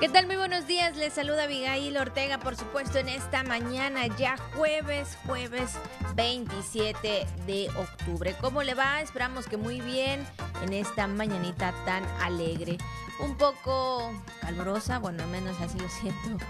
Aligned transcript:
¿Qué 0.00 0.08
tal? 0.08 0.28
Muy 0.28 0.36
buenos 0.36 0.68
días. 0.68 0.96
Les 0.96 1.12
saluda 1.12 1.42
Abigail 1.42 1.96
Ortega, 1.96 2.38
por 2.38 2.54
supuesto, 2.54 2.98
en 2.98 3.08
esta 3.08 3.42
mañana, 3.42 4.06
ya 4.16 4.36
jueves, 4.54 5.18
jueves 5.26 5.72
27 6.14 7.26
de 7.48 7.68
octubre. 7.76 8.36
¿Cómo 8.40 8.62
le 8.62 8.74
va? 8.74 9.00
Esperamos 9.00 9.46
que 9.48 9.56
muy 9.56 9.80
bien 9.80 10.24
en 10.62 10.72
esta 10.72 11.08
mañanita 11.08 11.74
tan 11.84 12.04
alegre. 12.22 12.78
Un 13.18 13.36
poco 13.36 14.12
calurosa, 14.40 15.00
bueno, 15.00 15.24
al 15.24 15.30
menos 15.30 15.60
así 15.60 15.76
lo 15.80 15.88
siento 15.88 16.44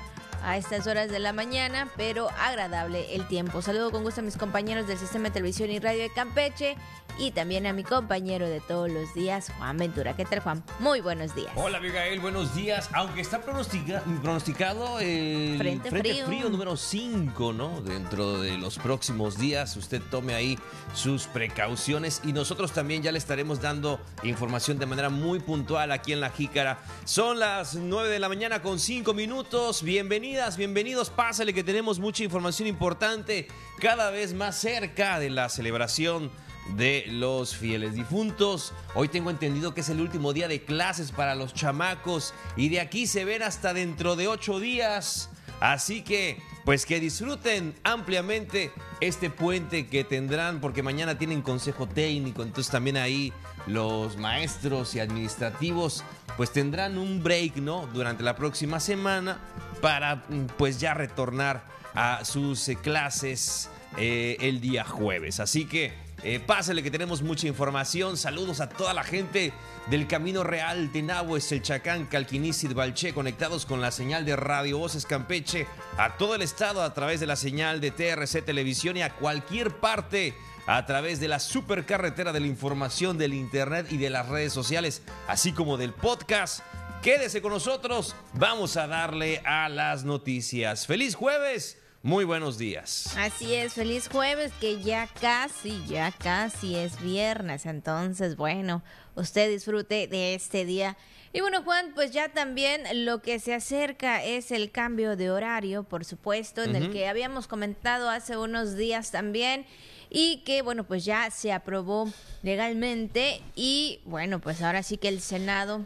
a 0.44 0.58
estas 0.58 0.86
horas 0.86 1.10
de 1.10 1.18
la 1.18 1.32
mañana, 1.32 1.88
pero 1.96 2.28
agradable 2.38 3.14
el 3.14 3.26
tiempo. 3.28 3.62
Saludo 3.62 3.90
con 3.90 4.02
gusto 4.02 4.20
a 4.20 4.24
mis 4.24 4.36
compañeros 4.36 4.86
del 4.86 4.98
Sistema 4.98 5.24
de 5.24 5.30
Televisión 5.30 5.70
y 5.70 5.78
Radio 5.78 6.02
de 6.02 6.12
Campeche 6.12 6.76
y 7.18 7.32
también 7.32 7.66
a 7.66 7.72
mi 7.72 7.82
compañero 7.82 8.48
de 8.48 8.60
todos 8.60 8.90
los 8.90 9.12
días, 9.12 9.52
Juan 9.58 9.76
Ventura. 9.76 10.14
¿Qué 10.14 10.24
tal, 10.24 10.40
Juan? 10.40 10.62
Muy 10.78 11.00
buenos 11.00 11.34
días. 11.34 11.50
Hola, 11.56 11.78
Abigail, 11.78 12.20
buenos 12.20 12.54
días. 12.54 12.88
Aunque 12.92 13.20
está 13.20 13.40
pronosticado 13.42 15.00
el 15.00 15.58
frente, 15.58 15.90
frío. 15.90 16.48
número 16.48 16.76
5, 16.76 17.52
¿no? 17.52 17.80
Dentro 17.82 18.40
de 18.40 18.56
los 18.56 18.78
próximos 18.78 19.36
días, 19.36 19.76
usted 19.76 20.00
tome 20.10 20.34
ahí 20.34 20.58
sus 20.94 21.26
precauciones 21.26 22.20
y 22.24 22.32
nosotros 22.32 22.72
también 22.72 23.02
ya 23.02 23.10
le 23.10 23.18
estaremos 23.18 23.60
dando 23.60 24.00
información 24.22 24.78
de 24.78 24.86
manera 24.86 25.10
muy 25.10 25.40
puntual 25.40 25.90
aquí 25.90 26.12
en 26.12 26.20
La 26.20 26.30
Jícara. 26.30 26.78
Son 27.04 27.38
las 27.40 27.74
9 27.74 28.08
de 28.08 28.20
la 28.20 28.28
mañana 28.28 28.62
con 28.62 28.78
5 28.78 29.12
minutos. 29.12 29.82
Bienvenidas, 29.82 30.56
bienvenidos. 30.56 31.10
Pásale 31.10 31.52
que 31.52 31.64
tenemos 31.64 31.98
mucha 31.98 32.22
información 32.22 32.68
importante 32.68 33.48
cada 33.80 34.10
vez 34.10 34.34
más 34.34 34.56
cerca 34.56 35.18
de 35.18 35.30
la 35.30 35.48
celebración 35.48 36.30
de 36.76 37.04
los 37.08 37.56
fieles 37.56 37.94
difuntos. 37.94 38.72
Hoy 38.94 39.08
tengo 39.08 39.30
entendido 39.30 39.74
que 39.74 39.80
es 39.80 39.88
el 39.88 40.00
último 40.00 40.32
día 40.32 40.48
de 40.48 40.62
clases 40.62 41.12
para 41.12 41.34
los 41.34 41.54
chamacos 41.54 42.34
y 42.56 42.68
de 42.68 42.80
aquí 42.80 43.06
se 43.06 43.24
ven 43.24 43.42
hasta 43.42 43.72
dentro 43.72 44.16
de 44.16 44.28
ocho 44.28 44.60
días. 44.60 45.30
Así 45.60 46.02
que, 46.02 46.40
pues 46.64 46.86
que 46.86 47.00
disfruten 47.00 47.74
ampliamente 47.82 48.70
este 49.00 49.28
puente 49.28 49.88
que 49.88 50.04
tendrán, 50.04 50.60
porque 50.60 50.84
mañana 50.84 51.18
tienen 51.18 51.42
consejo 51.42 51.88
técnico, 51.88 52.42
entonces 52.42 52.70
también 52.70 52.96
ahí 52.96 53.32
los 53.66 54.16
maestros 54.16 54.94
y 54.94 55.00
administrativos, 55.00 56.04
pues 56.36 56.52
tendrán 56.52 56.96
un 56.96 57.24
break, 57.24 57.56
¿no? 57.56 57.88
Durante 57.92 58.22
la 58.22 58.36
próxima 58.36 58.78
semana 58.78 59.40
para, 59.80 60.24
pues 60.56 60.78
ya 60.78 60.94
retornar 60.94 61.64
a 61.94 62.24
sus 62.24 62.70
clases 62.80 63.68
eh, 63.96 64.36
el 64.40 64.60
día 64.60 64.84
jueves. 64.84 65.40
Así 65.40 65.64
que 65.64 65.92
eh, 66.22 66.40
pásale 66.40 66.82
que 66.82 66.90
tenemos 66.90 67.22
mucha 67.22 67.46
información. 67.46 68.16
Saludos 68.16 68.60
a 68.60 68.68
toda 68.68 68.92
la 68.92 69.04
gente 69.04 69.52
del 69.88 70.08
Camino 70.08 70.42
Real, 70.42 70.90
Tenahues, 70.92 71.52
El 71.52 71.62
Chacán, 71.62 72.06
Calquinícid, 72.06 72.74
Balché, 72.74 73.12
conectados 73.12 73.66
con 73.66 73.80
la 73.80 73.90
señal 73.90 74.24
de 74.24 74.34
Radio 74.34 74.78
Voces 74.78 75.06
Campeche, 75.06 75.66
a 75.96 76.16
todo 76.16 76.34
el 76.34 76.42
estado 76.42 76.82
a 76.82 76.92
través 76.92 77.20
de 77.20 77.26
la 77.26 77.36
señal 77.36 77.80
de 77.80 77.92
TRC 77.92 78.42
Televisión 78.44 78.96
y 78.96 79.02
a 79.02 79.14
cualquier 79.14 79.76
parte 79.76 80.34
a 80.66 80.84
través 80.84 81.18
de 81.18 81.28
la 81.28 81.38
supercarretera 81.38 82.32
de 82.32 82.40
la 82.40 82.46
información 82.46 83.16
del 83.16 83.32
Internet 83.32 83.86
y 83.90 83.96
de 83.96 84.10
las 84.10 84.28
redes 84.28 84.52
sociales, 84.52 85.02
así 85.26 85.52
como 85.52 85.78
del 85.78 85.94
podcast. 85.94 86.60
Quédese 87.02 87.40
con 87.40 87.52
nosotros, 87.52 88.14
vamos 88.34 88.76
a 88.76 88.86
darle 88.86 89.40
a 89.46 89.68
las 89.68 90.04
noticias. 90.04 90.86
¡Feliz 90.86 91.14
jueves! 91.14 91.78
Muy 92.08 92.24
buenos 92.24 92.56
días. 92.56 93.14
Así 93.18 93.52
es, 93.54 93.74
feliz 93.74 94.08
jueves, 94.08 94.50
que 94.62 94.80
ya 94.80 95.06
casi, 95.20 95.84
ya 95.86 96.10
casi 96.10 96.74
es 96.74 96.98
viernes. 97.02 97.66
Entonces, 97.66 98.34
bueno, 98.34 98.82
usted 99.14 99.50
disfrute 99.50 100.06
de 100.06 100.34
este 100.34 100.64
día. 100.64 100.96
Y 101.34 101.42
bueno, 101.42 101.62
Juan, 101.64 101.92
pues 101.94 102.10
ya 102.10 102.30
también 102.30 103.04
lo 103.04 103.20
que 103.20 103.38
se 103.38 103.52
acerca 103.52 104.24
es 104.24 104.52
el 104.52 104.70
cambio 104.70 105.16
de 105.16 105.30
horario, 105.30 105.82
por 105.82 106.06
supuesto, 106.06 106.62
en 106.62 106.76
el 106.76 106.90
que 106.90 107.08
habíamos 107.08 107.46
comentado 107.46 108.08
hace 108.08 108.38
unos 108.38 108.74
días 108.74 109.10
también 109.10 109.66
y 110.08 110.38
que 110.46 110.62
bueno, 110.62 110.84
pues 110.84 111.04
ya 111.04 111.30
se 111.30 111.52
aprobó 111.52 112.10
legalmente 112.42 113.42
y 113.54 114.00
bueno, 114.06 114.38
pues 114.38 114.62
ahora 114.62 114.82
sí 114.82 114.96
que 114.96 115.08
el 115.08 115.20
Senado 115.20 115.84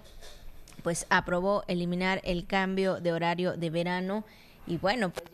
pues 0.85 1.05
aprobó 1.11 1.65
eliminar 1.67 2.21
el 2.23 2.47
cambio 2.47 3.01
de 3.01 3.13
horario 3.13 3.57
de 3.57 3.71
verano 3.71 4.25
y 4.69 4.77
bueno, 4.77 5.11
pues 5.11 5.32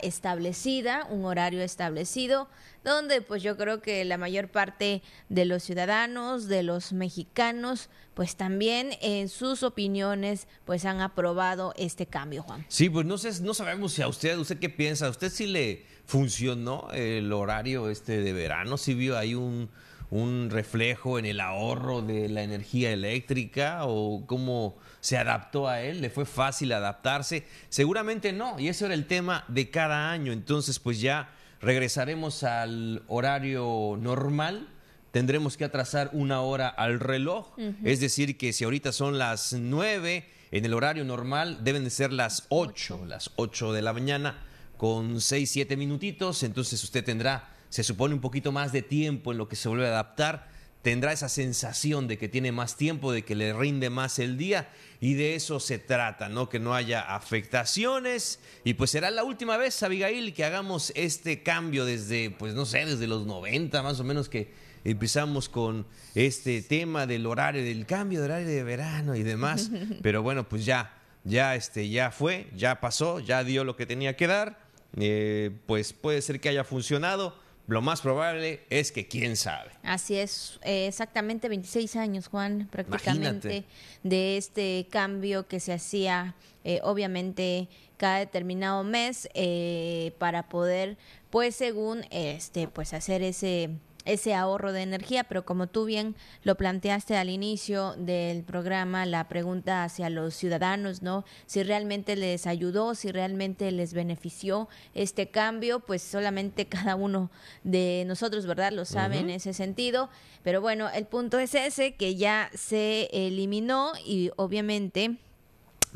establecida, 0.00 1.06
un 1.10 1.24
horario 1.24 1.62
establecido, 1.62 2.48
donde 2.84 3.20
pues 3.20 3.42
yo 3.42 3.56
creo 3.56 3.80
que 3.80 4.04
la 4.04 4.18
mayor 4.18 4.48
parte 4.48 5.02
de 5.28 5.44
los 5.44 5.62
ciudadanos, 5.62 6.46
de 6.48 6.62
los 6.62 6.92
mexicanos, 6.92 7.90
pues 8.14 8.36
también 8.36 8.90
en 9.00 9.28
sus 9.28 9.62
opiniones 9.62 10.48
pues 10.64 10.84
han 10.84 11.00
aprobado 11.00 11.72
este 11.76 12.06
cambio, 12.06 12.42
Juan. 12.42 12.64
Sí, 12.68 12.88
pues 12.88 13.06
no 13.06 13.18
sé, 13.18 13.42
no 13.42 13.54
sabemos 13.54 13.92
si 13.92 14.02
a 14.02 14.08
usted, 14.08 14.36
usted 14.38 14.58
qué 14.58 14.68
piensa, 14.68 15.06
¿a 15.06 15.10
usted 15.10 15.30
sí 15.30 15.46
le 15.46 15.86
funcionó 16.04 16.88
el 16.92 17.32
horario 17.32 17.90
este 17.90 18.20
de 18.20 18.32
verano? 18.32 18.76
¿Si 18.76 18.94
vio 18.94 19.18
ahí 19.18 19.34
un, 19.34 19.70
un 20.10 20.48
reflejo 20.50 21.18
en 21.18 21.26
el 21.26 21.40
ahorro 21.40 22.00
de 22.02 22.28
la 22.28 22.42
energía 22.42 22.90
eléctrica 22.92 23.80
o 23.84 24.24
cómo 24.26 24.76
se 25.00 25.18
adaptó 25.18 25.68
a 25.68 25.82
él, 25.82 26.00
le 26.00 26.10
fue 26.10 26.24
fácil 26.24 26.72
adaptarse. 26.72 27.44
Seguramente 27.68 28.32
no, 28.32 28.58
y 28.58 28.68
ese 28.68 28.86
era 28.86 28.94
el 28.94 29.06
tema 29.06 29.44
de 29.48 29.70
cada 29.70 30.10
año. 30.10 30.32
Entonces, 30.32 30.78
pues 30.78 31.00
ya 31.00 31.30
regresaremos 31.60 32.42
al 32.42 33.02
horario 33.08 33.98
normal. 34.00 34.68
Tendremos 35.10 35.56
que 35.56 35.64
atrasar 35.64 36.10
una 36.12 36.40
hora 36.40 36.68
al 36.68 37.00
reloj. 37.00 37.48
Es 37.84 38.00
decir, 38.00 38.36
que 38.38 38.52
si 38.52 38.64
ahorita 38.64 38.92
son 38.92 39.18
las 39.18 39.52
nueve, 39.52 40.28
en 40.50 40.64
el 40.64 40.74
horario 40.74 41.04
normal 41.04 41.64
deben 41.64 41.84
de 41.84 41.90
ser 41.90 42.12
las 42.12 42.46
ocho, 42.48 43.04
las 43.06 43.30
ocho 43.36 43.72
de 43.72 43.82
la 43.82 43.92
mañana, 43.92 44.42
con 44.76 45.20
seis, 45.20 45.50
siete 45.50 45.76
minutitos. 45.76 46.42
Entonces 46.42 46.82
usted 46.84 47.04
tendrá, 47.04 47.48
se 47.68 47.82
supone, 47.82 48.14
un 48.14 48.20
poquito 48.20 48.52
más 48.52 48.72
de 48.72 48.82
tiempo 48.82 49.32
en 49.32 49.38
lo 49.38 49.48
que 49.48 49.56
se 49.56 49.68
vuelve 49.68 49.86
a 49.86 49.90
adaptar 49.90 50.58
tendrá 50.82 51.12
esa 51.12 51.28
sensación 51.28 52.06
de 52.08 52.18
que 52.18 52.28
tiene 52.28 52.52
más 52.52 52.76
tiempo, 52.76 53.12
de 53.12 53.22
que 53.22 53.34
le 53.34 53.52
rinde 53.52 53.90
más 53.90 54.18
el 54.18 54.38
día 54.38 54.70
y 55.00 55.14
de 55.14 55.34
eso 55.34 55.60
se 55.60 55.78
trata, 55.78 56.28
¿no? 56.28 56.48
Que 56.48 56.60
no 56.60 56.74
haya 56.74 57.00
afectaciones. 57.14 58.40
Y 58.64 58.74
pues 58.74 58.90
será 58.90 59.10
la 59.10 59.24
última 59.24 59.56
vez, 59.56 59.82
Abigail, 59.82 60.32
que 60.34 60.44
hagamos 60.44 60.92
este 60.94 61.42
cambio 61.42 61.84
desde, 61.84 62.30
pues 62.30 62.54
no 62.54 62.64
sé, 62.64 62.86
desde 62.86 63.06
los 63.06 63.26
90 63.26 63.82
más 63.82 64.00
o 64.00 64.04
menos 64.04 64.28
que 64.28 64.52
empezamos 64.84 65.48
con 65.48 65.86
este 66.14 66.62
tema 66.62 67.06
del 67.06 67.26
horario, 67.26 67.62
del 67.62 67.84
cambio 67.84 68.20
de 68.20 68.24
horario 68.26 68.48
de 68.48 68.62
verano 68.62 69.14
y 69.16 69.22
demás, 69.22 69.70
pero 70.02 70.22
bueno, 70.22 70.48
pues 70.48 70.64
ya, 70.64 70.96
ya, 71.24 71.56
este, 71.56 71.90
ya 71.90 72.10
fue, 72.10 72.48
ya 72.56 72.80
pasó, 72.80 73.18
ya 73.20 73.44
dio 73.44 73.64
lo 73.64 73.76
que 73.76 73.84
tenía 73.84 74.16
que 74.16 74.26
dar, 74.26 74.58
eh, 74.96 75.50
pues 75.66 75.92
puede 75.92 76.22
ser 76.22 76.40
que 76.40 76.48
haya 76.48 76.64
funcionado 76.64 77.36
lo 77.68 77.82
más 77.82 78.00
probable 78.00 78.64
es 78.70 78.90
que 78.90 79.06
quién 79.06 79.36
sabe. 79.36 79.70
Así 79.82 80.16
es, 80.16 80.58
eh, 80.62 80.86
exactamente 80.88 81.48
26 81.48 81.96
años, 81.96 82.28
Juan, 82.28 82.66
prácticamente, 82.70 83.64
de 84.02 84.38
este 84.38 84.86
cambio 84.90 85.46
que 85.46 85.60
se 85.60 85.74
hacía, 85.74 86.34
eh, 86.64 86.80
obviamente, 86.82 87.68
cada 87.98 88.18
determinado 88.18 88.84
mes 88.84 89.28
eh, 89.34 90.12
para 90.18 90.48
poder, 90.48 90.96
pues, 91.28 91.54
según, 91.54 92.06
este, 92.10 92.68
pues, 92.68 92.94
hacer 92.94 93.22
ese 93.22 93.70
ese 94.04 94.34
ahorro 94.34 94.72
de 94.72 94.82
energía, 94.82 95.24
pero 95.24 95.44
como 95.44 95.66
tú 95.66 95.84
bien 95.84 96.16
lo 96.42 96.56
planteaste 96.56 97.16
al 97.16 97.28
inicio 97.28 97.94
del 97.98 98.42
programa, 98.42 99.06
la 99.06 99.28
pregunta 99.28 99.84
hacia 99.84 100.08
los 100.10 100.34
ciudadanos, 100.34 101.02
¿no? 101.02 101.24
Si 101.46 101.62
realmente 101.62 102.16
les 102.16 102.46
ayudó, 102.46 102.94
si 102.94 103.12
realmente 103.12 103.70
les 103.70 103.92
benefició 103.92 104.68
este 104.94 105.30
cambio, 105.30 105.80
pues 105.80 106.02
solamente 106.02 106.66
cada 106.68 106.96
uno 106.96 107.30
de 107.64 108.04
nosotros, 108.06 108.46
¿verdad? 108.46 108.72
Lo 108.72 108.84
sabe 108.84 109.18
en 109.18 109.30
ese 109.30 109.52
sentido, 109.52 110.08
pero 110.42 110.60
bueno, 110.60 110.88
el 110.88 111.06
punto 111.06 111.38
es 111.38 111.54
ese, 111.54 111.94
que 111.94 112.16
ya 112.16 112.50
se 112.54 113.08
eliminó 113.12 113.92
y 114.04 114.30
obviamente 114.36 115.18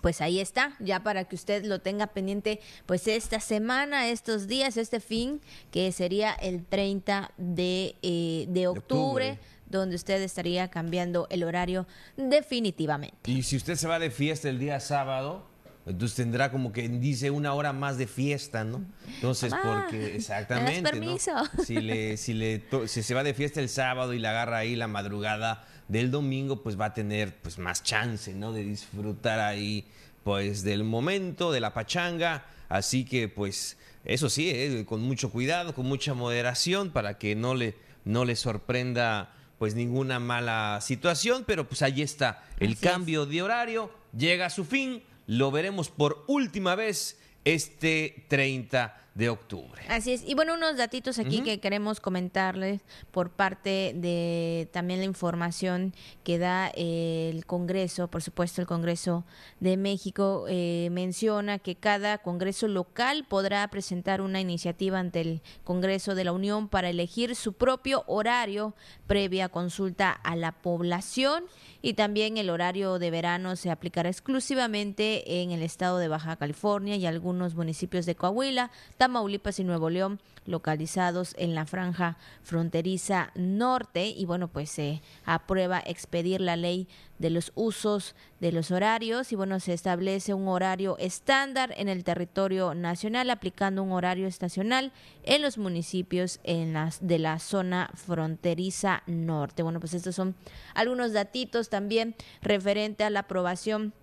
pues 0.00 0.20
ahí 0.20 0.40
está, 0.40 0.74
ya 0.80 1.02
para 1.02 1.24
que 1.24 1.36
usted 1.36 1.64
lo 1.64 1.80
tenga 1.80 2.08
pendiente, 2.08 2.60
pues 2.86 3.06
esta 3.06 3.40
semana, 3.40 4.08
estos 4.08 4.46
días, 4.46 4.76
este 4.76 5.00
fin, 5.00 5.40
que 5.70 5.90
sería 5.92 6.32
el 6.32 6.64
30 6.64 7.32
de, 7.36 7.96
eh, 8.02 8.46
de, 8.48 8.66
octubre, 8.66 9.38
donde 9.66 9.96
usted 9.96 10.20
estaría 10.22 10.68
cambiando 10.68 11.26
el 11.30 11.44
horario 11.44 11.86
definitivamente. 12.16 13.30
Y 13.30 13.42
si 13.42 13.56
usted 13.56 13.76
se 13.76 13.88
va 13.88 13.98
de 13.98 14.10
fiesta 14.10 14.48
el 14.48 14.58
día 14.58 14.80
sábado, 14.80 15.46
entonces 15.84 16.16
tendrá 16.16 16.52
como 16.52 16.72
que 16.72 16.88
dice 16.88 17.30
una 17.30 17.54
hora 17.54 17.72
más 17.72 17.98
de 17.98 18.06
fiesta, 18.06 18.62
¿no? 18.62 18.84
Entonces, 19.14 19.52
porque 19.52 20.14
exactamente, 20.16 20.90
permiso? 20.90 21.32
Si 21.64 21.80
le, 21.80 22.16
si 22.16 22.34
le 22.34 22.62
si 22.86 23.02
se 23.02 23.14
va 23.14 23.24
de 23.24 23.34
fiesta 23.34 23.60
el 23.60 23.68
sábado 23.68 24.14
y 24.14 24.20
la 24.20 24.30
agarra 24.30 24.58
ahí 24.58 24.76
la 24.76 24.86
madrugada 24.86 25.66
del 25.92 26.10
domingo, 26.10 26.62
pues 26.62 26.80
va 26.80 26.86
a 26.86 26.94
tener 26.94 27.36
pues 27.42 27.58
más 27.58 27.82
chance, 27.82 28.32
¿no? 28.32 28.52
De 28.52 28.64
disfrutar 28.64 29.40
ahí 29.40 29.84
pues 30.24 30.62
del 30.62 30.84
momento, 30.84 31.52
de 31.52 31.60
la 31.60 31.74
pachanga. 31.74 32.46
Así 32.70 33.04
que 33.04 33.28
pues 33.28 33.76
eso 34.04 34.30
sí, 34.30 34.50
¿eh? 34.50 34.86
con 34.86 35.02
mucho 35.02 35.30
cuidado, 35.30 35.74
con 35.74 35.84
mucha 35.84 36.14
moderación 36.14 36.90
para 36.90 37.18
que 37.18 37.36
no 37.36 37.54
le, 37.54 37.74
no 38.06 38.24
le 38.24 38.36
sorprenda 38.36 39.34
pues 39.58 39.74
ninguna 39.74 40.18
mala 40.18 40.78
situación, 40.80 41.44
pero 41.46 41.68
pues 41.68 41.82
ahí 41.82 42.00
está 42.00 42.42
el 42.58 42.78
cambio 42.78 43.26
de 43.26 43.42
horario, 43.42 43.92
llega 44.16 44.46
a 44.46 44.50
su 44.50 44.64
fin, 44.64 45.02
lo 45.26 45.50
veremos 45.50 45.90
por 45.90 46.24
última 46.26 46.74
vez 46.74 47.20
este 47.44 48.24
30 48.28 48.96
de 49.14 49.28
octubre. 49.28 49.82
Así 49.88 50.12
es. 50.12 50.26
Y 50.26 50.34
bueno, 50.34 50.54
unos 50.54 50.76
datitos 50.76 51.18
aquí 51.18 51.42
que 51.42 51.60
queremos 51.60 52.00
comentarles 52.00 52.80
por 53.10 53.30
parte 53.30 53.92
de 53.94 54.68
también 54.72 55.00
la 55.00 55.04
información 55.04 55.94
que 56.24 56.38
da 56.38 56.68
el 56.68 57.44
Congreso, 57.44 58.08
por 58.08 58.22
supuesto 58.22 58.62
el 58.62 58.66
Congreso 58.66 59.24
de 59.60 59.76
México, 59.76 60.46
eh, 60.48 60.88
menciona 60.92 61.58
que 61.58 61.74
cada 61.74 62.18
Congreso 62.18 62.68
local 62.68 63.26
podrá 63.28 63.68
presentar 63.68 64.22
una 64.22 64.40
iniciativa 64.40 64.98
ante 64.98 65.20
el 65.20 65.42
Congreso 65.64 66.14
de 66.14 66.24
la 66.24 66.32
Unión 66.32 66.68
para 66.68 66.88
elegir 66.88 67.36
su 67.36 67.52
propio 67.52 68.04
horario 68.06 68.74
previa 69.06 69.50
consulta 69.50 70.10
a 70.10 70.36
la 70.36 70.52
población 70.52 71.44
y 71.82 71.94
también 71.94 72.38
el 72.38 72.48
horario 72.48 72.98
de 72.98 73.10
verano 73.10 73.56
se 73.56 73.70
aplicará 73.70 74.08
exclusivamente 74.08 75.42
en 75.42 75.50
el 75.50 75.62
estado 75.62 75.98
de 75.98 76.08
Baja 76.08 76.36
California 76.36 76.96
y 76.96 77.06
algunos 77.06 77.54
municipios 77.56 78.06
de 78.06 78.14
Coahuila, 78.14 78.70
Tamaulipas 79.02 79.58
y 79.58 79.64
Nuevo 79.64 79.90
León, 79.90 80.20
localizados 80.46 81.34
en 81.37 81.56
la 81.56 81.66
franja 81.66 82.19
fronteriza 82.44 83.32
norte. 83.34 84.06
Y 84.06 84.26
bueno, 84.26 84.46
pues 84.46 84.70
se 84.70 85.02
aprueba 85.25 85.82
expedir 85.84 86.40
la 86.40 86.54
ley 86.54 86.87
de 87.19 87.31
los 87.31 87.50
usos 87.56 88.14
de 88.38 88.52
los 88.52 88.70
horarios 88.70 89.32
y 89.32 89.34
bueno, 89.34 89.58
se 89.58 89.72
establece 89.72 90.34
un 90.34 90.46
horario 90.46 90.96
estándar 90.99 91.75
en 91.76 91.88
el 91.88 92.04
territorio 92.04 92.75
nacional 92.75 93.28
aplicando 93.31 93.82
un 93.82 93.90
horario 93.90 94.28
estacional 94.28 94.93
en 95.25 95.43
los 95.43 95.58
municipios 95.58 96.38
en 96.44 96.75
las 96.75 97.05
de 97.05 97.19
la 97.19 97.40
zona 97.40 97.90
fronteriza 97.94 99.02
norte. 99.08 99.64
Bueno, 99.64 99.81
pues 99.81 99.94
estos 99.94 100.14
son 100.14 100.37
algunos 100.75 101.12
datitos 101.12 101.70
también 101.70 102.14
referente 102.40 103.02
a 103.02 103.10
la 103.10 103.20
aprobación 103.20 103.94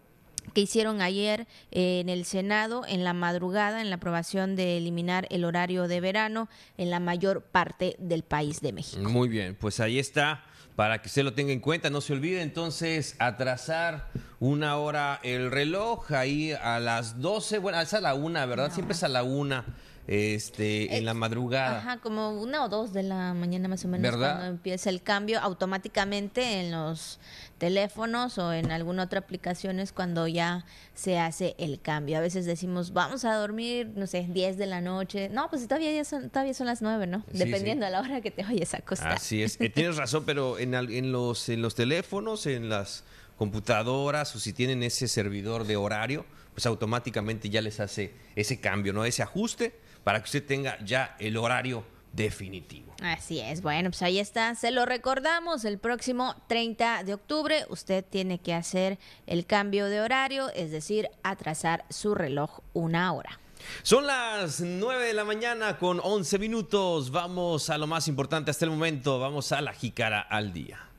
que 0.53 0.61
hicieron 0.61 1.01
ayer 1.01 1.47
eh, 1.71 1.99
en 1.99 2.09
el 2.09 2.25
Senado 2.25 2.83
en 2.87 3.03
la 3.03 3.13
madrugada 3.13 3.81
en 3.81 3.89
la 3.89 3.97
aprobación 3.97 4.55
de 4.55 4.77
eliminar 4.77 5.27
el 5.29 5.45
horario 5.45 5.87
de 5.87 6.01
verano 6.01 6.49
en 6.77 6.89
la 6.89 6.99
mayor 6.99 7.41
parte 7.43 7.95
del 7.99 8.23
país 8.23 8.61
de 8.61 8.73
México. 8.73 9.09
Muy 9.09 9.29
bien, 9.29 9.55
pues 9.55 9.79
ahí 9.79 9.99
está 9.99 10.45
para 10.75 11.01
que 11.01 11.09
usted 11.09 11.23
lo 11.23 11.33
tenga 11.33 11.51
en 11.51 11.59
cuenta. 11.59 11.89
No 11.89 11.99
se 11.99 12.13
olvide 12.13 12.41
entonces 12.41 13.15
atrasar 13.19 14.07
una 14.39 14.77
hora 14.77 15.19
el 15.23 15.51
reloj 15.51 16.11
ahí 16.13 16.53
a 16.53 16.79
las 16.79 17.19
12, 17.19 17.57
bueno, 17.57 17.81
es 17.81 17.93
a 17.93 17.99
la 17.99 18.13
una, 18.13 18.45
¿verdad? 18.45 18.71
Siempre 18.71 18.93
es 18.93 19.03
a 19.03 19.09
la 19.09 19.23
una 19.23 19.65
este, 20.09 20.97
en 20.97 21.05
la 21.05 21.13
madrugada. 21.13 21.77
Ajá, 21.77 21.97
como 21.97 22.31
una 22.31 22.65
o 22.65 22.69
dos 22.69 22.93
de 22.93 23.03
la 23.03 23.35
mañana 23.35 23.67
más 23.67 23.85
o 23.85 23.87
menos 23.87 24.11
¿verdad? 24.11 24.37
cuando 24.37 24.45
empieza 24.47 24.89
el 24.89 25.03
cambio 25.03 25.39
automáticamente 25.39 26.61
en 26.61 26.71
los 26.71 27.19
teléfonos 27.59 28.39
o 28.39 28.51
en 28.51 28.71
alguna 28.71 29.03
otra 29.03 29.19
aplicación 29.19 29.79
es 29.79 29.91
cuando 29.91 30.27
ya 30.27 30.65
se 30.95 31.19
hace 31.19 31.53
el 31.59 31.79
cambio. 31.79 32.17
A 32.17 32.21
veces 32.21 32.47
decimos, 32.47 32.91
vamos 32.91 33.23
a 33.23 33.35
dormir, 33.35 33.91
no 33.95 34.07
sé, 34.07 34.25
10 34.27 34.57
de 34.57 34.65
la 34.65 34.81
noche. 34.81 35.29
No, 35.29 35.47
pues 35.51 35.67
todavía, 35.67 36.03
son, 36.03 36.31
todavía 36.31 36.55
son 36.55 36.65
las 36.65 36.81
9, 36.81 37.05
¿no? 37.05 37.23
Dependiendo 37.31 37.85
a 37.85 37.91
la 37.91 38.01
hora 38.01 38.19
que 38.21 38.31
te 38.31 38.43
oyes 38.43 38.73
acostar. 38.73 39.11
Así 39.11 39.43
es. 39.43 39.59
Eh, 39.69 39.69
tienes 39.69 39.97
razón, 39.97 40.23
pero 40.25 40.57
en, 40.57 40.73
en, 40.73 41.11
los, 41.11 41.49
en 41.49 41.61
los 41.61 41.75
teléfonos, 41.75 42.45
en 42.47 42.69
las 42.69 43.03
computadoras 43.37 44.33
o 44.35 44.39
si 44.39 44.53
tienen 44.53 44.81
ese 44.83 45.07
servidor 45.07 45.65
de 45.65 45.75
horario, 45.75 46.25
pues 46.53 46.65
automáticamente 46.65 47.49
ya 47.49 47.61
les 47.61 47.79
hace 47.79 48.13
ese 48.35 48.59
cambio, 48.59 48.93
¿no? 48.93 49.05
Ese 49.05 49.21
ajuste 49.21 49.73
para 50.09 50.21
que 50.21 50.25
usted 50.25 50.43
tenga 50.43 50.75
ya 50.83 51.15
el 51.19 51.37
horario 51.37 51.83
definitivo. 52.13 52.95
Así 52.99 53.41
es, 53.41 53.61
bueno, 53.61 53.91
pues 53.91 54.01
ahí 54.01 54.17
está, 54.17 54.55
se 54.55 54.71
lo 54.71 54.87
recordamos, 54.87 55.65
el 55.65 55.77
próximo 55.77 56.35
30 56.47 57.03
de 57.03 57.13
octubre 57.13 57.63
usted 57.69 58.03
tiene 58.03 58.39
que 58.39 58.55
hacer 58.55 58.97
el 59.27 59.45
cambio 59.45 59.85
de 59.85 60.01
horario, 60.01 60.49
es 60.55 60.71
decir, 60.71 61.11
atrasar 61.21 61.85
su 61.91 62.15
reloj 62.15 62.61
una 62.73 63.13
hora. 63.13 63.39
Son 63.83 64.07
las 64.07 64.61
9 64.61 65.05
de 65.05 65.13
la 65.13 65.25
mañana 65.25 65.77
con 65.77 65.99
11 66.03 66.39
minutos, 66.39 67.11
vamos 67.11 67.69
a 67.69 67.77
lo 67.77 67.85
más 67.85 68.07
importante 68.07 68.49
hasta 68.49 68.65
el 68.65 68.71
momento, 68.71 69.19
vamos 69.19 69.51
a 69.51 69.61
la 69.61 69.73
jícara 69.73 70.21
al 70.21 70.53
día 70.53 70.89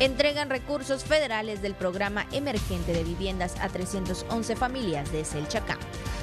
entregan 0.00 0.48
recursos 0.48 1.04
federales 1.04 1.60
del 1.60 1.74
programa 1.74 2.26
emergente 2.32 2.92
de 2.92 3.02
viviendas 3.02 3.56
a 3.60 3.68
311 3.68 4.54
familias 4.54 5.10
de 5.10 5.24
Selchacán. 5.24 5.78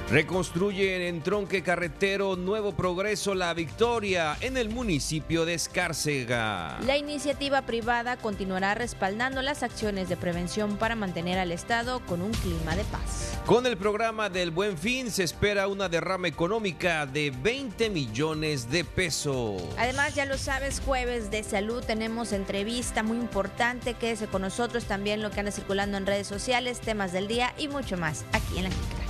Reconstruyen 0.09 1.01
en 1.01 1.23
tronque 1.23 1.63
carretero 1.63 2.35
Nuevo 2.35 2.73
Progreso 2.73 3.33
La 3.33 3.53
Victoria 3.55 4.37
en 4.39 4.55
el 4.55 4.69
municipio 4.69 5.45
de 5.45 5.55
Escárcega. 5.55 6.77
La 6.85 6.95
iniciativa 6.95 7.63
privada 7.63 8.15
continuará 8.15 8.75
respaldando 8.75 9.41
las 9.41 9.63
acciones 9.63 10.07
de 10.07 10.15
prevención 10.15 10.77
para 10.77 10.95
mantener 10.95 11.39
al 11.39 11.51
Estado 11.51 12.05
con 12.05 12.21
un 12.21 12.31
clima 12.31 12.75
de 12.75 12.83
paz. 12.85 13.39
Con 13.47 13.65
el 13.65 13.77
programa 13.77 14.29
del 14.29 14.51
Buen 14.51 14.77
Fin 14.77 15.09
se 15.09 15.23
espera 15.23 15.67
una 15.67 15.89
derrama 15.89 16.27
económica 16.27 17.07
de 17.07 17.31
20 17.31 17.89
millones 17.89 18.69
de 18.69 18.83
pesos. 18.85 19.61
Además, 19.77 20.13
ya 20.13 20.25
lo 20.25 20.37
sabes, 20.37 20.81
jueves 20.85 21.31
de 21.31 21.43
salud 21.43 21.83
tenemos 21.83 22.31
entrevista 22.31 23.01
muy 23.01 23.17
importante. 23.17 23.64
Quédese 23.99 24.27
con 24.27 24.43
nosotros 24.43 24.85
también 24.85 25.23
lo 25.23 25.31
que 25.31 25.39
anda 25.39 25.51
circulando 25.51 25.97
en 25.97 26.05
redes 26.05 26.27
sociales, 26.27 26.79
temas 26.81 27.11
del 27.11 27.27
día 27.27 27.51
y 27.57 27.67
mucho 27.67 27.97
más 27.97 28.23
aquí 28.31 28.59
en 28.59 28.65
la 28.65 28.69
Jícara. 28.69 29.05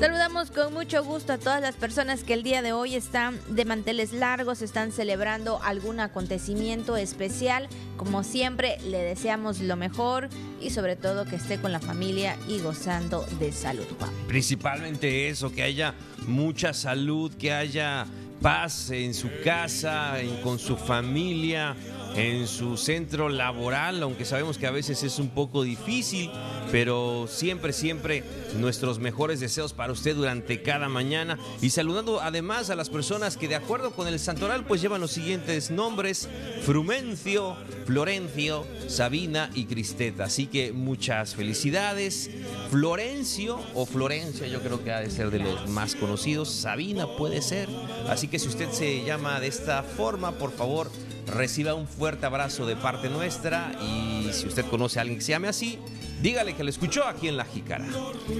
Saludamos 0.00 0.50
con 0.50 0.74
mucho 0.74 1.04
gusto 1.04 1.34
a 1.34 1.38
todas 1.38 1.62
las 1.62 1.76
personas 1.76 2.24
que 2.24 2.34
el 2.34 2.42
día 2.42 2.60
de 2.60 2.72
hoy 2.72 2.96
están 2.96 3.38
de 3.54 3.64
manteles 3.64 4.12
largos, 4.12 4.60
están 4.60 4.90
celebrando 4.90 5.62
algún 5.62 6.00
acontecimiento 6.00 6.96
especial. 6.96 7.68
Como 7.96 8.24
siempre, 8.24 8.78
le 8.80 8.98
deseamos 8.98 9.60
lo 9.60 9.76
mejor 9.76 10.28
y 10.60 10.70
sobre 10.70 10.96
todo 10.96 11.24
que 11.24 11.36
esté 11.36 11.60
con 11.60 11.70
la 11.70 11.78
familia 11.78 12.36
y 12.48 12.58
gozando 12.58 13.24
de 13.38 13.52
salud. 13.52 13.84
Principalmente 14.26 15.28
eso, 15.28 15.52
que 15.52 15.62
haya 15.62 15.94
mucha 16.26 16.74
salud, 16.74 17.32
que 17.34 17.52
haya 17.52 18.06
paz 18.42 18.90
en 18.90 19.14
su 19.14 19.30
casa, 19.44 20.16
con 20.42 20.58
su 20.58 20.76
familia 20.76 21.76
en 22.16 22.46
su 22.46 22.76
centro 22.76 23.28
laboral, 23.28 24.02
aunque 24.02 24.24
sabemos 24.24 24.58
que 24.58 24.66
a 24.66 24.70
veces 24.70 25.02
es 25.02 25.18
un 25.18 25.28
poco 25.28 25.62
difícil, 25.62 26.30
pero 26.70 27.26
siempre, 27.28 27.72
siempre 27.72 28.24
nuestros 28.58 28.98
mejores 28.98 29.40
deseos 29.40 29.72
para 29.72 29.92
usted 29.92 30.14
durante 30.14 30.62
cada 30.62 30.88
mañana 30.88 31.38
y 31.60 31.70
saludando 31.70 32.20
además 32.20 32.70
a 32.70 32.74
las 32.74 32.90
personas 32.90 33.36
que 33.36 33.48
de 33.48 33.54
acuerdo 33.54 33.92
con 33.92 34.08
el 34.08 34.18
santoral 34.18 34.64
pues 34.64 34.80
llevan 34.80 35.00
los 35.00 35.12
siguientes 35.12 35.70
nombres, 35.70 36.28
Frumencio, 36.64 37.56
Florencio, 37.86 38.66
Sabina 38.88 39.50
y 39.54 39.64
Cristeta. 39.64 40.24
Así 40.24 40.46
que 40.46 40.72
muchas 40.72 41.34
felicidades. 41.34 42.30
Florencio 42.70 43.60
o 43.74 43.86
Florencia 43.86 44.46
yo 44.46 44.60
creo 44.60 44.82
que 44.82 44.92
ha 44.92 45.00
de 45.00 45.10
ser 45.10 45.30
de 45.30 45.40
los 45.40 45.68
más 45.68 45.94
conocidos, 45.94 46.50
Sabina 46.50 47.06
puede 47.06 47.42
ser. 47.42 47.68
Así 48.08 48.28
que 48.28 48.38
si 48.38 48.48
usted 48.48 48.70
se 48.70 49.04
llama 49.04 49.40
de 49.40 49.48
esta 49.48 49.82
forma, 49.82 50.32
por 50.32 50.52
favor, 50.52 50.90
reciba 51.26 51.74
un 51.74 51.86
fuerte 51.86 52.26
abrazo 52.26 52.66
de 52.66 52.76
parte 52.76 53.08
nuestra 53.08 53.72
y 53.80 54.30
si 54.32 54.46
usted 54.46 54.64
conoce 54.66 54.98
a 54.98 55.02
alguien 55.02 55.18
que 55.18 55.24
se 55.24 55.32
llame 55.32 55.48
así, 55.48 55.78
dígale 56.20 56.54
que 56.54 56.64
lo 56.64 56.70
escuchó 56.70 57.04
aquí 57.04 57.28
en 57.28 57.36
La 57.36 57.44
Jícara. 57.44 57.86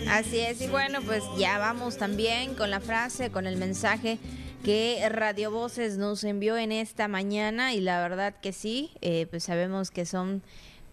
Así 0.09 0.39
es, 0.39 0.61
y 0.61 0.69
bueno, 0.69 1.01
pues 1.03 1.23
ya 1.39 1.59
vamos 1.59 1.99
también 1.99 2.55
con 2.55 2.71
la 2.71 2.81
frase, 2.81 3.31
con 3.31 3.47
el 3.47 3.57
mensaje 3.57 4.19
que 4.65 5.07
Radio 5.09 5.51
Voces 5.51 5.99
nos 5.99 6.23
envió 6.23 6.57
en 6.57 6.71
esta 6.71 7.09
mañana 7.09 7.75
y 7.75 7.81
la 7.81 8.01
verdad 8.01 8.35
que 8.41 8.53
sí, 8.53 8.91
eh, 9.01 9.27
pues 9.29 9.45
sabemos 9.45 9.91
que 9.91 10.07
son 10.07 10.43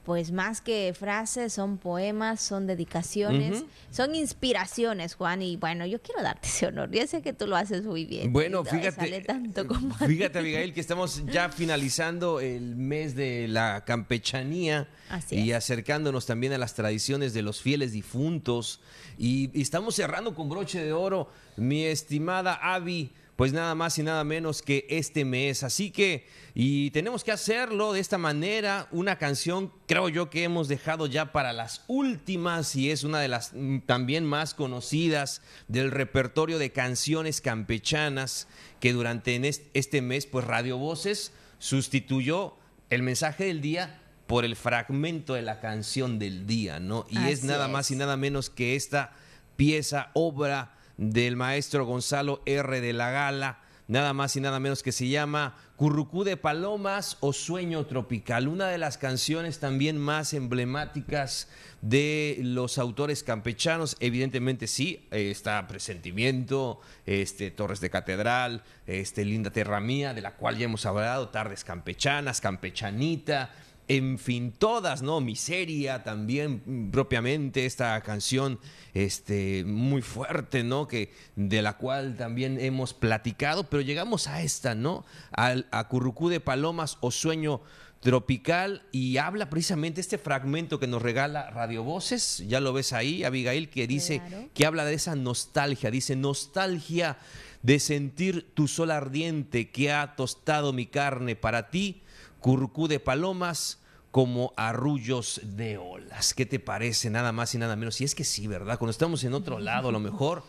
pues 0.10 0.32
más 0.32 0.60
que 0.60 0.92
frases, 0.98 1.54
son 1.54 1.78
poemas, 1.78 2.42
son 2.42 2.66
dedicaciones, 2.66 3.64
son 3.92 4.16
inspiraciones, 4.16 5.14
Juan. 5.14 5.44
Y 5.44 5.56
bueno, 5.56 5.86
yo 5.86 6.02
quiero 6.02 6.24
darte 6.24 6.48
ese 6.48 6.66
honor. 6.66 6.90
Yo 6.90 7.06
sé 7.06 7.22
que 7.22 7.32
tú 7.32 7.46
lo 7.46 7.56
haces 7.56 7.84
muy 7.84 8.06
bien. 8.06 8.34
Bueno, 8.34 8.66
fíjate, 8.66 9.22
tanto 9.22 9.68
como 9.68 9.94
fíjate, 9.94 10.40
Abigail, 10.40 10.74
que 10.74 10.80
estamos 10.80 11.24
ya 11.28 11.50
finalizando 11.56 12.40
el 12.40 12.76
mes 12.76 13.14
de 13.14 13.48
la 13.50 13.86
campechanía 13.86 14.88
y 15.30 15.52
acercándonos 15.52 16.26
también 16.26 16.54
a 16.54 16.58
las 16.58 16.74
tradiciones 16.74 17.36
de 17.36 17.44
los 17.44 17.62
fieles 17.62 17.92
difuntos. 17.92 18.82
Y, 19.20 19.52
y 19.54 19.62
estamos 19.62 19.94
cerrando 19.94 20.34
con 20.34 20.50
broche 20.50 20.84
de 20.84 20.92
oro, 20.92 21.30
mi 21.56 21.84
estimada 21.84 22.56
Avi 22.56 23.12
pues 23.40 23.54
nada 23.54 23.74
más 23.74 23.98
y 23.98 24.04
nada 24.04 24.26
menos 24.26 24.62
que 24.62 24.86
este 24.90 25.24
mes. 25.24 25.64
Así 25.64 25.92
que, 25.92 26.28
y 26.54 26.92
tenemos 26.92 27.24
que 27.24 27.32
hacerlo 27.32 27.94
de 27.94 28.02
esta 28.02 28.18
manera, 28.18 28.90
una 28.92 29.18
canción 29.18 29.72
creo 29.86 30.10
yo 30.10 30.30
que 30.30 30.44
hemos 30.44 30.68
dejado 30.68 31.08
ya 31.08 31.32
para 31.32 31.54
las 31.54 31.86
últimas 31.88 32.76
y 32.76 32.92
es 32.92 33.06
una 33.06 33.22
de 33.22 33.30
las 33.30 33.54
mm, 33.54 33.80
también 33.86 34.26
más 34.26 34.54
conocidas 34.54 35.42
del 35.70 35.90
repertorio 35.90 36.60
de 36.60 36.74
canciones 36.74 37.40
campechanas 37.40 38.50
que 38.82 38.92
durante 38.92 39.40
este 39.74 40.02
mes, 40.02 40.26
pues 40.26 40.44
Radio 40.44 40.78
Voces 40.78 41.32
sustituyó 41.60 42.58
el 42.90 43.04
mensaje 43.04 43.46
del 43.46 43.62
día 43.62 44.02
por 44.28 44.44
el 44.44 44.58
fragmento 44.58 45.36
de 45.36 45.44
la 45.44 45.62
canción 45.62 46.20
del 46.20 46.46
día, 46.46 46.82
¿no? 46.82 47.06
Y 47.10 47.30
es 47.30 47.46
nada 47.46 47.70
más 47.70 47.90
y 47.90 47.96
nada 47.96 48.18
menos 48.18 48.50
que 48.50 48.76
esta 48.76 49.14
pieza, 49.56 50.12
obra, 50.14 50.76
del 51.00 51.38
maestro 51.38 51.86
Gonzalo 51.86 52.42
R. 52.46 52.82
de 52.82 52.92
la 52.92 53.10
Gala, 53.10 53.60
nada 53.88 54.12
más 54.12 54.36
y 54.36 54.42
nada 54.42 54.60
menos 54.60 54.84
que 54.84 54.92
se 54.92 55.08
llama 55.08 55.56
Currucú 55.78 56.26
de 56.26 56.36
Palomas 56.36 57.16
o 57.22 57.32
Sueño 57.32 57.86
Tropical, 57.86 58.50
una 58.50 58.68
de 58.68 58.78
las 58.78 58.98
canciones 58.98 59.60
también 59.60 59.98
más 59.98 60.34
emblemáticas 60.34 61.48
de 61.82 62.40
los 62.44 62.78
autores 62.78 63.24
campechanos. 63.24 63.96
Evidentemente 64.02 64.68
sí, 64.68 65.08
está 65.10 65.66
Presentimiento, 65.68 66.82
este, 67.06 67.50
Torres 67.50 67.80
de 67.80 67.90
Catedral, 67.90 68.64
este, 68.86 69.24
Linda 69.24 69.52
Terra 69.52 69.80
Mía, 69.80 70.14
de 70.14 70.22
la 70.22 70.36
cual 70.36 70.58
ya 70.58 70.66
hemos 70.66 70.86
hablado, 70.86 71.30
Tardes 71.30 71.64
Campechanas, 71.64 72.42
Campechanita 72.42 73.52
en 73.90 74.20
fin, 74.20 74.52
todas, 74.52 75.02
¿no? 75.02 75.20
Miseria 75.20 76.04
también 76.04 76.62
mm, 76.66 76.92
propiamente, 76.92 77.66
esta 77.66 78.00
canción 78.02 78.60
este, 78.94 79.64
muy 79.66 80.04
fuerte, 80.04 80.64
¿no? 80.64 80.88
Que, 80.88 81.12
de 81.36 81.62
la 81.64 81.74
cual 81.74 82.16
también 82.16 82.60
hemos 82.60 82.94
platicado, 82.94 83.68
pero 83.68 83.82
llegamos 83.82 84.28
a 84.28 84.44
esta, 84.44 84.76
¿no? 84.76 85.06
Al, 85.32 85.68
a 85.72 85.88
Currucú 85.88 86.30
de 86.30 86.40
Palomas 86.40 87.00
o 87.02 87.10
Sueño 87.10 87.62
Tropical 88.00 88.84
y 88.92 89.18
habla 89.18 89.50
precisamente 89.50 90.00
este 90.02 90.20
fragmento 90.20 90.80
que 90.80 90.88
nos 90.88 91.02
regala 91.02 91.50
Radio 91.50 91.84
Voces, 91.84 92.46
ya 92.48 92.60
lo 92.60 92.72
ves 92.72 92.94
ahí, 92.94 93.24
Abigail, 93.24 93.70
que 93.70 93.88
dice, 93.88 94.22
que 94.54 94.66
habla 94.68 94.86
de 94.86 94.94
esa 94.94 95.16
nostalgia, 95.16 95.92
dice, 95.92 96.16
nostalgia 96.16 97.18
de 97.64 97.80
sentir 97.80 98.52
tu 98.54 98.68
sol 98.68 98.92
ardiente 98.92 99.72
que 99.72 99.92
ha 99.92 100.16
tostado 100.16 100.72
mi 100.74 100.86
carne 100.86 101.36
para 101.36 101.72
ti, 101.72 102.04
Currucú 102.40 102.88
de 102.88 103.00
Palomas, 103.00 103.80
como 104.12 104.54
arrullos 104.58 105.42
de 105.44 105.78
olas. 105.78 106.34
¿Qué 106.34 106.46
te 106.46 106.60
parece? 106.60 107.10
Nada 107.10 107.32
más 107.32 107.54
y 107.54 107.58
nada 107.58 107.76
menos. 107.76 108.02
Y 108.02 108.06
es 108.06 108.16
que 108.16 108.24
sí, 108.24 108.48
¿verdad? 108.48 108.78
Cuando 108.80 108.92
estamos 108.92 109.24
en 109.24 109.34
otro 109.34 109.60
lado, 109.60 109.90
a 109.90 109.92
lo 109.92 110.00
mejor, 110.00 110.44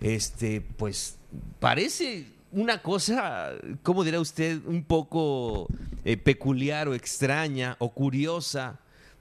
este, 0.00 0.60
pues 0.60 1.16
parece 1.58 2.26
una 2.52 2.82
cosa, 2.82 3.52
¿cómo 3.82 4.04
dirá 4.04 4.20
usted? 4.20 4.60
Un 4.66 4.84
poco 4.84 5.66
eh, 6.04 6.16
peculiar 6.16 6.88
o 6.88 6.94
extraña 6.94 7.76
o 7.78 7.92
curiosa. 7.92 8.78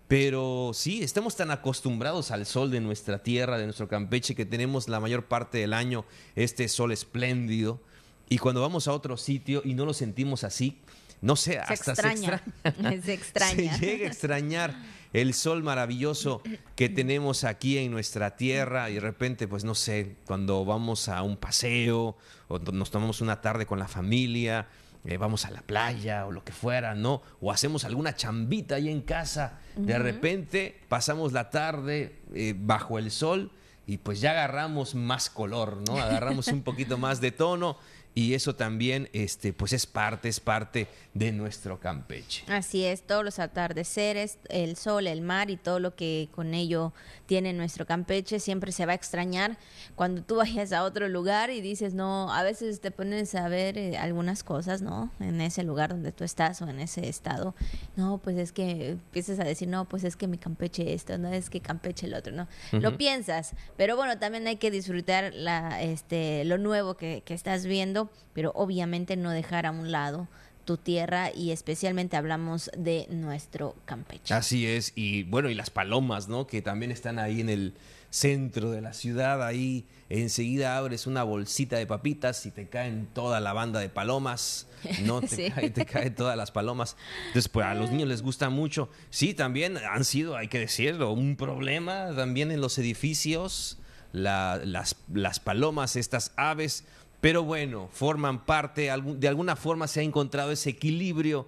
Pero 0.07 0.71
sí, 0.73 1.01
estamos 1.01 1.37
tan 1.37 1.51
acostumbrados 1.51 2.31
al 2.31 2.45
sol 2.45 2.69
de 2.69 2.81
nuestra 2.81 3.23
tierra, 3.23 3.57
de 3.57 3.63
nuestro 3.63 3.87
Campeche, 3.87 4.35
que 4.35 4.45
tenemos 4.45 4.89
la 4.89 4.99
mayor 4.99 5.23
parte 5.23 5.59
del 5.59 5.71
año 5.71 6.03
este 6.35 6.67
sol 6.67 6.91
espléndido. 6.91 7.79
Y 8.27 8.37
cuando 8.37 8.61
vamos 8.61 8.89
a 8.89 8.93
otro 8.93 9.15
sitio 9.15 9.61
y 9.63 9.73
no 9.73 9.85
lo 9.85 9.93
sentimos 9.93 10.43
así, 10.43 10.79
no 11.21 11.35
sé, 11.35 11.59
hasta 11.59 11.75
se 11.75 11.91
extraña. 11.91 12.43
Se, 13.03 13.13
extraña. 13.13 13.77
se 13.77 13.85
llega 13.85 14.05
a 14.05 14.07
extrañar 14.07 14.75
el 15.13 15.33
sol 15.33 15.61
maravilloso 15.61 16.41
que 16.75 16.89
tenemos 16.89 17.43
aquí 17.43 17.77
en 17.77 17.91
nuestra 17.91 18.35
tierra 18.35 18.89
y 18.89 18.95
de 18.95 18.99
repente, 19.01 19.47
pues 19.47 19.63
no 19.63 19.75
sé, 19.75 20.15
cuando 20.25 20.63
vamos 20.65 21.09
a 21.09 21.21
un 21.21 21.37
paseo 21.37 22.17
o 22.47 22.59
nos 22.59 22.91
tomamos 22.91 23.21
una 23.21 23.41
tarde 23.41 23.65
con 23.65 23.77
la 23.77 23.87
familia, 23.87 24.67
eh, 25.03 25.17
vamos 25.17 25.45
a 25.45 25.51
la 25.51 25.61
playa 25.61 26.27
o 26.27 26.31
lo 26.31 26.43
que 26.43 26.53
fuera, 26.53 26.95
¿no? 26.95 27.21
O 27.41 27.51
hacemos 27.51 27.83
alguna 27.85 28.15
chambita 28.15 28.75
ahí 28.75 28.89
en 28.89 29.01
casa, 29.01 29.59
de 29.75 29.97
repente 29.97 30.79
pasamos 30.89 31.33
la 31.33 31.49
tarde 31.49 32.19
eh, 32.33 32.53
bajo 32.55 32.99
el 32.99 33.09
sol 33.11 33.51
y 33.87 33.97
pues 33.97 34.21
ya 34.21 34.31
agarramos 34.31 34.95
más 34.95 35.29
color, 35.29 35.77
¿no? 35.87 35.97
Agarramos 35.97 36.47
un 36.47 36.61
poquito 36.61 36.97
más 36.97 37.19
de 37.19 37.31
tono 37.31 37.77
y 38.13 38.33
eso 38.33 38.55
también 38.55 39.09
este 39.13 39.53
pues 39.53 39.73
es 39.73 39.85
parte 39.85 40.29
es 40.29 40.39
parte 40.39 40.87
de 41.13 41.33
nuestro 41.33 41.79
Campeche. 41.79 42.45
Así 42.47 42.85
es, 42.85 43.01
todos 43.03 43.25
los 43.25 43.39
atardeceres, 43.39 44.37
el 44.49 44.77
sol, 44.77 45.07
el 45.07 45.21
mar 45.21 45.49
y 45.49 45.57
todo 45.57 45.79
lo 45.79 45.93
que 45.93 46.29
con 46.33 46.53
ello 46.53 46.93
tiene 47.25 47.51
nuestro 47.51 47.85
Campeche 47.85 48.39
siempre 48.39 48.71
se 48.71 48.85
va 48.85 48.93
a 48.93 48.95
extrañar 48.95 49.57
cuando 49.95 50.23
tú 50.23 50.37
vayas 50.37 50.71
a 50.71 50.83
otro 50.83 51.09
lugar 51.09 51.49
y 51.49 51.59
dices, 51.59 51.93
"No, 51.93 52.33
a 52.33 52.43
veces 52.43 52.79
te 52.79 52.91
pones 52.91 53.35
a 53.35 53.49
ver 53.49 53.77
eh, 53.77 53.97
algunas 53.97 54.43
cosas, 54.43 54.81
¿no? 54.81 55.11
En 55.19 55.41
ese 55.41 55.63
lugar 55.63 55.89
donde 55.89 56.13
tú 56.13 56.23
estás 56.23 56.61
o 56.61 56.69
en 56.69 56.79
ese 56.79 57.09
estado. 57.09 57.55
No, 57.97 58.17
pues 58.19 58.37
es 58.37 58.53
que 58.53 58.91
empiezas 58.91 59.39
a 59.39 59.43
decir, 59.43 59.67
"No, 59.67 59.85
pues 59.85 60.05
es 60.05 60.15
que 60.15 60.27
mi 60.27 60.37
Campeche 60.37 60.93
esto, 60.93 61.17
no 61.17 61.27
es 61.27 61.49
que 61.49 61.59
Campeche 61.59 62.07
el 62.07 62.13
otro", 62.13 62.31
¿no? 62.33 62.47
Lo 62.71 62.97
piensas, 62.97 63.53
pero 63.75 63.97
bueno, 63.97 64.17
también 64.17 64.47
hay 64.47 64.55
que 64.55 64.71
disfrutar 64.71 65.33
la 65.33 65.81
este 65.81 66.45
lo 66.45 66.57
nuevo 66.57 66.95
que, 66.95 67.21
que 67.25 67.33
estás 67.33 67.65
viendo 67.65 68.09
pero 68.33 68.51
obviamente 68.55 69.15
no 69.17 69.31
dejar 69.31 69.65
a 69.65 69.71
un 69.71 69.91
lado 69.91 70.27
tu 70.65 70.77
tierra 70.77 71.31
y 71.33 71.51
especialmente 71.51 72.17
hablamos 72.17 72.69
de 72.77 73.07
nuestro 73.09 73.75
Campeche. 73.85 74.33
Así 74.33 74.65
es, 74.65 74.93
y 74.95 75.23
bueno, 75.23 75.49
y 75.49 75.55
las 75.55 75.69
palomas, 75.69 76.27
¿no? 76.27 76.47
Que 76.47 76.61
también 76.61 76.91
están 76.91 77.19
ahí 77.19 77.41
en 77.41 77.49
el 77.49 77.73
centro 78.11 78.71
de 78.71 78.81
la 78.81 78.93
ciudad, 78.93 79.41
ahí 79.41 79.85
enseguida 80.09 80.77
abres 80.77 81.07
una 81.07 81.23
bolsita 81.23 81.77
de 81.77 81.87
papitas 81.87 82.45
y 82.45 82.51
te 82.51 82.67
caen 82.67 83.07
toda 83.13 83.39
la 83.39 83.53
banda 83.53 83.79
de 83.79 83.89
palomas, 83.89 84.67
¿no? 85.03 85.21
Te, 85.73 85.85
caen 85.85 86.13
todas 86.13 86.37
las 86.37 86.51
palomas. 86.51 86.97
Entonces, 87.27 87.47
pues 87.47 87.65
a 87.65 87.73
los 87.73 87.89
niños 87.89 88.09
les 88.09 88.21
gusta 88.21 88.49
mucho. 88.49 88.89
Sí, 89.09 89.33
también 89.33 89.77
han 89.77 90.03
sido, 90.03 90.35
hay 90.35 90.49
que 90.49 90.59
decirlo, 90.59 91.13
un 91.13 91.37
problema 91.37 92.13
también 92.15 92.51
en 92.51 92.59
los 92.59 92.77
edificios, 92.77 93.77
las, 94.11 94.97
las 95.13 95.39
palomas, 95.39 95.95
estas 95.95 96.33
aves 96.35 96.83
pero 97.21 97.43
bueno, 97.43 97.87
forman 97.91 98.45
parte, 98.45 98.91
de 98.91 99.27
alguna 99.27 99.55
forma 99.55 99.87
se 99.87 100.01
ha 100.01 100.03
encontrado 100.03 100.51
ese 100.51 100.71
equilibrio 100.71 101.47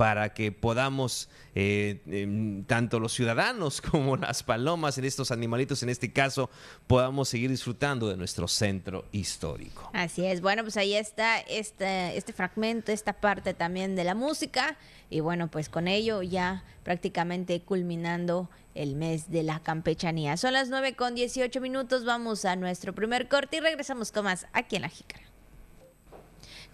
para 0.00 0.32
que 0.32 0.50
podamos, 0.50 1.28
eh, 1.54 2.00
em, 2.06 2.64
tanto 2.64 2.98
los 2.98 3.12
ciudadanos 3.12 3.82
como 3.90 4.16
las 4.16 4.42
palomas 4.42 4.96
en 4.96 5.04
estos 5.04 5.30
animalitos, 5.30 5.82
en 5.82 5.90
este 5.90 6.10
caso, 6.10 6.48
podamos 6.86 7.28
seguir 7.28 7.50
disfrutando 7.50 8.08
de 8.08 8.16
nuestro 8.16 8.48
centro 8.48 9.04
histórico. 9.12 9.90
Así 9.92 10.24
es, 10.24 10.40
bueno, 10.40 10.62
pues 10.62 10.78
ahí 10.78 10.94
está 10.94 11.38
este, 11.40 12.16
este 12.16 12.32
fragmento, 12.32 12.92
esta 12.92 13.12
parte 13.12 13.52
también 13.52 13.94
de 13.94 14.04
la 14.04 14.14
música, 14.14 14.78
y 15.10 15.20
bueno, 15.20 15.48
pues 15.48 15.68
con 15.68 15.86
ello 15.86 16.22
ya 16.22 16.64
prácticamente 16.82 17.60
culminando 17.60 18.48
el 18.74 18.96
mes 18.96 19.30
de 19.30 19.42
la 19.42 19.60
campechanía. 19.60 20.36
Son 20.36 20.52
las 20.52 20.68
9 20.68 20.94
con 20.96 21.14
18 21.14 21.60
minutos, 21.60 22.04
vamos 22.04 22.44
a 22.44 22.56
nuestro 22.56 22.94
primer 22.94 23.28
corte 23.28 23.58
y 23.58 23.60
regresamos 23.60 24.12
con 24.12 24.24
más 24.24 24.46
aquí 24.52 24.76
en 24.76 24.82
La 24.82 24.88
Jícara. 24.88 25.29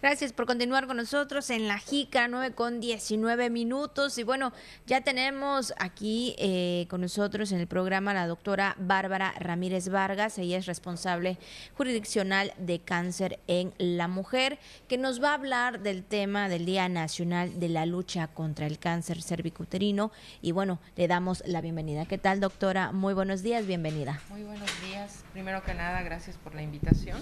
Gracias 0.03 0.35
por 0.35 0.45
continuar 0.45 0.87
con 0.87 0.99
nosotros 0.99 1.49
en 1.49 1.69
la 1.69 1.79
JICA 1.79 2.29
9 2.29 2.55
con 2.55 2.81
19 2.81 3.49
minutos. 3.49 4.19
Y 4.19 4.25
bueno, 4.25 4.53
ya 4.87 5.01
tenemos 5.01 5.73
aquí 5.79 6.37
eh, 6.39 6.87
con 6.91 7.01
nosotros 7.01 7.51
en 7.51 7.61
el 7.61 7.67
programa 7.67 8.13
la 8.13 8.27
doctora 8.27 8.77
Bárbara 8.79 9.33
Ramírez 9.41 9.89
Vargas. 9.89 10.37
Ella 10.37 10.59
es 10.59 10.67
responsable 10.67 11.39
jurisdiccional 11.79 12.53
de 12.59 12.79
cáncer 12.79 13.41
en 13.47 13.73
la 13.79 14.07
mujer, 14.07 14.59
que 14.87 14.99
nos 14.99 15.23
va 15.23 15.31
a 15.31 15.35
hablar 15.35 15.81
del 15.81 16.05
tema 16.05 16.51
del 16.51 16.67
Día 16.67 16.91
Nacional 16.91 17.59
de 17.59 17.71
la 17.71 17.87
Lucha 17.87 18.29
contra 18.29 18.67
el 18.67 18.79
Cáncer 18.79 19.23
Cervicuterino. 19.23 20.13
Y 20.43 20.53
bueno, 20.53 20.79
le 20.97 21.09
damos 21.09 21.43
la 21.47 21.63
bienvenida. 21.63 22.05
¿Qué 22.05 22.19
tal, 22.19 22.41
doctora? 22.41 22.93
Muy 22.93 23.15
buenos 23.15 23.43
días, 23.43 23.67
bienvenida. 23.67 24.21
Muy 24.29 24.43
buenos 24.43 24.71
días. 24.83 25.25
Primero 25.33 25.63
que 25.65 25.73
nada, 25.73 26.03
gracias 26.03 26.37
por 26.37 26.55
la 26.55 26.61
invitación. 26.61 27.19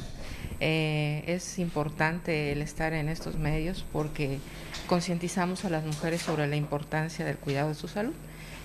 Eh, 0.59 1.23
es 1.29 1.61
importante 1.61 2.51
el 2.51 2.65
en 2.77 3.09
estos 3.09 3.37
medios 3.37 3.85
porque 3.93 4.39
concientizamos 4.89 5.65
a 5.65 5.71
las 5.71 5.85
mujeres 5.85 6.23
sobre 6.23 6.47
la 6.49 6.57
importancia 6.57 7.25
del 7.25 7.37
cuidado 7.37 7.69
de 7.69 7.75
su 7.75 7.87
salud, 7.87 8.15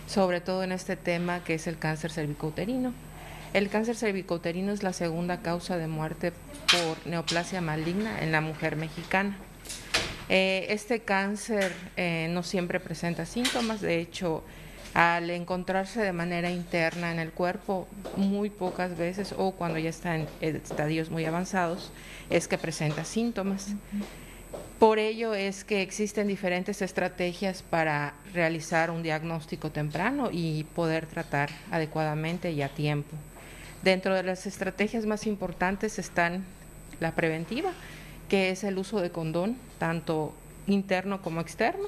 sobre 0.07 0.41
todo 0.41 0.63
en 0.63 0.71
este 0.71 0.95
tema 0.95 1.43
que 1.43 1.53
es 1.53 1.67
el 1.67 1.77
cáncer 1.77 2.11
cervicouterino. 2.11 2.93
El 3.53 3.69
cáncer 3.69 3.95
cervicouterino 3.95 4.71
es 4.71 4.83
la 4.83 4.93
segunda 4.93 5.41
causa 5.41 5.77
de 5.77 5.87
muerte 5.87 6.33
por 6.71 7.07
neoplasia 7.07 7.61
maligna 7.61 8.19
en 8.21 8.31
la 8.31 8.41
mujer 8.41 8.75
mexicana. 8.75 9.37
Eh, 10.27 10.67
este 10.69 11.01
cáncer 11.01 11.71
eh, 11.95 12.27
no 12.31 12.43
siempre 12.43 12.79
presenta 12.79 13.25
síntomas, 13.25 13.81
de 13.81 13.99
hecho, 13.99 14.43
al 14.93 15.29
encontrarse 15.29 16.01
de 16.01 16.13
manera 16.13 16.49
interna 16.49 17.11
en 17.11 17.19
el 17.19 17.31
cuerpo 17.31 17.87
muy 18.15 18.49
pocas 18.49 18.97
veces 18.97 19.33
o 19.37 19.51
cuando 19.51 19.77
ya 19.77 19.89
está 19.89 20.15
en 20.15 20.27
estadios 20.41 21.09
muy 21.09 21.25
avanzados 21.25 21.91
es 22.29 22.47
que 22.47 22.57
presenta 22.57 23.05
síntomas. 23.05 23.75
Por 24.79 24.97
ello 24.97 25.33
es 25.33 25.65
que 25.65 25.81
existen 25.81 26.27
diferentes 26.27 26.81
estrategias 26.81 27.63
para 27.63 28.13
realizar 28.33 28.91
un 28.91 29.03
diagnóstico 29.03 29.71
temprano 29.71 30.29
y 30.31 30.63
poder 30.63 31.05
tratar 31.05 31.49
adecuadamente 31.69 32.51
y 32.51 32.61
a 32.61 32.69
tiempo. 32.69 33.15
Dentro 33.83 34.15
de 34.15 34.23
las 34.23 34.45
estrategias 34.45 35.05
más 35.05 35.27
importantes 35.27 35.99
están 35.99 36.45
la 36.99 37.13
preventiva, 37.13 37.71
que 38.29 38.51
es 38.51 38.63
el 38.63 38.77
uso 38.77 39.01
de 39.01 39.11
condón, 39.11 39.57
tanto 39.79 40.33
interno 40.67 41.21
como 41.21 41.41
externo, 41.41 41.87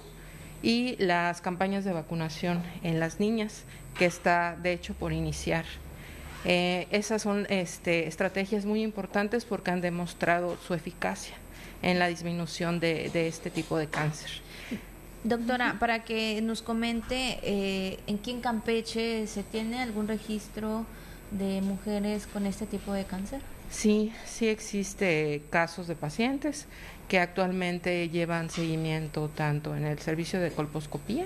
y 0.61 0.95
las 0.97 1.41
campañas 1.41 1.83
de 1.83 1.93
vacunación 1.93 2.63
en 2.83 2.99
las 2.99 3.19
niñas, 3.19 3.63
que 3.97 4.05
está 4.05 4.57
de 4.61 4.73
hecho 4.73 4.93
por 4.93 5.13
iniciar. 5.13 5.65
Eh, 6.43 6.87
esas 6.91 7.21
son 7.21 7.45
este, 7.49 8.07
estrategias 8.07 8.65
muy 8.65 8.81
importantes 8.81 9.45
porque 9.45 9.71
han 9.71 9.81
demostrado 9.81 10.57
su 10.65 10.73
eficacia 10.73 11.35
en 11.81 11.99
la 11.99 12.07
disminución 12.07 12.79
de, 12.79 13.27
este 13.27 13.49
tipo 13.49 13.77
de 13.77 13.87
cáncer. 13.87 14.29
Doctora, 15.23 15.77
para 15.79 16.03
que 16.03 16.41
nos 16.41 16.61
comente, 16.61 17.39
eh, 17.43 17.99
¿en 18.07 18.17
quién 18.17 18.41
Campeche 18.41 19.27
se 19.27 19.43
tiene 19.43 19.81
algún 19.81 20.07
registro 20.07 20.85
de 21.29 21.61
mujeres 21.61 22.25
con 22.25 22.47
este 22.47 22.65
tipo 22.65 22.93
de 22.93 23.05
cáncer? 23.05 23.41
Sí, 23.71 24.11
sí 24.25 24.47
existe 24.49 25.41
casos 25.49 25.87
de 25.87 25.95
pacientes 25.95 26.67
que 27.07 27.19
actualmente 27.19 28.09
llevan 28.09 28.49
seguimiento 28.49 29.29
tanto 29.29 29.75
en 29.75 29.85
el 29.85 29.97
servicio 29.99 30.39
de 30.41 30.51
colposcopía 30.51 31.25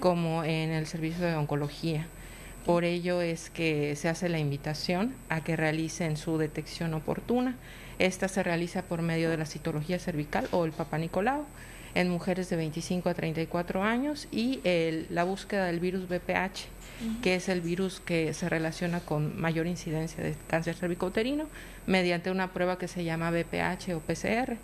como 0.00 0.42
en 0.42 0.70
el 0.70 0.86
servicio 0.86 1.26
de 1.26 1.36
oncología. 1.36 2.06
Por 2.64 2.84
ello 2.84 3.20
es 3.20 3.50
que 3.50 3.94
se 3.96 4.08
hace 4.08 4.28
la 4.30 4.38
invitación 4.38 5.14
a 5.28 5.44
que 5.44 5.54
realicen 5.54 6.16
su 6.16 6.38
detección 6.38 6.94
oportuna. 6.94 7.56
Esta 7.98 8.26
se 8.26 8.42
realiza 8.42 8.82
por 8.82 9.02
medio 9.02 9.30
de 9.30 9.36
la 9.36 9.46
citología 9.46 9.98
cervical 9.98 10.48
o 10.50 10.64
el 10.64 10.72
Papa 10.72 10.96
Nicolau 10.96 11.44
en 11.94 12.08
mujeres 12.08 12.48
de 12.48 12.56
25 12.56 13.10
a 13.10 13.14
34 13.14 13.82
años 13.82 14.28
y 14.32 14.60
la 15.10 15.24
búsqueda 15.24 15.66
del 15.66 15.78
virus 15.78 16.08
BPH, 16.08 16.68
que 17.22 17.34
es 17.34 17.48
el 17.48 17.60
virus 17.60 18.00
que 18.00 18.32
se 18.34 18.48
relaciona 18.48 19.00
con 19.00 19.40
mayor 19.40 19.66
incidencia 19.66 20.22
de 20.22 20.36
cáncer 20.46 20.76
cervicouterino, 20.76 21.46
mediante 21.86 22.30
una 22.30 22.52
prueba 22.52 22.78
que 22.78 22.88
se 22.88 23.04
llama 23.04 23.30
BPH 23.30 23.94
o 23.94 24.00
PCR 24.00 24.56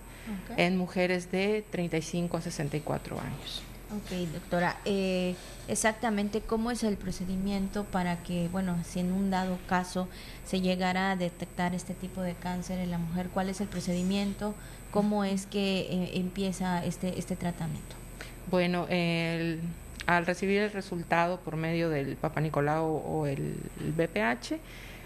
en 0.57 0.77
mujeres 0.77 1.31
de 1.33 1.65
35 1.71 2.37
a 2.37 2.41
64 2.41 3.19
años. 3.21 3.63
Ok, 3.91 4.19
doctora. 4.35 4.77
Eh, 4.85 5.35
exactamente 5.67 6.43
cómo 6.43 6.71
es 6.71 6.83
el 6.85 6.99
procedimiento 6.99 7.85
para 7.85 8.23
que, 8.23 8.49
bueno, 8.49 8.77
si 8.85 9.01
en 9.01 9.13
un 9.13 9.31
dado 9.31 9.59
caso 9.67 10.09
se 10.45 10.61
llegara 10.61 11.13
a 11.13 11.17
detectar 11.17 11.75
este 11.75 11.95
tipo 11.95 12.21
de 12.21 12.35
cáncer 12.35 12.79
en 12.81 12.91
la 12.91 12.99
mujer, 12.99 13.31
¿cuál 13.33 13.49
es 13.49 13.63
el 13.63 13.69
procedimiento? 13.69 14.55
¿Cómo 14.91 15.25
es 15.25 15.47
que 15.47 15.81
eh, 15.81 16.11
empieza 16.15 16.85
este, 16.85 17.19
este 17.19 17.35
tratamiento? 17.35 17.97
Bueno, 18.51 18.87
al 20.09 20.25
recibir 20.25 20.63
el 20.63 20.73
resultado 20.73 21.39
por 21.41 21.57
medio 21.57 21.91
del 21.91 22.17
Papa 22.17 22.41
Nicolau 22.41 22.87
o 22.87 23.27
el, 23.27 23.57
el 23.79 23.93
BPH, 23.93 24.59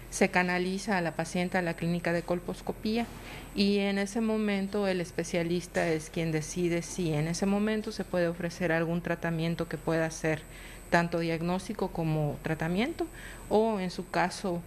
se 0.09 0.29
canaliza 0.29 0.97
a 0.97 1.01
la 1.01 1.11
paciente 1.11 1.57
a 1.57 1.61
la 1.61 1.73
clínica 1.73 2.13
de 2.13 2.21
colposcopía 2.21 3.05
y 3.53 3.79
en 3.79 3.97
ese 3.97 4.21
momento 4.21 4.87
el 4.87 5.01
especialista 5.01 5.89
es 5.89 6.09
quien 6.09 6.31
decide 6.31 6.83
si 6.83 7.11
en 7.13 7.27
ese 7.27 7.45
momento 7.45 7.91
se 7.91 8.05
puede 8.05 8.29
ofrecer 8.29 8.71
algún 8.71 9.01
tratamiento 9.01 9.67
que 9.67 9.77
pueda 9.77 10.09
ser 10.09 10.41
tanto 10.89 11.19
diagnóstico 11.19 11.89
como 11.89 12.37
tratamiento 12.41 13.05
o 13.49 13.81
en 13.81 13.91
su 13.91 14.09
caso 14.09 14.61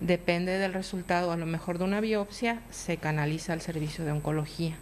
depende 0.00 0.56
del 0.56 0.72
resultado 0.72 1.32
a 1.32 1.36
lo 1.36 1.44
mejor 1.44 1.76
de 1.76 1.84
una 1.84 2.00
biopsia 2.00 2.60
se 2.70 2.96
canaliza 2.96 3.52
al 3.52 3.60
servicio 3.60 4.06
de 4.06 4.12
oncología 4.12 4.76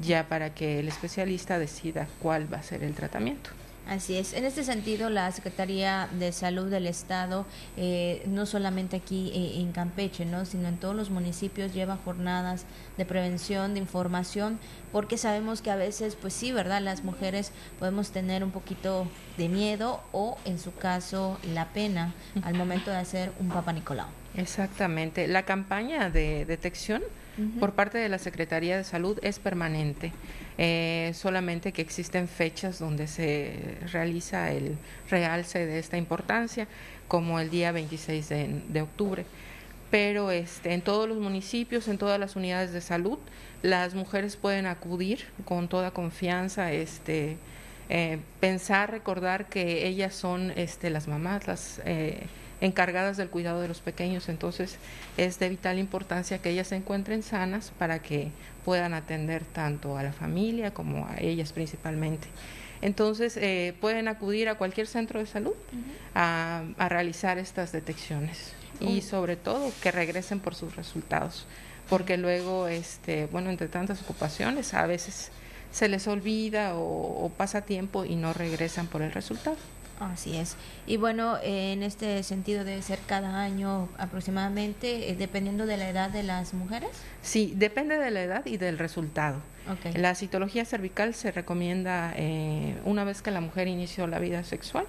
ya 0.00 0.26
para 0.28 0.54
que 0.54 0.80
el 0.80 0.88
especialista 0.88 1.60
decida 1.60 2.08
cuál 2.20 2.52
va 2.52 2.58
a 2.58 2.62
ser 2.62 2.82
el 2.82 2.94
tratamiento. 2.94 3.50
Así 3.88 4.16
es. 4.16 4.32
En 4.32 4.44
este 4.44 4.64
sentido, 4.64 5.10
la 5.10 5.30
Secretaría 5.30 6.08
de 6.18 6.32
Salud 6.32 6.68
del 6.68 6.86
Estado, 6.86 7.46
eh, 7.76 8.22
no 8.26 8.44
solamente 8.44 8.96
aquí 8.96 9.30
eh, 9.32 9.60
en 9.60 9.70
Campeche, 9.70 10.24
¿no? 10.24 10.44
sino 10.44 10.66
en 10.68 10.76
todos 10.76 10.96
los 10.96 11.10
municipios, 11.10 11.72
lleva 11.72 11.96
jornadas 12.04 12.66
de 12.96 13.04
prevención, 13.04 13.74
de 13.74 13.80
información, 13.80 14.58
porque 14.90 15.16
sabemos 15.18 15.62
que 15.62 15.70
a 15.70 15.76
veces, 15.76 16.16
pues 16.16 16.34
sí, 16.34 16.50
¿verdad? 16.50 16.82
Las 16.82 17.04
mujeres 17.04 17.52
podemos 17.78 18.10
tener 18.10 18.42
un 18.42 18.50
poquito 18.50 19.06
de 19.36 19.48
miedo 19.48 20.02
o, 20.10 20.36
en 20.44 20.58
su 20.58 20.74
caso, 20.74 21.38
la 21.54 21.66
pena 21.72 22.12
al 22.42 22.54
momento 22.54 22.90
de 22.90 22.96
hacer 22.96 23.30
un 23.38 23.48
Papa 23.48 23.72
Nicolau. 23.72 24.08
Exactamente. 24.34 25.28
La 25.28 25.44
campaña 25.44 26.10
de 26.10 26.44
detección 26.44 27.02
por 27.60 27.72
parte 27.72 27.98
de 27.98 28.08
la 28.08 28.18
Secretaría 28.18 28.76
de 28.76 28.84
Salud 28.84 29.18
es 29.22 29.38
permanente. 29.38 30.12
Eh, 30.58 31.12
solamente 31.14 31.72
que 31.72 31.82
existen 31.82 32.28
fechas 32.28 32.78
donde 32.78 33.06
se 33.06 33.76
realiza 33.92 34.50
el 34.52 34.78
realce 35.10 35.66
de 35.66 35.78
esta 35.78 35.98
importancia, 35.98 36.66
como 37.08 37.38
el 37.40 37.50
día 37.50 37.72
26 37.72 38.28
de, 38.28 38.80
octubre. 38.80 39.26
Pero 39.90 40.30
este, 40.30 40.72
en 40.72 40.80
todos 40.80 41.08
los 41.08 41.18
municipios, 41.18 41.88
en 41.88 41.98
todas 41.98 42.18
las 42.18 42.36
unidades 42.36 42.72
de 42.72 42.80
salud, 42.80 43.18
las 43.62 43.94
mujeres 43.94 44.36
pueden 44.36 44.66
acudir 44.66 45.24
con 45.44 45.68
toda 45.68 45.90
confianza, 45.90 46.72
este, 46.72 47.36
eh, 47.88 48.18
pensar, 48.40 48.90
recordar 48.90 49.48
que 49.48 49.86
ellas 49.86 50.14
son 50.14 50.52
este, 50.56 50.90
las 50.90 51.06
mamás, 51.06 51.46
las 51.46 51.80
eh, 51.84 52.26
encargadas 52.60 53.16
del 53.16 53.30
cuidado 53.30 53.60
de 53.60 53.68
los 53.68 53.80
pequeños. 53.80 54.28
Entonces 54.28 54.76
es 55.16 55.38
de 55.38 55.48
vital 55.48 55.78
importancia 55.78 56.38
que 56.38 56.50
ellas 56.50 56.68
se 56.68 56.76
encuentren 56.76 57.22
sanas 57.22 57.72
para 57.78 58.00
que 58.00 58.30
puedan 58.64 58.94
atender 58.94 59.44
tanto 59.44 59.96
a 59.96 60.02
la 60.02 60.12
familia 60.12 60.72
como 60.72 61.06
a 61.06 61.16
ellas 61.18 61.52
principalmente. 61.52 62.28
Entonces 62.82 63.36
eh, 63.36 63.74
pueden 63.80 64.08
acudir 64.08 64.48
a 64.48 64.56
cualquier 64.56 64.86
centro 64.86 65.20
de 65.20 65.26
salud 65.26 65.54
a, 66.14 66.62
realizar 66.88 67.38
estas 67.38 67.72
detecciones 67.72 68.52
y 68.80 69.00
sobre 69.00 69.36
todo 69.36 69.72
que 69.82 69.90
regresen 69.90 70.40
por 70.40 70.54
sus 70.54 70.76
resultados, 70.76 71.46
porque 71.88 72.18
luego, 72.18 72.68
este, 72.68 73.26
bueno, 73.26 73.48
entre 73.48 73.68
tantas 73.68 74.02
ocupaciones 74.02 74.74
a 74.74 74.86
veces 74.86 75.30
se 75.72 75.88
les 75.88 76.06
olvida 76.06 76.72
o 76.74 77.30
pasa 77.36 77.62
tiempo 77.62 78.04
y 78.04 78.16
no 78.16 78.34
regresan 78.34 78.86
por 78.86 79.00
el 79.00 79.12
resultado. 79.12 79.56
Así 79.98 80.36
es. 80.36 80.56
Y 80.86 80.98
bueno, 80.98 81.38
en 81.42 81.82
este 81.82 82.22
sentido 82.22 82.64
debe 82.64 82.82
ser 82.82 82.98
cada 83.06 83.40
año 83.40 83.88
aproximadamente, 83.98 85.10
eh, 85.10 85.16
dependiendo 85.16 85.66
de 85.66 85.76
la 85.76 85.88
edad 85.88 86.10
de 86.10 86.22
las 86.22 86.52
mujeres. 86.54 86.90
Sí, 87.22 87.54
depende 87.56 87.98
de 87.98 88.10
la 88.10 88.22
edad 88.22 88.46
y 88.46 88.56
del 88.58 88.78
resultado. 88.78 89.40
La 89.94 90.14
citología 90.14 90.64
cervical 90.64 91.12
se 91.12 91.32
recomienda 91.32 92.12
eh, 92.14 92.76
una 92.84 93.02
vez 93.02 93.20
que 93.20 93.32
la 93.32 93.40
mujer 93.40 93.66
inició 93.66 94.06
la 94.06 94.20
vida 94.20 94.44
sexual 94.44 94.86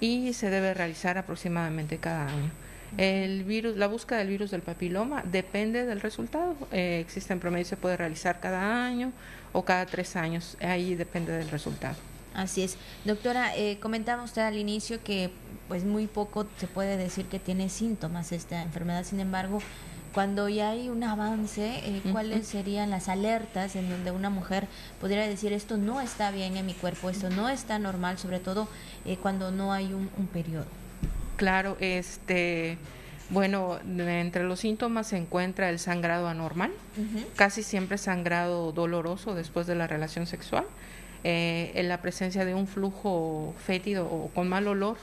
y 0.00 0.32
se 0.32 0.50
debe 0.50 0.74
realizar 0.74 1.18
aproximadamente 1.18 1.98
cada 1.98 2.26
año. 2.26 2.50
El 2.96 3.44
virus, 3.44 3.76
la 3.76 3.86
búsqueda 3.86 4.18
del 4.18 4.28
virus 4.28 4.50
del 4.50 4.62
papiloma 4.62 5.22
depende 5.22 5.84
del 5.84 6.00
resultado. 6.00 6.56
Eh, 6.72 7.00
existe 7.04 7.32
en 7.32 7.38
promedio, 7.38 7.66
se 7.66 7.76
puede 7.76 7.96
realizar 7.96 8.40
cada 8.40 8.86
año 8.86 9.12
o 9.52 9.64
cada 9.64 9.86
tres 9.86 10.16
años. 10.16 10.56
Ahí 10.60 10.94
depende 10.94 11.32
del 11.32 11.50
resultado. 11.50 11.96
Así 12.34 12.62
es. 12.62 12.76
Doctora, 13.04 13.56
eh, 13.56 13.78
comentaba 13.80 14.22
usted 14.22 14.42
al 14.42 14.56
inicio 14.56 15.02
que 15.02 15.30
pues 15.68 15.84
muy 15.84 16.06
poco 16.06 16.46
se 16.56 16.66
puede 16.66 16.96
decir 16.96 17.26
que 17.26 17.38
tiene 17.38 17.68
síntomas 17.68 18.32
esta 18.32 18.62
enfermedad. 18.62 19.04
Sin 19.04 19.20
embargo, 19.20 19.60
cuando 20.12 20.48
ya 20.48 20.70
hay 20.70 20.88
un 20.88 21.04
avance, 21.04 21.80
eh, 21.84 22.00
¿cuáles 22.10 22.46
serían 22.46 22.90
las 22.90 23.08
alertas 23.08 23.76
en 23.76 23.90
donde 23.90 24.10
una 24.10 24.30
mujer 24.30 24.66
pudiera 25.00 25.26
decir 25.26 25.52
esto 25.52 25.76
no 25.76 26.00
está 26.00 26.30
bien 26.30 26.56
en 26.56 26.66
mi 26.66 26.74
cuerpo, 26.74 27.10
esto 27.10 27.28
no 27.30 27.48
está 27.48 27.78
normal, 27.78 28.18
sobre 28.18 28.40
todo 28.40 28.68
eh, 29.04 29.18
cuando 29.20 29.50
no 29.50 29.72
hay 29.72 29.92
un, 29.92 30.08
periodo? 30.32 30.66
Claro, 31.36 31.76
este, 31.80 32.78
bueno, 33.30 33.78
entre 33.86 34.44
los 34.44 34.60
síntomas 34.60 35.08
se 35.08 35.18
encuentra 35.18 35.68
el 35.70 35.78
sangrado 35.78 36.28
anormal, 36.28 36.72
casi 37.36 37.62
siempre 37.62 37.98
sangrado 37.98 38.72
doloroso 38.72 39.34
después 39.34 39.66
de 39.66 39.74
la 39.74 39.86
relación 39.86 40.26
sexual 40.26 40.64
eh, 41.24 41.72
en 41.74 41.88
la 41.88 42.00
presencia 42.00 42.44
de 42.44 42.54
un 42.54 42.66
flujo 42.66 43.54
fétido 43.64 44.06
o 44.06 44.30
con 44.34 44.48
mal 44.48 44.68
olor, 44.68 44.96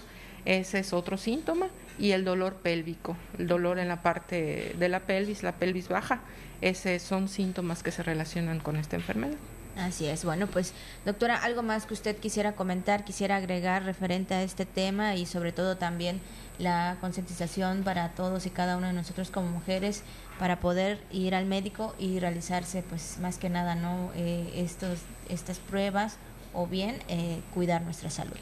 ese 0.45 0.79
es 0.79 0.93
otro 0.93 1.17
síntoma, 1.17 1.67
y 1.97 2.11
el 2.11 2.25
dolor 2.25 2.55
pélvico, 2.55 3.15
el 3.37 3.47
dolor 3.47 3.79
en 3.79 3.87
la 3.87 4.01
parte 4.01 4.75
de 4.77 4.89
la 4.89 5.01
pelvis, 5.01 5.43
la 5.43 5.53
pelvis 5.53 5.87
baja, 5.87 6.21
esos 6.61 7.01
son 7.01 7.27
síntomas 7.27 7.83
que 7.83 7.91
se 7.91 8.03
relacionan 8.03 8.59
con 8.59 8.75
esta 8.75 8.95
enfermedad. 8.95 9.37
Así 9.77 10.07
es. 10.07 10.23
Bueno, 10.23 10.47
pues 10.47 10.73
doctora, 11.05 11.35
algo 11.35 11.61
más 11.61 11.85
que 11.85 11.93
usted 11.93 12.15
quisiera 12.15 12.53
comentar, 12.53 13.03
quisiera 13.03 13.35
agregar 13.35 13.83
referente 13.83 14.33
a 14.33 14.41
este 14.41 14.65
tema 14.65 15.15
y 15.15 15.25
sobre 15.25 15.51
todo 15.51 15.75
también 15.75 16.21
la 16.59 16.97
concientización 17.01 17.83
para 17.83 18.11
todos 18.11 18.45
y 18.45 18.49
cada 18.51 18.77
uno 18.77 18.87
de 18.87 18.93
nosotros 18.93 19.31
como 19.31 19.49
mujeres 19.49 20.03
para 20.39 20.61
poder 20.61 21.03
ir 21.11 21.35
al 21.35 21.45
médico 21.45 21.93
y 21.99 22.19
realizarse, 22.19 22.83
pues 22.83 23.17
más 23.19 23.37
que 23.37 23.49
nada, 23.49 23.75
no 23.75 24.11
eh, 24.15 24.49
estos 24.55 24.99
estas 25.29 25.59
pruebas 25.59 26.17
o 26.53 26.67
bien 26.67 26.97
eh, 27.07 27.39
cuidar 27.53 27.81
nuestra 27.81 28.09
salud. 28.09 28.37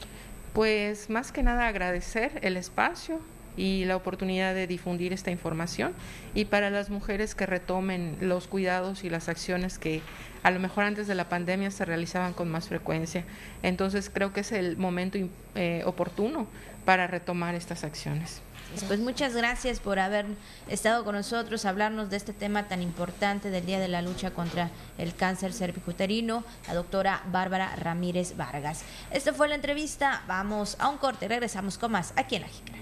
Pues 0.52 1.10
más 1.10 1.32
que 1.32 1.42
nada 1.42 1.66
agradecer 1.66 2.38
el 2.42 2.56
espacio 2.56 3.20
y 3.56 3.84
la 3.84 3.96
oportunidad 3.96 4.54
de 4.54 4.66
difundir 4.66 5.12
esta 5.12 5.30
información 5.30 5.92
y 6.34 6.46
para 6.46 6.70
las 6.70 6.90
mujeres 6.90 7.34
que 7.34 7.46
retomen 7.46 8.16
los 8.20 8.46
cuidados 8.46 9.04
y 9.04 9.10
las 9.10 9.28
acciones 9.28 9.78
que 9.78 10.02
a 10.42 10.50
lo 10.50 10.60
mejor 10.60 10.84
antes 10.84 11.06
de 11.06 11.14
la 11.14 11.28
pandemia 11.28 11.70
se 11.70 11.84
realizaban 11.84 12.32
con 12.32 12.50
más 12.50 12.68
frecuencia. 12.68 13.24
Entonces 13.62 14.10
creo 14.12 14.32
que 14.32 14.40
es 14.40 14.52
el 14.52 14.76
momento 14.76 15.18
eh, 15.54 15.82
oportuno 15.86 16.46
para 16.84 17.06
retomar 17.06 17.54
estas 17.54 17.84
acciones. 17.84 18.42
Pues 18.82 18.98
muchas 18.98 19.34
gracias 19.34 19.78
por 19.78 19.98
haber 19.98 20.26
estado 20.68 21.04
con 21.04 21.14
nosotros, 21.14 21.64
hablarnos 21.64 22.10
de 22.10 22.16
este 22.16 22.32
tema 22.32 22.66
tan 22.68 22.82
importante 22.82 23.50
del 23.50 23.64
Día 23.64 23.78
de 23.78 23.88
la 23.88 24.02
Lucha 24.02 24.32
contra 24.32 24.70
el 24.98 25.14
Cáncer 25.14 25.52
Cervicuterino, 25.52 26.44
la 26.66 26.74
doctora 26.74 27.22
Bárbara 27.30 27.76
Ramírez 27.76 28.36
Vargas. 28.36 28.82
Esta 29.10 29.32
fue 29.32 29.48
la 29.48 29.54
entrevista, 29.54 30.22
vamos 30.26 30.76
a 30.80 30.88
un 30.88 30.98
corte, 30.98 31.28
regresamos 31.28 31.78
con 31.78 31.92
más 31.92 32.12
aquí 32.16 32.36
en 32.36 32.42
La 32.42 32.48
Jícara. 32.48 32.78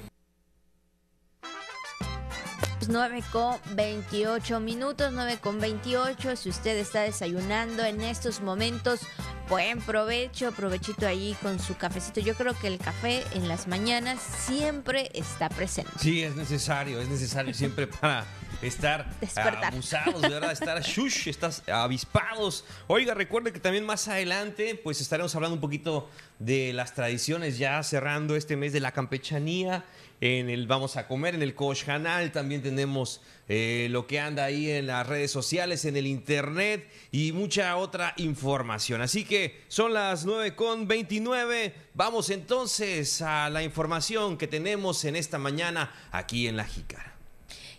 9 2.89 3.23
con 3.31 3.57
28 3.75 4.61
minutos, 4.61 5.13
9 5.13 5.39
con 5.41 5.61
28. 5.61 6.37
Si 6.37 6.49
usted 6.49 6.77
está 6.79 7.03
desayunando 7.03 7.85
en 7.85 8.01
estos 8.01 8.41
momentos, 8.41 9.01
buen 9.53 9.83
provecho, 9.83 10.51
provechito 10.53 11.07
ahí 11.07 11.37
con 11.43 11.61
su 11.61 11.77
cafecito. 11.77 12.21
Yo 12.21 12.35
creo 12.35 12.59
que 12.59 12.69
el 12.69 12.79
café 12.79 13.23
en 13.35 13.49
las 13.49 13.69
mañanas 13.69 14.19
siempre 14.23 15.11
está 15.13 15.51
presente. 15.51 15.91
Sí, 15.99 16.23
es 16.23 16.35
necesario, 16.37 16.99
es 17.03 17.09
necesario 17.11 17.53
siempre 17.53 17.87
para 17.87 18.25
estar 18.63 19.07
abusados, 19.65 20.23
¿verdad? 20.23 20.53
Estar 20.53 20.81
shush, 20.83 21.29
estás 21.29 21.63
avispados. 21.69 22.65
Oiga, 22.87 23.15
recuerde 23.15 23.53
que 23.53 23.61
también 23.61 23.85
más 23.85 24.09
adelante, 24.09 24.75
pues 24.75 25.01
estaremos 25.01 25.35
hablando 25.35 25.55
un 25.55 25.61
poquito 25.61 26.09
de 26.39 26.73
las 26.73 26.95
tradiciones 26.95 27.59
ya 27.59 27.83
cerrando 27.83 28.37
este 28.37 28.57
mes 28.57 28.73
de 28.73 28.81
la 28.81 28.93
campechanía 28.93 29.85
en 30.23 30.49
el 30.51 30.69
Vamos 30.69 30.97
a 30.97 31.09
Comer, 31.09 31.35
en 31.35 31.43
el 31.43 31.57
Coach 31.57 31.83
Canal, 31.83 32.31
también 32.31 32.63
tenemos 32.63 33.21
eh, 33.49 33.89
lo 33.91 34.07
que 34.07 34.21
anda 34.21 34.45
ahí 34.45 34.71
en 34.71 34.87
las 34.87 35.05
redes 35.05 35.33
sociales, 35.33 35.85
en 35.85 35.97
el 35.97 36.07
internet 36.07 36.89
y 37.11 37.33
mucha 37.33 37.77
otra 37.77 38.15
información. 38.19 39.03
Así 39.03 39.25
que 39.25 39.65
son 39.67 39.93
las 39.93 40.25
9 40.25 40.55
con 40.55 40.87
29. 40.87 41.75
Vamos 41.95 42.31
entonces 42.31 43.21
a 43.21 43.51
la 43.51 43.65
información 43.65 44.39
que 44.39 44.47
tenemos 44.47 45.05
en 45.05 45.17
esta 45.17 45.39
mañana 45.39 45.93
aquí 46.13 46.47
en 46.47 46.57
La 46.57 46.67
Jícara. 46.67 47.12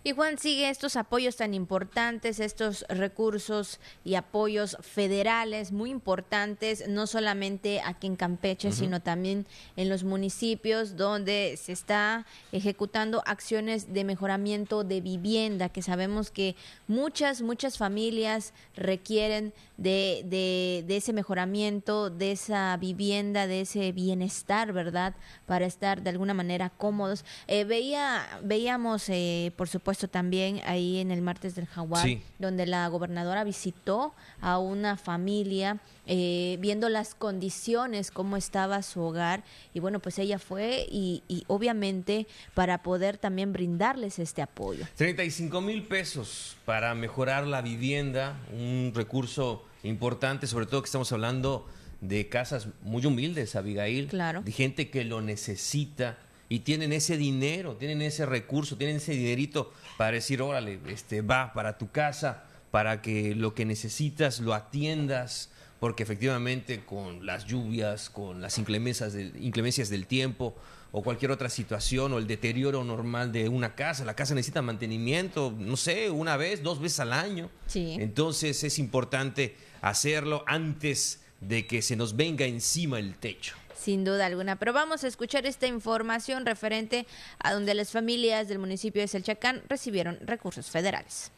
Y 0.06 0.12
Juan 0.12 0.38
sigue 0.38 0.70
estos 0.70 0.98
apoyos 0.98 1.38
tan 1.38 1.54
importantes, 1.54 2.42
estos 2.42 2.86
recursos 2.90 3.80
y 4.04 4.16
apoyos 4.16 4.76
federales 4.82 5.72
muy 5.72 5.92
importantes, 5.92 6.90
no 6.90 7.08
solamente 7.08 7.80
aquí 7.80 8.08
en 8.08 8.18
Campeche, 8.18 8.74
sino 8.74 9.02
también 9.02 9.46
en 9.78 9.88
los 9.88 10.04
municipios 10.04 10.98
donde 10.98 11.58
se 11.58 11.72
está 11.72 12.26
ejecutando 12.52 13.24
acciones 13.26 13.94
de 13.94 14.04
mejoramiento 14.04 14.84
de 14.84 15.00
vivienda, 15.00 15.70
que 15.70 15.82
sabemos 15.82 16.32
que 16.32 16.58
muchas, 16.90 17.42
muchas 17.42 17.78
familias 17.78 18.54
requieren 18.76 19.54
de, 19.78 20.84
de, 20.88 20.96
ese 20.96 21.14
mejoramiento, 21.14 22.10
de 22.10 22.32
esa 22.32 22.78
vivienda, 22.78 23.48
de 23.48 23.62
ese 23.62 23.92
bienestar, 23.92 24.72
¿verdad? 24.72 25.16
Para 25.46 25.66
estar 25.66 26.02
de 26.02 26.10
alguna 26.10 26.34
manera 26.34 26.70
cómodos. 26.70 27.26
Eh, 27.48 27.64
veía, 27.64 28.28
veíamos, 28.44 29.10
eh, 29.10 29.52
por 29.58 29.68
supuesto, 29.68 30.08
también 30.08 30.62
ahí 30.66 31.00
en 31.00 31.12
el 31.12 31.22
martes 31.22 31.56
del 31.56 31.66
Jaguar, 31.66 32.08
donde 32.40 32.66
la 32.66 32.88
gobernadora 32.88 33.44
visitó 33.44 34.14
a 34.42 34.60
una 34.60 34.98
familia 34.98 35.80
eh, 36.06 36.58
viendo 36.60 36.90
las 36.90 37.16
condiciones, 37.16 38.12
cómo 38.12 38.38
estaba 38.38 38.82
su 38.84 39.02
hogar. 39.02 39.44
Y 39.74 39.80
bueno, 39.80 40.00
pues 40.00 40.20
ella 40.20 40.38
fue 40.38 40.86
y, 40.90 41.24
y, 41.28 41.44
obviamente 41.48 42.28
para 42.54 42.84
poder 42.84 43.18
también 43.18 43.54
brindarles 43.54 44.20
este 44.20 44.42
apoyo. 44.42 44.86
35 44.96 45.62
mil 45.62 45.84
pesos 45.84 46.58
para 46.66 46.94
mejorar 46.94 47.48
la 47.48 47.62
vivienda, 47.62 48.38
un 48.52 48.92
recurso 48.94 49.64
importante, 49.84 50.48
sobre 50.48 50.66
todo 50.66 50.82
que 50.82 50.88
estamos 50.88 51.12
hablando 51.12 51.68
de 52.02 52.28
casas 52.28 52.68
muy 52.82 53.06
humildes, 53.06 53.56
Abigail, 53.56 54.08
claro. 54.08 54.42
de 54.42 54.52
gente 54.52 54.90
que 54.90 55.04
lo 55.04 55.22
necesita 55.22 56.18
y 56.50 56.60
tienen 56.60 56.92
ese 56.94 57.18
dinero, 57.18 57.78
tienen 57.78 58.02
ese 58.02 58.26
recurso, 58.26 58.78
tienen 58.78 58.98
ese 58.98 59.14
dinerito 59.14 59.72
para 59.98 60.12
decir, 60.12 60.42
órale, 60.42 60.80
este 60.88 61.22
va 61.22 61.54
para 61.54 61.78
tu 61.78 61.92
casa, 61.92 62.44
para 62.72 63.02
que 63.02 63.36
lo 63.36 63.54
que 63.54 63.66
necesitas 63.66 64.40
lo 64.40 64.54
atiendas, 64.54 65.50
porque 65.80 66.04
efectivamente 66.04 66.84
con 66.86 67.26
las 67.26 67.46
lluvias, 67.46 68.10
con 68.10 68.42
las 68.42 68.58
inclemencias 68.58 69.14
del, 69.14 69.34
inclemencias 69.42 69.90
del 69.90 70.06
tiempo 70.06 70.56
o 70.92 71.02
cualquier 71.02 71.32
otra 71.32 71.50
situación 71.50 72.14
o 72.14 72.20
el 72.20 72.28
deterioro 72.28 72.84
normal 72.84 73.32
de 73.32 73.50
una 73.50 73.74
casa, 73.76 74.06
la 74.06 74.16
casa 74.16 74.36
necesita 74.36 74.62
mantenimiento, 74.62 75.54
no 75.58 75.76
sé, 75.76 76.12
una 76.12 76.38
vez, 76.38 76.62
dos 76.62 76.80
veces 76.80 77.00
al 77.00 77.14
año. 77.14 77.50
Sí. 77.66 77.98
Entonces 78.00 78.64
es 78.64 78.78
importante 78.78 79.56
hacerlo 79.84 80.44
antes 80.48 81.22
de 81.42 81.68
que 81.68 81.82
se 81.82 81.96
nos 81.96 82.16
venga 82.16 82.46
encima 82.46 83.00
el 83.00 83.16
techo. 83.18 83.56
Sin 83.76 84.06
duda 84.06 84.26
alguna. 84.26 84.56
Pero 84.56 84.72
vamos 84.72 85.04
a 85.04 85.08
escuchar 85.08 85.46
esta 85.46 85.68
información 85.68 86.46
referente 86.46 87.06
a 87.40 87.54
donde 87.54 87.74
las 87.74 87.92
familias 87.92 88.48
del 88.48 88.60
municipio 88.60 89.02
de 89.02 89.10
Selchacán 89.10 89.62
recibieron 89.68 90.18
recursos 90.22 90.72
federales. 90.72 91.32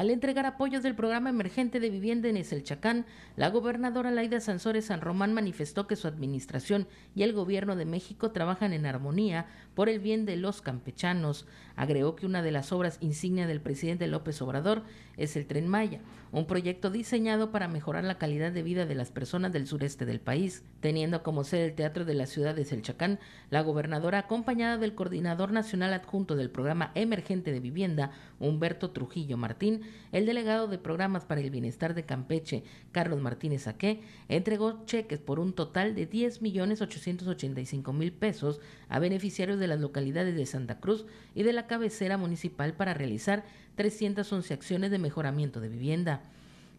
Al 0.00 0.08
entregar 0.08 0.46
apoyos 0.46 0.82
del 0.82 0.94
programa 0.94 1.28
emergente 1.28 1.78
de 1.78 1.90
vivienda 1.90 2.30
en 2.30 2.38
Eselchacán, 2.38 3.04
la 3.36 3.50
gobernadora 3.50 4.10
Laida 4.10 4.40
Sansores 4.40 4.86
San 4.86 5.02
Román 5.02 5.34
manifestó 5.34 5.86
que 5.86 5.94
su 5.94 6.08
administración 6.08 6.88
y 7.14 7.22
el 7.22 7.34
gobierno 7.34 7.76
de 7.76 7.84
México 7.84 8.30
trabajan 8.30 8.72
en 8.72 8.86
armonía 8.86 9.46
por 9.80 9.88
el 9.88 9.98
bien 9.98 10.26
de 10.26 10.36
los 10.36 10.60
campechanos. 10.60 11.46
Agregó 11.74 12.14
que 12.14 12.26
una 12.26 12.42
de 12.42 12.52
las 12.52 12.70
obras 12.70 12.98
insignia 13.00 13.46
del 13.46 13.62
presidente 13.62 14.08
López 14.08 14.42
Obrador 14.42 14.82
es 15.16 15.36
el 15.36 15.46
Tren 15.46 15.68
Maya, 15.68 16.00
un 16.32 16.46
proyecto 16.46 16.90
diseñado 16.90 17.50
para 17.50 17.66
mejorar 17.66 18.04
la 18.04 18.18
calidad 18.18 18.52
de 18.52 18.62
vida 18.62 18.84
de 18.84 18.94
las 18.94 19.10
personas 19.10 19.52
del 19.52 19.66
sureste 19.66 20.04
del 20.04 20.20
país. 20.20 20.64
Teniendo 20.80 21.22
como 21.22 21.44
sede 21.44 21.64
el 21.64 21.74
Teatro 21.74 22.04
de 22.04 22.12
la 22.12 22.26
Ciudad 22.26 22.54
de 22.54 22.66
Selchacán, 22.66 23.18
la 23.48 23.62
gobernadora, 23.62 24.18
acompañada 24.18 24.76
del 24.76 24.94
coordinador 24.94 25.50
nacional 25.52 25.94
adjunto 25.94 26.36
del 26.36 26.50
programa 26.50 26.92
emergente 26.94 27.50
de 27.50 27.60
vivienda, 27.60 28.12
Humberto 28.38 28.90
Trujillo 28.90 29.38
Martín, 29.38 29.80
el 30.12 30.26
delegado 30.26 30.68
de 30.68 30.78
programas 30.78 31.24
para 31.24 31.40
el 31.40 31.50
bienestar 31.50 31.94
de 31.94 32.04
Campeche, 32.04 32.64
Carlos 32.92 33.20
Martínez 33.20 33.62
Saqué, 33.62 34.02
entregó 34.28 34.84
cheques 34.84 35.20
por 35.20 35.40
un 35.40 35.54
total 35.54 35.94
de 35.94 36.04
10 36.04 36.42
millones 36.42 36.82
885 36.82 37.92
mil 37.94 38.12
pesos 38.12 38.60
a 38.88 38.98
beneficiarios 38.98 39.58
de 39.58 39.69
las 39.70 39.80
localidades 39.80 40.36
de 40.36 40.44
Santa 40.44 40.78
Cruz 40.78 41.06
y 41.34 41.42
de 41.42 41.54
la 41.54 41.66
cabecera 41.66 42.18
municipal 42.18 42.74
para 42.74 42.92
realizar 42.92 43.44
311 43.76 44.52
acciones 44.52 44.90
de 44.90 44.98
mejoramiento 44.98 45.60
de 45.60 45.70
vivienda. 45.70 46.22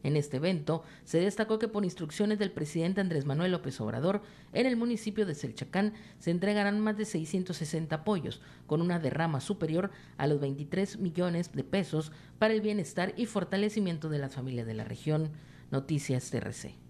En 0.03 0.17
este 0.17 0.37
evento 0.37 0.83
se 1.05 1.19
destacó 1.19 1.59
que 1.59 1.67
por 1.67 1.83
instrucciones 1.83 2.39
del 2.39 2.51
presidente 2.51 3.01
Andrés 3.01 3.25
Manuel 3.25 3.51
López 3.51 3.79
Obrador, 3.81 4.21
en 4.53 4.65
el 4.65 4.75
municipio 4.75 5.25
de 5.25 5.35
Selchacán 5.35 5.93
se 6.19 6.31
entregarán 6.31 6.79
más 6.79 6.97
de 6.97 7.05
660 7.05 7.95
apoyos, 7.95 8.41
con 8.67 8.81
una 8.81 8.99
derrama 8.99 9.41
superior 9.41 9.91
a 10.17 10.27
los 10.27 10.39
23 10.39 10.97
millones 10.99 11.51
de 11.51 11.63
pesos 11.63 12.11
para 12.39 12.53
el 12.53 12.61
bienestar 12.61 13.13
y 13.15 13.25
fortalecimiento 13.25 14.09
de 14.09 14.19
las 14.19 14.33
familias 14.33 14.65
de 14.67 14.73
la 14.73 14.83
región. 14.83 15.29
Noticias 15.69 16.29
TRC. 16.31 16.80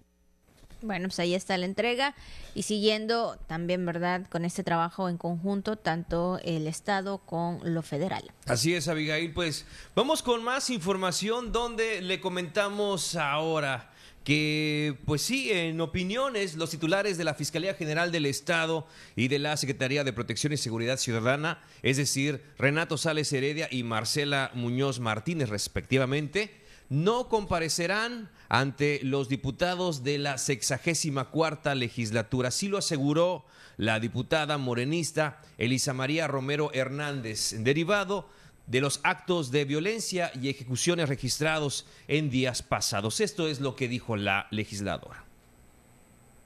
Bueno, 0.82 1.08
pues 1.08 1.18
ahí 1.20 1.34
está 1.34 1.56
la 1.56 1.66
entrega 1.66 2.14
y 2.54 2.62
siguiendo 2.62 3.38
también, 3.46 3.86
¿verdad?, 3.86 4.26
con 4.28 4.44
este 4.44 4.64
trabajo 4.64 5.08
en 5.08 5.16
conjunto, 5.16 5.76
tanto 5.76 6.38
el 6.44 6.66
Estado 6.66 7.18
con 7.18 7.60
lo 7.62 7.82
federal. 7.82 8.30
Así 8.46 8.74
es, 8.74 8.88
Abigail, 8.88 9.32
pues 9.32 9.64
vamos 9.94 10.22
con 10.22 10.42
más 10.42 10.70
información 10.70 11.52
donde 11.52 12.02
le 12.02 12.20
comentamos 12.20 13.14
ahora 13.16 13.88
que, 14.24 14.96
pues 15.04 15.22
sí, 15.22 15.50
en 15.50 15.80
opiniones, 15.80 16.54
los 16.54 16.70
titulares 16.70 17.18
de 17.18 17.24
la 17.24 17.34
Fiscalía 17.34 17.74
General 17.74 18.12
del 18.12 18.26
Estado 18.26 18.86
y 19.16 19.28
de 19.28 19.38
la 19.38 19.56
Secretaría 19.56 20.04
de 20.04 20.12
Protección 20.12 20.52
y 20.52 20.56
Seguridad 20.56 20.96
Ciudadana, 20.96 21.60
es 21.82 21.96
decir, 21.96 22.42
Renato 22.58 22.96
Sales 22.96 23.32
Heredia 23.32 23.68
y 23.70 23.82
Marcela 23.82 24.50
Muñoz 24.54 25.00
Martínez, 25.00 25.48
respectivamente, 25.48 26.61
no 26.92 27.30
comparecerán 27.30 28.28
ante 28.50 29.00
los 29.02 29.30
diputados 29.30 30.04
de 30.04 30.18
la 30.18 30.36
sexagésima 30.36 31.30
cuarta 31.30 31.74
legislatura. 31.74 32.48
Así 32.48 32.68
lo 32.68 32.76
aseguró 32.76 33.46
la 33.78 33.98
diputada 33.98 34.58
morenista 34.58 35.40
Elisa 35.56 35.94
María 35.94 36.26
Romero 36.26 36.70
Hernández, 36.74 37.54
derivado 37.60 38.28
de 38.66 38.82
los 38.82 39.00
actos 39.04 39.50
de 39.50 39.64
violencia 39.64 40.32
y 40.34 40.50
ejecuciones 40.50 41.08
registrados 41.08 41.86
en 42.08 42.28
días 42.28 42.62
pasados. 42.62 43.20
Esto 43.20 43.48
es 43.48 43.60
lo 43.60 43.74
que 43.74 43.88
dijo 43.88 44.16
la 44.16 44.46
legisladora. 44.50 45.24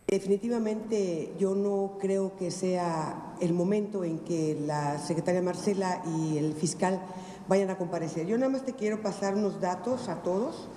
Definitivamente 0.07 1.33
yo 1.41 1.57
no 1.57 1.99
creo 2.01 2.37
que 2.37 2.53
sea 2.53 3.35
el 3.41 3.53
momento 3.53 4.05
en 4.05 4.21
que 4.21 4.57
la 4.65 5.01
secretaria 5.01 5.43
Marcela 5.43 6.05
y 6.21 6.39
el 6.39 6.55
fiscal 6.55 7.03
vayan 7.49 7.71
a 7.71 7.79
comparecer. 7.79 8.27
Yo 8.27 8.37
nada 8.39 8.51
más 8.51 8.65
te 8.65 8.75
quiero 8.75 9.03
pasar 9.03 9.35
unos 9.35 9.61
datos 9.61 10.09
a 10.09 10.23
todos, 10.23 10.69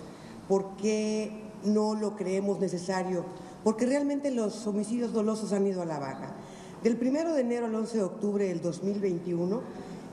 porque 0.47 1.43
no 1.63 1.95
lo 1.95 2.15
creemos 2.15 2.59
necesario, 2.59 3.25
porque 3.63 3.85
realmente 3.85 4.31
los 4.31 4.65
homicidios 4.67 5.13
dolosos 5.13 5.53
han 5.53 5.67
ido 5.67 5.81
a 5.81 5.85
la 5.85 5.99
baja. 5.99 6.35
Del 6.83 6.97
1 6.99 7.33
de 7.33 7.41
enero 7.41 7.65
al 7.65 7.75
11 7.75 7.97
de 7.97 8.03
octubre 8.03 8.47
del 8.47 8.61
2021 8.61 9.61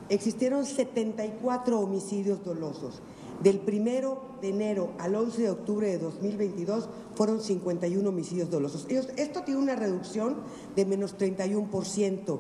existieron 0.09 0.64
74 0.64 1.81
homicidios 1.81 2.45
dolosos. 2.45 3.03
Del 3.42 3.61
1 3.66 4.19
de 4.40 4.49
enero 4.49 4.90
al 4.99 5.14
11 5.14 5.42
de 5.42 5.51
octubre 5.51 5.88
de 5.88 5.99
2022 5.99 6.88
fueron 7.14 7.40
51 7.40 8.09
homicidios 8.09 8.51
dolosos. 8.51 8.87
Esto 8.88 9.42
tiene 9.42 9.61
una 9.61 9.77
reducción 9.77 10.37
de 10.75 10.87
menos 10.87 11.16
31%. 11.16 12.38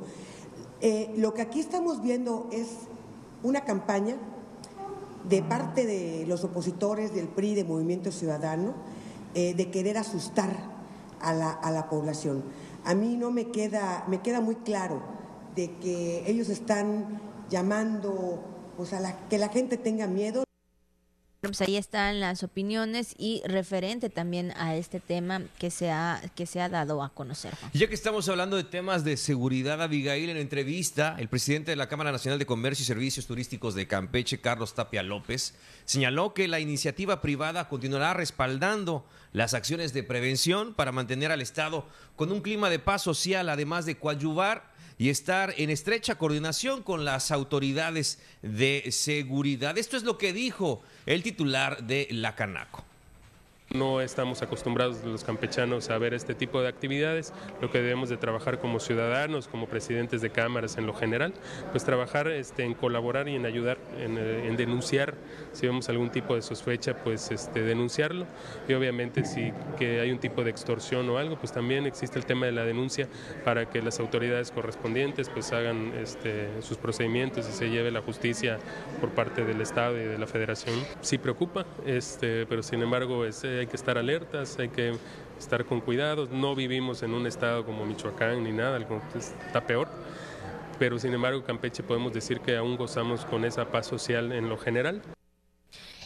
Eh, 0.80 1.14
lo 1.16 1.32
que 1.32 1.42
aquí 1.42 1.60
estamos 1.60 2.02
viendo 2.02 2.48
es 2.50 2.68
una 3.46 3.60
campaña 3.64 4.16
de 5.28 5.42
parte 5.42 5.86
de 5.86 6.24
los 6.26 6.42
opositores 6.42 7.14
del 7.14 7.28
PRI, 7.28 7.54
de 7.54 7.64
Movimiento 7.64 8.10
Ciudadano, 8.10 8.74
eh, 9.34 9.54
de 9.54 9.70
querer 9.70 9.98
asustar 9.98 10.50
a 11.20 11.32
la, 11.32 11.50
a 11.50 11.70
la, 11.70 11.88
población. 11.88 12.42
A 12.84 12.94
mí 12.94 13.16
no 13.16 13.30
me 13.30 13.50
queda, 13.50 14.04
me 14.08 14.20
queda 14.20 14.40
muy 14.40 14.56
claro 14.56 15.00
de 15.54 15.76
que 15.76 16.24
ellos 16.26 16.48
están 16.48 17.20
llamando 17.48 18.40
pues, 18.76 18.92
a 18.92 19.00
la, 19.00 19.28
que 19.28 19.38
la 19.38 19.48
gente 19.48 19.76
tenga 19.76 20.08
miedo. 20.08 20.45
Pues 21.46 21.60
ahí 21.62 21.76
están 21.76 22.20
las 22.20 22.42
opiniones 22.42 23.14
y 23.18 23.42
referente 23.44 24.10
también 24.10 24.52
a 24.56 24.76
este 24.76 25.00
tema 25.00 25.42
que 25.58 25.70
se 25.70 25.90
ha, 25.90 26.20
que 26.34 26.46
se 26.46 26.60
ha 26.60 26.68
dado 26.68 27.02
a 27.02 27.10
conocer. 27.10 27.54
Ya 27.72 27.88
que 27.88 27.94
estamos 27.94 28.28
hablando 28.28 28.56
de 28.56 28.64
temas 28.64 29.04
de 29.04 29.16
seguridad, 29.16 29.82
Abigail, 29.82 30.30
en 30.30 30.36
entrevista, 30.36 31.16
el 31.18 31.28
presidente 31.28 31.72
de 31.72 31.76
la 31.76 31.88
Cámara 31.88 32.12
Nacional 32.12 32.38
de 32.38 32.46
Comercio 32.46 32.82
y 32.82 32.86
Servicios 32.86 33.26
Turísticos 33.26 33.74
de 33.74 33.86
Campeche, 33.86 34.40
Carlos 34.40 34.74
Tapia 34.74 35.02
López, 35.02 35.54
señaló 35.84 36.34
que 36.34 36.48
la 36.48 36.60
iniciativa 36.60 37.20
privada 37.20 37.68
continuará 37.68 38.14
respaldando 38.14 39.06
las 39.32 39.54
acciones 39.54 39.92
de 39.92 40.02
prevención 40.02 40.74
para 40.74 40.92
mantener 40.92 41.32
al 41.32 41.42
Estado 41.42 41.86
con 42.16 42.32
un 42.32 42.40
clima 42.40 42.70
de 42.70 42.78
paz 42.78 43.02
social, 43.02 43.48
además 43.48 43.84
de 43.86 43.98
coadyuvar 43.98 44.75
y 44.98 45.10
estar 45.10 45.54
en 45.58 45.70
estrecha 45.70 46.16
coordinación 46.16 46.82
con 46.82 47.04
las 47.04 47.30
autoridades 47.30 48.18
de 48.42 48.84
seguridad. 48.90 49.78
Esto 49.78 49.96
es 49.96 50.04
lo 50.04 50.18
que 50.18 50.32
dijo 50.32 50.82
el 51.04 51.22
titular 51.22 51.84
de 51.84 52.08
la 52.10 52.34
Canaco. 52.34 52.84
No 53.76 54.00
estamos 54.00 54.40
acostumbrados 54.40 55.04
los 55.04 55.22
campechanos 55.22 55.90
a 55.90 55.98
ver 55.98 56.14
este 56.14 56.34
tipo 56.34 56.62
de 56.62 56.68
actividades. 56.68 57.32
Lo 57.60 57.70
que 57.70 57.78
debemos 57.78 58.08
de 58.08 58.16
trabajar 58.16 58.58
como 58.58 58.80
ciudadanos, 58.80 59.48
como 59.48 59.66
presidentes 59.66 60.22
de 60.22 60.30
cámaras 60.30 60.78
en 60.78 60.86
lo 60.86 60.94
general, 60.94 61.34
pues 61.72 61.84
trabajar 61.84 62.28
este, 62.28 62.64
en 62.64 62.72
colaborar 62.74 63.28
y 63.28 63.34
en 63.34 63.44
ayudar, 63.44 63.78
en, 63.98 64.16
eh, 64.18 64.54
denunciar. 64.56 65.14
Si 65.52 65.66
vemos 65.66 65.88
algún 65.88 66.10
tipo 66.10 66.34
de 66.34 66.42
sospecha, 66.42 66.94
pues 67.04 67.30
este, 67.30 67.62
denunciarlo. 67.62 68.26
Y 68.66 68.72
obviamente 68.72 69.24
si 69.24 69.52
que 69.78 70.00
hay 70.00 70.10
un 70.10 70.18
tipo 70.18 70.42
de 70.42 70.50
extorsión 70.50 71.08
o 71.10 71.18
algo, 71.18 71.36
pues 71.36 71.52
también 71.52 71.86
existe 71.86 72.18
el 72.18 72.24
tema 72.24 72.46
de 72.46 72.52
la 72.52 72.64
denuncia 72.64 73.08
para 73.44 73.68
que 73.68 73.82
las 73.82 74.00
autoridades 74.00 74.50
correspondientes 74.50 75.28
pues 75.28 75.52
hagan 75.52 75.92
este, 76.00 76.48
sus 76.62 76.78
procedimientos 76.78 77.46
y 77.48 77.52
se 77.52 77.68
lleve 77.68 77.90
la 77.90 78.00
justicia 78.00 78.58
por 79.00 79.10
parte 79.10 79.44
del 79.44 79.60
Estado 79.60 79.98
y 79.98 80.04
de 80.04 80.18
la 80.18 80.26
Federación. 80.26 80.74
Sí 81.00 81.18
preocupa, 81.18 81.66
este, 81.84 82.46
pero 82.46 82.62
sin 82.62 82.82
embargo 82.82 83.24
es 83.24 83.44
hay 83.44 83.65
que 83.66 83.76
estar 83.76 83.98
alertas, 83.98 84.58
hay 84.58 84.68
que 84.68 84.96
estar 85.38 85.64
con 85.64 85.80
cuidados. 85.80 86.30
No 86.30 86.54
vivimos 86.54 87.02
en 87.02 87.14
un 87.14 87.26
estado 87.26 87.64
como 87.64 87.84
Michoacán 87.86 88.42
ni 88.44 88.52
nada, 88.52 88.78
está 89.14 89.66
peor. 89.66 89.88
Pero 90.78 90.98
sin 90.98 91.14
embargo, 91.14 91.42
Campeche 91.44 91.82
podemos 91.82 92.12
decir 92.12 92.40
que 92.40 92.56
aún 92.56 92.76
gozamos 92.76 93.24
con 93.24 93.44
esa 93.44 93.70
paz 93.70 93.86
social 93.86 94.32
en 94.32 94.48
lo 94.48 94.58
general. 94.58 95.02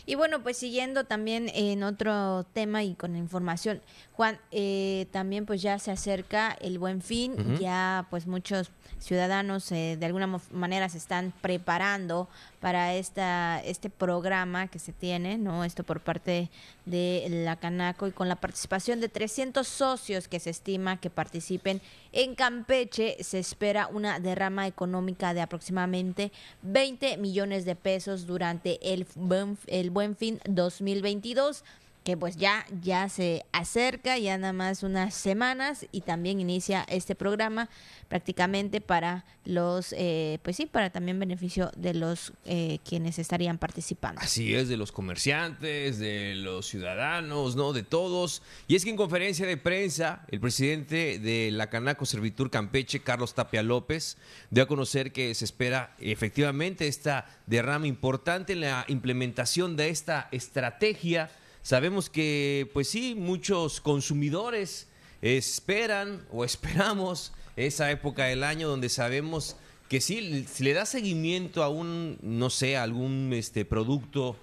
Y 0.06 0.14
bueno, 0.16 0.42
pues 0.42 0.56
siguiendo 0.56 1.04
también 1.04 1.50
en 1.54 1.82
otro 1.82 2.44
tema 2.52 2.82
y 2.82 2.94
con 2.94 3.16
información, 3.16 3.80
Juan, 4.12 4.40
eh, 4.50 5.06
también 5.12 5.46
pues 5.46 5.62
ya 5.62 5.78
se 5.78 5.92
acerca 5.92 6.50
el 6.60 6.78
buen 6.78 7.00
fin, 7.00 7.58
ya 7.60 8.06
pues 8.10 8.26
muchos 8.26 8.70
ciudadanos 8.98 9.70
eh, 9.72 9.96
de 9.98 10.06
alguna 10.06 10.40
manera 10.50 10.88
se 10.88 10.98
están 10.98 11.32
preparando 11.40 12.28
para 12.60 12.94
esta, 12.94 13.60
este 13.64 13.88
programa 13.88 14.68
que 14.68 14.78
se 14.78 14.92
tiene, 14.92 15.38
¿no? 15.38 15.64
Esto 15.64 15.82
por 15.82 16.00
parte 16.00 16.50
de 16.84 17.26
la 17.30 17.56
Canaco 17.56 18.06
y 18.06 18.12
con 18.12 18.28
la 18.28 18.36
participación 18.36 19.00
de 19.00 19.08
300 19.08 19.66
socios 19.66 20.28
que 20.28 20.40
se 20.40 20.50
estima 20.50 21.00
que 21.00 21.10
participen 21.10 21.80
en 22.12 22.34
Campeche, 22.34 23.16
se 23.22 23.38
espera 23.38 23.88
una 23.88 24.20
derrama 24.20 24.66
económica 24.66 25.32
de 25.32 25.40
aproximadamente 25.40 26.32
20 26.62 27.16
millones 27.16 27.64
de 27.64 27.76
pesos 27.76 28.26
durante 28.26 28.78
el, 28.92 29.06
el 29.66 29.90
Buen 29.90 30.16
Fin 30.16 30.40
2022 30.46 31.64
pues 32.16 32.36
ya, 32.36 32.66
ya 32.82 33.08
se 33.08 33.44
acerca, 33.52 34.18
ya 34.18 34.38
nada 34.38 34.52
más 34.52 34.82
unas 34.82 35.14
semanas 35.14 35.86
y 35.92 36.02
también 36.02 36.40
inicia 36.40 36.84
este 36.88 37.14
programa 37.14 37.68
prácticamente 38.08 38.80
para 38.80 39.24
los, 39.44 39.94
eh, 39.96 40.38
pues 40.42 40.56
sí, 40.56 40.66
para 40.66 40.90
también 40.90 41.18
beneficio 41.18 41.70
de 41.76 41.94
los 41.94 42.32
eh, 42.44 42.78
quienes 42.84 43.18
estarían 43.18 43.58
participando. 43.58 44.20
Así 44.20 44.54
es, 44.54 44.68
de 44.68 44.76
los 44.76 44.92
comerciantes, 44.92 45.98
de 45.98 46.34
los 46.34 46.66
ciudadanos, 46.66 47.56
¿no? 47.56 47.72
De 47.72 47.82
todos. 47.82 48.42
Y 48.66 48.74
es 48.74 48.84
que 48.84 48.90
en 48.90 48.96
conferencia 48.96 49.46
de 49.46 49.56
prensa, 49.56 50.24
el 50.28 50.40
presidente 50.40 51.18
de 51.18 51.50
la 51.52 51.70
Canaco 51.70 52.04
Servitur 52.04 52.50
Campeche, 52.50 53.00
Carlos 53.00 53.34
Tapia 53.34 53.62
López, 53.62 54.18
dio 54.50 54.64
a 54.64 54.66
conocer 54.66 55.12
que 55.12 55.34
se 55.34 55.44
espera 55.44 55.94
efectivamente 55.98 56.88
esta 56.88 57.26
derrama 57.46 57.86
importante 57.86 58.54
en 58.54 58.60
la 58.60 58.84
implementación 58.88 59.76
de 59.76 59.88
esta 59.88 60.28
estrategia 60.32 61.30
Sabemos 61.62 62.08
que, 62.08 62.70
pues 62.72 62.88
sí, 62.88 63.14
muchos 63.14 63.80
consumidores 63.80 64.88
esperan 65.22 66.26
o 66.30 66.44
esperamos 66.44 67.32
esa 67.56 67.90
época 67.90 68.24
del 68.24 68.44
año 68.44 68.68
donde 68.68 68.88
sabemos 68.88 69.56
que 69.88 70.00
sí, 70.00 70.46
si 70.50 70.62
le 70.62 70.72
da 70.72 70.86
seguimiento 70.86 71.64
a 71.64 71.68
un, 71.68 72.16
no 72.22 72.48
sé, 72.48 72.76
algún 72.76 73.32
este, 73.34 73.64
producto 73.64 74.36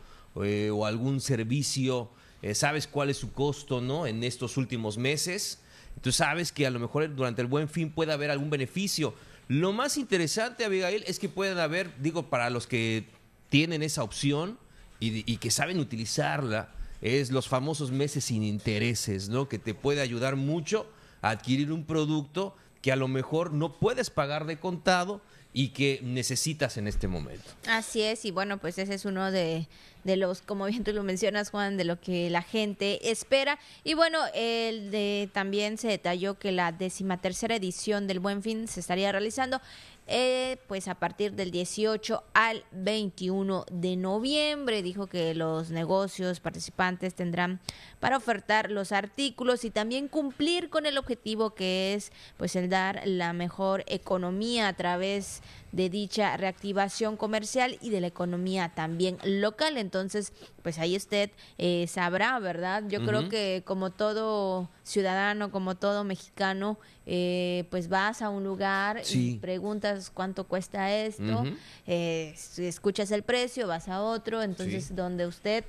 eh, 0.44 0.70
o 0.72 0.86
algún 0.86 1.22
servicio, 1.22 2.10
eh, 2.42 2.54
sabes 2.54 2.86
cuál 2.86 3.10
es 3.10 3.18
su 3.18 3.32
costo, 3.32 3.80
¿no? 3.80 4.08
En 4.08 4.24
estos 4.26 4.58
últimos 4.58 4.98
meses. 4.98 5.62
Tú 6.02 6.12
sabes 6.12 6.52
que 6.52 6.68
a 6.68 6.70
lo 6.70 6.80
mejor 6.80 7.16
durante 7.16 7.42
el 7.42 7.48
buen 7.48 7.70
fin 7.70 7.92
puede 7.92 8.12
haber 8.12 8.30
algún 8.30 8.50
beneficio. 8.50 9.16
Lo 9.48 9.72
más 9.72 9.98
interesante, 9.98 10.66
Abigail, 10.66 11.06
es 11.08 11.18
que 11.18 11.30
pueden 11.30 11.58
haber, 11.60 11.90
digo, 12.02 12.30
para 12.30 12.50
los 12.50 12.68
que 12.68 13.06
tienen 13.50 13.82
esa 13.84 14.04
opción 14.04 14.60
y 15.00 15.38
que 15.38 15.52
saben 15.52 15.80
utilizarla, 15.80 16.74
es 17.02 17.32
los 17.32 17.48
famosos 17.48 17.92
meses 17.92 18.26
sin 18.26 18.44
intereses, 18.44 19.30
¿no? 19.30 19.48
Que 19.48 19.60
te 19.60 19.74
puede 19.74 20.02
ayudar 20.02 20.36
mucho 20.36 20.88
a 21.22 21.30
adquirir 21.30 21.72
un 21.72 21.86
producto 21.86 22.56
que 22.82 22.92
a 22.92 22.96
lo 22.96 23.08
mejor 23.08 23.54
no 23.54 23.80
puedes 23.80 24.10
pagar 24.10 24.46
de 24.46 24.60
contado 24.60 25.22
y 25.54 25.70
que 25.70 26.00
necesitas 26.04 26.78
en 26.78 26.88
este 26.88 27.08
momento. 27.08 27.50
Así 27.68 28.02
es, 28.02 28.26
y 28.26 28.32
bueno, 28.32 28.60
pues 28.60 28.78
ese 28.78 28.94
es 28.94 29.06
uno 29.06 29.32
de, 29.32 29.68
de 30.04 30.18
los, 30.18 30.42
como 30.42 30.66
bien 30.66 30.84
tú 30.84 30.94
lo 30.94 31.04
mencionas, 31.04 31.50
Juan, 31.50 31.78
de 31.78 31.84
lo 31.84 32.00
que 32.00 32.30
la 32.30 32.42
gente 32.42 33.10
espera. 33.10 33.58
Y 33.84 33.94
bueno, 33.94 34.20
el 34.36 34.92
de, 34.92 35.30
también 35.34 35.78
se 35.78 35.88
detalló 35.88 36.38
que 36.38 36.52
la 36.52 36.72
decimatercera 36.72 37.56
edición 37.56 38.08
del 38.08 38.20
Buen 38.20 38.44
Fin 38.44 38.68
se 38.68 38.80
estaría 38.80 39.12
realizando 39.12 39.60
eh, 40.08 40.58
pues 40.68 40.88
a 40.88 40.96
partir 40.96 41.34
del 41.34 41.52
18 41.52 42.24
al 42.34 42.64
21 42.72 43.66
de 43.70 43.98
noviembre. 43.98 44.82
Dijo 44.82 45.08
que 45.08 45.36
los 45.36 45.70
negocios 45.70 46.40
participantes 46.40 47.14
tendrán 47.14 47.60
para 48.00 48.18
ofertar 48.18 48.72
los 48.72 48.92
artículos 48.92 49.66
y 49.66 49.70
también 49.70 50.08
cumplir 50.08 50.70
con 50.70 50.86
el 50.86 50.98
objetivo 50.98 51.54
que 51.56 51.94
es 51.94 52.12
pues 52.38 52.56
el 52.56 52.70
dar 52.70 53.02
la 53.06 53.34
mejor 53.34 53.84
economía 53.88 54.70
a 54.70 54.74
través 54.74 55.42
de 55.72 55.90
dicha 55.90 56.38
reactivación 56.38 57.18
comercial 57.18 57.78
y 57.82 57.90
de 57.90 58.02
la 58.02 58.08
economía 58.08 58.72
también 58.74 59.18
local. 59.24 59.78
Entonces, 59.78 60.34
pues 60.64 60.80
ahí 60.80 60.96
usted 60.96 61.30
eh, 61.58 61.88
sabrá, 61.88 62.40
¿verdad? 62.40 62.84
Yo 62.88 63.06
creo 63.06 63.30
que 63.30 63.64
como 63.66 63.92
todo 63.92 64.70
ciudadano, 64.84 65.52
como 65.52 65.76
todo 65.76 66.04
mexicano, 66.04 66.78
eh, 67.06 67.66
pues 67.70 67.90
vas 67.90 68.22
a 68.22 68.30
un 68.30 68.44
lugar 68.44 69.02
y 69.10 69.36
preguntas 69.36 70.10
cuánto 70.14 70.46
cuesta 70.46 70.94
esto, 70.94 71.44
eh, 71.86 72.36
escuchas 72.58 73.12
el 73.12 73.24
precio, 73.24 73.68
vas 73.68 73.88
a 73.88 74.02
otro, 74.02 74.42
entonces 74.42 74.96
donde 74.96 75.28
usted 75.28 75.64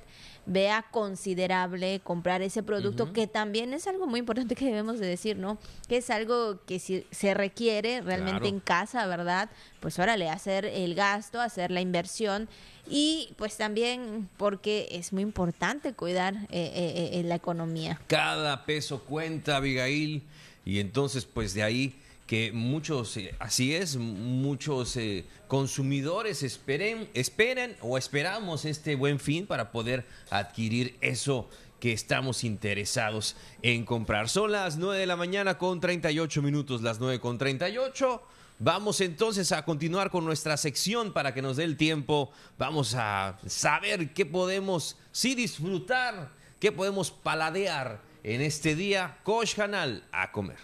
vea 0.49 0.83
considerable 0.89 2.01
comprar 2.03 2.41
ese 2.41 2.63
producto, 2.63 3.13
que 3.13 3.27
también 3.27 3.71
es 3.73 3.85
algo 3.85 4.07
muy 4.07 4.19
importante 4.19 4.55
que 4.55 4.65
debemos 4.65 4.99
de 4.99 5.05
decir, 5.05 5.37
¿no? 5.37 5.59
Que 5.87 5.97
es 5.97 6.09
algo 6.09 6.65
que 6.65 6.79
si 6.79 7.05
se 7.11 7.35
requiere 7.35 8.01
realmente 8.01 8.47
en 8.47 8.59
casa, 8.59 9.05
¿verdad? 9.05 9.51
Pues 9.79 9.99
órale, 9.99 10.27
hacer 10.27 10.65
el 10.65 10.95
gasto, 10.95 11.39
hacer 11.39 11.69
la 11.69 11.81
inversión 11.81 12.49
y 12.89 13.29
pues 13.37 13.57
también 13.57 14.27
porque 14.37 14.87
es 14.91 15.13
muy 15.13 15.21
importante 15.21 15.93
cuidar 15.93 16.33
eh, 16.49 16.71
eh, 16.73 17.09
eh, 17.13 17.23
la 17.23 17.35
economía. 17.35 18.01
Cada 18.07 18.65
peso 18.65 19.03
cuenta, 19.03 19.57
Abigail, 19.57 20.23
y 20.65 20.79
entonces 20.79 21.25
pues 21.25 21.53
de 21.53 21.61
ahí 21.61 21.98
que 22.29 22.51
muchos, 22.51 23.17
eh, 23.17 23.33
así 23.39 23.73
es, 23.73 23.97
muchos 23.97 24.95
eh, 24.97 25.25
consumidores 25.47 26.43
esperen, 26.43 27.09
esperen 27.15 27.75
o 27.81 27.97
esperamos 27.97 28.65
este 28.65 28.93
buen 28.93 29.19
fin 29.19 29.47
para 29.47 29.71
poder 29.71 30.05
adquirir 30.29 30.95
eso 31.01 31.49
que 31.79 31.91
estamos 31.91 32.43
interesados 32.43 33.35
en 33.63 33.83
comprar. 33.83 34.29
Son 34.29 34.51
las 34.51 34.77
9 34.77 34.99
de 34.99 35.07
la 35.07 35.15
mañana 35.15 35.57
con 35.57 35.79
38 35.79 36.43
minutos, 36.43 36.83
las 36.83 36.99
9 36.99 37.19
con 37.19 37.39
38. 37.39 38.21
Vamos 38.59 39.01
entonces 39.01 39.51
a 39.51 39.65
continuar 39.65 40.11
con 40.11 40.23
nuestra 40.23 40.55
sección 40.55 41.13
para 41.13 41.33
que 41.33 41.41
nos 41.41 41.57
dé 41.57 41.63
el 41.63 41.77
tiempo. 41.77 42.31
Vamos 42.59 42.93
a 42.93 43.39
saber 43.47 44.13
qué 44.13 44.27
podemos 44.27 44.97
disfrutar, 45.19 46.29
qué 46.59 46.71
podemos 46.71 47.09
paladear 47.09 48.03
en 48.21 48.41
este 48.41 48.75
día. 48.75 49.17
Coach 49.23 49.57
Hanal 49.57 50.03
a 50.11 50.31
comer. 50.31 50.57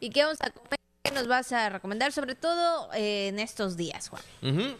¿Y 0.00 0.10
qué 0.10 0.22
vamos 0.22 0.36
a 0.42 0.50
comer? 0.50 0.77
¿Qué 1.08 1.14
nos 1.14 1.26
vas 1.26 1.52
a 1.52 1.70
recomendar, 1.70 2.12
sobre 2.12 2.34
todo 2.34 2.92
eh, 2.92 3.28
en 3.28 3.38
estos 3.38 3.78
días, 3.78 4.10
Juan? 4.10 4.22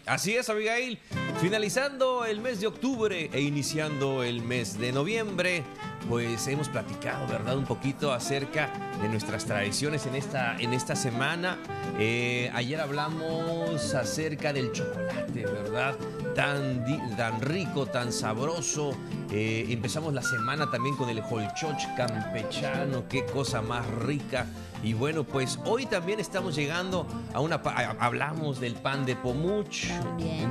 Así 0.05 0.35
es, 0.35 0.47
Abigail. 0.47 0.99
Finalizando 1.41 2.23
el 2.23 2.39
mes 2.39 2.61
de 2.61 2.67
octubre 2.67 3.31
e 3.33 3.41
iniciando 3.41 4.23
el 4.23 4.43
mes 4.43 4.77
de 4.77 4.91
noviembre, 4.91 5.63
pues 6.07 6.45
hemos 6.47 6.69
platicado, 6.69 7.25
¿verdad? 7.27 7.57
Un 7.57 7.65
poquito 7.65 8.13
acerca 8.13 8.69
de 9.01 9.09
nuestras 9.09 9.45
tradiciones 9.45 10.05
en 10.05 10.13
esta, 10.13 10.55
en 10.59 10.73
esta 10.73 10.95
semana. 10.95 11.57
Eh, 11.97 12.51
ayer 12.53 12.79
hablamos 12.79 13.95
acerca 13.95 14.53
del 14.53 14.71
chocolate, 14.71 15.45
¿verdad? 15.47 15.95
Tan, 16.35 16.85
tan 17.17 17.41
rico, 17.41 17.87
tan 17.87 18.13
sabroso. 18.13 18.91
Eh, 19.31 19.65
empezamos 19.69 20.13
la 20.13 20.21
semana 20.21 20.69
también 20.69 20.95
con 20.95 21.09
el 21.09 21.21
holchoch 21.21 21.95
campechano, 21.97 23.07
qué 23.09 23.25
cosa 23.25 23.63
más 23.63 23.87
rica. 23.87 24.45
Y 24.83 24.93
bueno, 24.93 25.23
pues 25.23 25.59
hoy 25.65 25.85
también 25.85 26.19
estamos 26.19 26.55
llegando 26.55 27.05
a 27.33 27.39
una... 27.41 27.55
hablamos 27.99 28.59
del 28.59 28.75
pan 28.75 29.05
de 29.05 29.15
pomuch, 29.15 29.87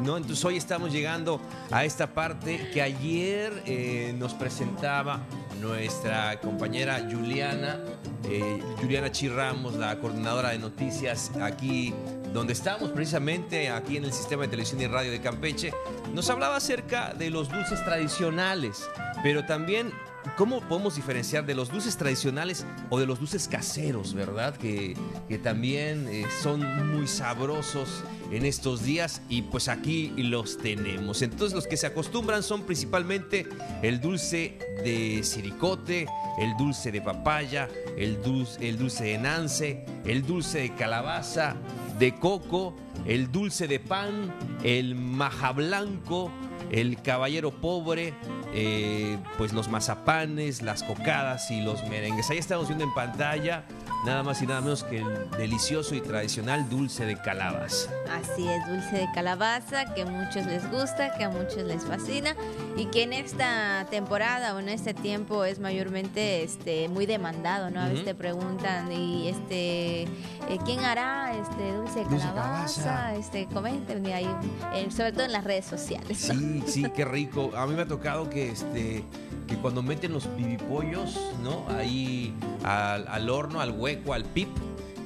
¿no? 0.04 0.16
Entonces 0.16 0.44
hoy 0.44 0.56
estamos 0.56 0.92
llegando 0.92 1.40
a 1.70 1.84
esta 1.84 2.08
parte 2.08 2.70
que 2.72 2.82
ayer 2.82 3.62
eh, 3.64 4.14
nos 4.18 4.34
presentaba 4.34 5.20
nuestra 5.60 6.38
compañera 6.40 7.08
Juliana, 7.10 7.78
eh, 8.24 8.62
Juliana 8.80 9.10
Chirramos, 9.10 9.74
la 9.74 9.98
coordinadora 9.98 10.50
de 10.50 10.58
noticias 10.58 11.32
aquí 11.40 11.94
donde 12.32 12.52
estamos 12.52 12.90
precisamente, 12.90 13.70
aquí 13.70 13.96
en 13.96 14.04
el 14.04 14.12
sistema 14.12 14.42
de 14.42 14.48
televisión 14.48 14.80
y 14.80 14.86
radio 14.86 15.10
de 15.10 15.20
Campeche, 15.20 15.72
nos 16.12 16.28
hablaba 16.28 16.56
acerca 16.56 17.14
de 17.14 17.30
los 17.30 17.48
dulces 17.48 17.82
tradicionales, 17.84 18.88
pero 19.22 19.44
también 19.46 19.92
¿Cómo 20.36 20.60
podemos 20.60 20.96
diferenciar 20.96 21.46
de 21.46 21.54
los 21.54 21.70
dulces 21.70 21.96
tradicionales 21.96 22.64
o 22.90 22.98
de 22.98 23.06
los 23.06 23.18
dulces 23.18 23.48
caseros, 23.48 24.14
verdad? 24.14 24.56
Que, 24.56 24.96
que 25.28 25.38
también 25.38 26.08
eh, 26.08 26.26
son 26.42 26.60
muy 26.92 27.06
sabrosos 27.06 28.04
en 28.30 28.44
estos 28.44 28.82
días 28.82 29.22
y 29.28 29.42
pues 29.42 29.68
aquí 29.68 30.12
los 30.16 30.58
tenemos. 30.58 31.22
Entonces 31.22 31.54
los 31.54 31.66
que 31.66 31.76
se 31.76 31.86
acostumbran 31.86 32.42
son 32.42 32.64
principalmente 32.64 33.46
el 33.82 34.00
dulce 34.00 34.58
de 34.84 35.22
siricote, 35.22 36.06
el 36.38 36.56
dulce 36.56 36.92
de 36.92 37.00
papaya, 37.00 37.68
el 37.96 38.22
dulce, 38.22 38.68
el 38.68 38.78
dulce 38.78 39.04
de 39.04 39.18
nance, 39.18 39.84
el 40.04 40.24
dulce 40.24 40.60
de 40.60 40.74
calabaza, 40.74 41.56
de 41.98 42.14
coco, 42.14 42.76
el 43.06 43.32
dulce 43.32 43.66
de 43.66 43.80
pan, 43.80 44.32
el 44.62 44.94
maja 44.94 45.52
blanco, 45.52 46.30
el 46.70 47.00
caballero 47.02 47.50
pobre, 47.50 48.14
eh, 48.52 49.18
pues 49.36 49.52
los 49.52 49.68
mazapanes, 49.68 50.62
las 50.62 50.82
cocadas 50.82 51.50
y 51.50 51.60
los 51.60 51.82
merengues. 51.88 52.30
Ahí 52.30 52.38
estamos 52.38 52.68
viendo 52.68 52.84
en 52.84 52.94
pantalla 52.94 53.64
nada 54.04 54.22
más 54.22 54.40
y 54.42 54.46
nada 54.46 54.60
menos 54.60 54.84
que 54.84 54.98
el 54.98 55.30
delicioso 55.36 55.94
y 55.94 56.00
tradicional 56.00 56.68
dulce 56.68 57.04
de 57.04 57.16
calabaza. 57.20 57.90
Así 58.12 58.48
es, 58.48 58.66
dulce 58.66 58.98
de 58.98 59.08
calabaza 59.14 59.92
que 59.94 60.02
a 60.02 60.06
muchos 60.06 60.46
les 60.46 60.70
gusta, 60.70 61.14
que 61.16 61.24
a 61.24 61.30
muchos 61.30 61.64
les 61.64 61.84
fascina 61.84 62.34
y 62.76 62.86
que 62.86 63.02
en 63.02 63.12
esta 63.12 63.86
temporada 63.90 64.54
o 64.54 64.60
en 64.60 64.68
este 64.68 64.94
tiempo 64.94 65.44
es 65.44 65.58
mayormente 65.58 66.42
este 66.42 66.88
muy 66.88 67.06
demandado, 67.06 67.70
¿no? 67.70 67.80
A 67.80 67.88
veces 67.88 68.04
te 68.04 68.14
preguntan 68.14 68.90
y 68.92 69.28
este 69.28 70.02
eh, 70.02 70.58
quién 70.64 70.80
hará 70.80 71.32
este 71.32 71.72
dulce 71.72 72.00
de 72.00 72.06
calabaza, 72.06 73.14
este 73.16 73.46
comenten 73.46 74.06
ahí, 74.06 74.28
eh, 74.74 74.88
sobre 74.90 75.12
todo 75.12 75.24
en 75.24 75.32
las 75.32 75.44
redes 75.44 75.66
sociales. 75.66 76.18
Sí, 76.18 76.57
sí, 76.66 76.84
qué 76.94 77.04
rico. 77.04 77.52
A 77.56 77.66
mí 77.66 77.74
me 77.74 77.82
ha 77.82 77.88
tocado 77.88 78.28
que 78.30 78.50
este 78.50 79.04
que 79.48 79.56
cuando 79.56 79.82
meten 79.82 80.12
los 80.12 80.26
pibipollos, 80.26 81.18
¿no? 81.42 81.66
Ahí 81.70 82.34
al, 82.64 83.30
horno, 83.30 83.60
al 83.60 83.72
hueco, 83.72 84.12
al 84.12 84.24
pip, 84.24 84.48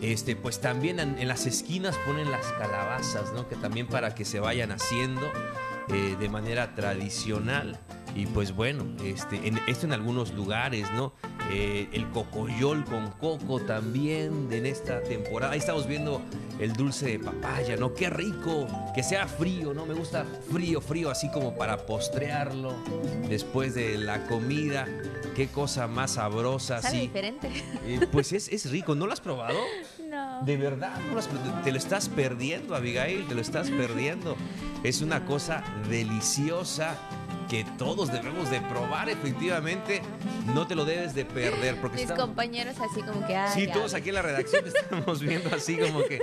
este, 0.03 0.35
pues 0.35 0.61
también 0.61 0.99
en, 0.99 1.29
las 1.29 1.47
esquinas 1.47 1.97
ponen 2.05 2.31
las 2.31 2.45
calabazas, 2.53 3.33
¿no? 3.33 3.49
Que 3.49 3.57
también 3.57 3.87
para 3.87 4.15
que 4.15 4.25
se 4.25 4.41
vayan 4.41 4.73
haciendo 4.73 5.31
eh, 5.89 6.17
de 6.19 6.29
manera 6.29 6.75
tradicional. 6.75 7.79
Y 8.15 8.27
pues 8.27 8.55
bueno, 8.55 8.85
este, 9.05 9.41
esto 9.69 9.87
en 9.87 9.93
algunos 9.93 10.35
lugares, 10.35 10.87
¿no? 10.95 11.15
Eh, 11.55 11.87
el 11.93 12.09
cocoyol 12.09 12.83
con 12.87 13.11
coco 13.11 13.61
también 13.61 14.49
en 14.51 14.65
esta 14.65 15.03
temporada. 15.03 15.53
Ahí 15.53 15.59
estamos 15.59 15.87
viendo 15.87 16.23
el 16.59 16.73
dulce 16.73 17.07
de 17.07 17.19
papaya, 17.19 17.77
¿no? 17.77 17.93
Qué 17.93 18.09
rico, 18.09 18.67
que 18.95 19.03
sea 19.03 19.29
frío, 19.29 19.75
¿no? 19.75 19.85
Me 19.85 19.93
gusta 19.93 20.25
frío, 20.51 20.81
frío, 20.81 21.11
así 21.11 21.31
como 21.31 21.55
para 21.55 21.85
postrearlo 21.85 22.75
después 23.29 23.75
de 23.75 23.99
la 23.99 24.27
comida. 24.29 24.89
Qué 25.37 25.49
cosa 25.49 25.87
más 25.89 26.13
sabrosa, 26.13 26.81
Sabe 26.81 27.01
diferente. 27.01 27.51
Eh, 27.87 28.07
pues 28.11 28.33
es, 28.33 28.49
es, 28.49 28.71
rico, 28.71 28.95
¿no 28.95 29.07
lo 29.07 29.13
has 29.13 29.21
probado? 29.21 29.59
No. 30.09 30.43
De 30.45 30.57
verdad, 30.57 30.99
te 31.65 31.71
lo 31.71 31.77
estás 31.77 32.09
perdiendo, 32.09 32.75
Abigail, 32.75 33.27
te 33.27 33.35
lo 33.35 33.43
estás 33.43 33.71
perdiendo. 33.71 34.37
Es 34.83 35.03
una 35.03 35.27
cosa 35.27 35.63
deliciosa 35.91 36.97
que 37.53 37.67
todos 37.77 38.11
debemos 38.11 38.49
de 38.49 38.63
probar 38.63 39.11
efectivamente, 39.11 40.01
no 40.55 40.67
te 40.67 40.75
lo 40.75 40.87
debes 40.87 41.15
de 41.15 41.27
perder. 41.27 41.79
Porque 41.83 41.99
Mis 41.99 42.11
compañeros 42.11 42.77
así 42.81 43.03
como 43.03 43.27
que... 43.27 43.39
sí, 43.53 43.67
todos 43.67 43.93
aquí 43.93 44.09
en 44.09 44.15
la 44.15 44.23
redacción 44.23 44.65
estamos 44.75 45.21
viendo 45.21 45.55
así 45.55 45.77
como 45.77 46.03
que, 46.03 46.19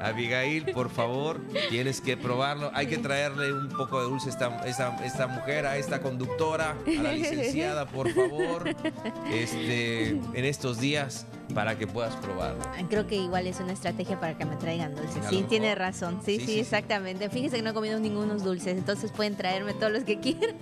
Abigail, 0.00 0.72
por 0.72 0.90
favor, 0.90 1.40
tienes 1.70 2.00
que 2.00 2.16
probarlo. 2.16 2.72
Hay 2.74 2.88
que 2.88 2.98
traerle 2.98 3.52
un 3.52 3.68
poco 3.68 4.00
de 4.00 4.06
dulce 4.06 4.30
a 4.30 4.66
esta, 4.66 4.96
esta, 5.04 5.26
mujer, 5.28 5.66
a 5.66 5.76
esta 5.76 6.02
conductora, 6.02 6.74
a 6.84 7.00
la 7.00 7.12
licenciada, 7.12 7.86
por 7.86 8.10
favor, 8.12 8.64
este, 9.32 10.08
en 10.08 10.44
estos 10.44 10.80
días 10.80 11.26
para 11.54 11.76
que 11.76 11.86
puedas 11.86 12.14
probarlo. 12.16 12.62
Creo 12.88 13.06
que 13.06 13.16
igual 13.16 13.46
es 13.46 13.60
una 13.60 13.72
estrategia 13.72 14.18
para 14.18 14.36
que 14.36 14.44
me 14.44 14.56
traigan 14.56 14.94
dulces. 14.94 15.24
Sí, 15.28 15.44
tiene 15.48 15.74
razón. 15.74 16.20
Sí, 16.24 16.40
sí, 16.40 16.60
exactamente. 16.60 17.28
Fíjese 17.30 17.56
que 17.56 17.62
no 17.62 17.70
he 17.70 17.74
comido 17.74 17.98
ningunos 17.98 18.42
dulces, 18.42 18.76
entonces 18.76 19.12
pueden 19.12 19.36
traerme 19.36 19.74
todos 19.74 19.92
los 19.92 20.04
que 20.04 20.20
quieran. 20.20 20.56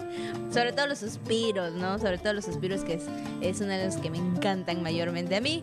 Sobre 0.52 0.72
todo 0.72 0.86
los 0.86 0.98
suspiros, 0.98 1.72
¿no? 1.72 1.98
Sobre 1.98 2.18
todo 2.18 2.34
los 2.34 2.44
suspiros 2.44 2.84
que 2.84 2.94
es, 2.94 3.04
es 3.40 3.60
uno 3.60 3.72
de 3.72 3.86
los 3.86 3.96
que 3.96 4.10
me 4.10 4.18
encantan 4.18 4.82
mayormente 4.82 5.36
a 5.36 5.40
mí. 5.40 5.62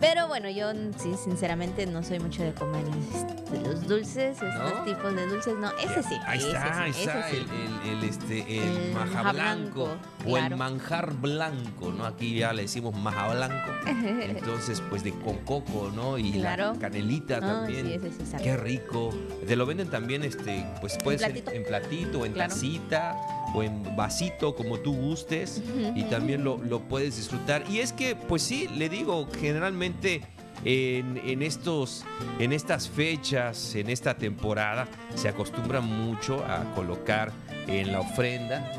Pero 0.00 0.28
bueno, 0.28 0.50
yo 0.50 0.72
sí, 0.98 1.14
sinceramente 1.22 1.86
no 1.86 2.02
soy 2.02 2.18
mucho 2.18 2.42
de 2.42 2.52
comer 2.52 2.84
este, 3.14 3.60
los 3.60 3.86
dulces, 3.86 4.42
estos 4.42 4.84
tipos 4.84 5.14
de 5.14 5.26
dulces, 5.26 5.54
no, 5.58 5.70
ese 5.78 6.02
sí. 6.02 6.16
Ahí 6.26 6.38
está, 6.38 6.82
ahí 6.82 6.90
está 6.90 7.30
el, 7.30 7.46
el, 7.88 8.04
este, 8.04 8.58
el, 8.58 8.92
maja 8.92 9.32
blanco, 9.32 9.96
o 10.26 10.36
el 10.36 10.56
manjar 10.56 11.14
blanco, 11.14 11.92
¿no? 11.92 12.04
Aquí 12.04 12.36
ya 12.38 12.52
le 12.52 12.62
decimos 12.62 12.94
maja 12.94 13.32
blanco. 13.34 13.70
Entonces, 13.86 14.65
pues 14.90 15.04
de 15.04 15.12
con 15.12 15.38
coco, 15.38 15.90
¿no? 15.94 16.18
Y 16.18 16.34
la 16.34 16.74
canelita 16.78 17.40
también. 17.40 17.86
Sí, 17.86 18.36
Qué 18.42 18.56
rico. 18.56 19.10
Te 19.46 19.56
lo 19.56 19.66
venden 19.66 19.88
también, 19.88 20.22
este, 20.22 20.66
pues 20.80 20.96
puede 21.02 21.18
ser 21.18 21.44
en 21.52 21.64
platito, 21.64 22.26
en 22.26 22.34
tacita 22.34 23.16
o 23.54 23.62
en 23.62 23.96
vasito, 23.96 24.54
como 24.54 24.78
tú 24.78 24.94
gustes, 24.94 25.62
y 25.94 26.02
también 26.04 26.44
lo, 26.44 26.58
lo 26.58 26.80
puedes 26.80 27.16
disfrutar. 27.16 27.64
Y 27.70 27.80
es 27.80 27.92
que, 27.92 28.16
pues 28.16 28.42
sí, 28.42 28.68
le 28.76 28.88
digo, 28.88 29.28
generalmente 29.40 30.22
en, 30.64 31.42
estos, 31.42 32.04
en 32.38 32.52
estas 32.52 32.88
fechas, 32.88 33.74
en 33.74 33.90
esta 33.90 34.16
temporada, 34.16 34.88
se 35.14 35.28
acostumbra 35.28 35.80
mucho 35.80 36.44
a 36.44 36.74
colocar 36.74 37.32
en 37.66 37.92
la 37.92 38.00
ofrenda 38.00 38.72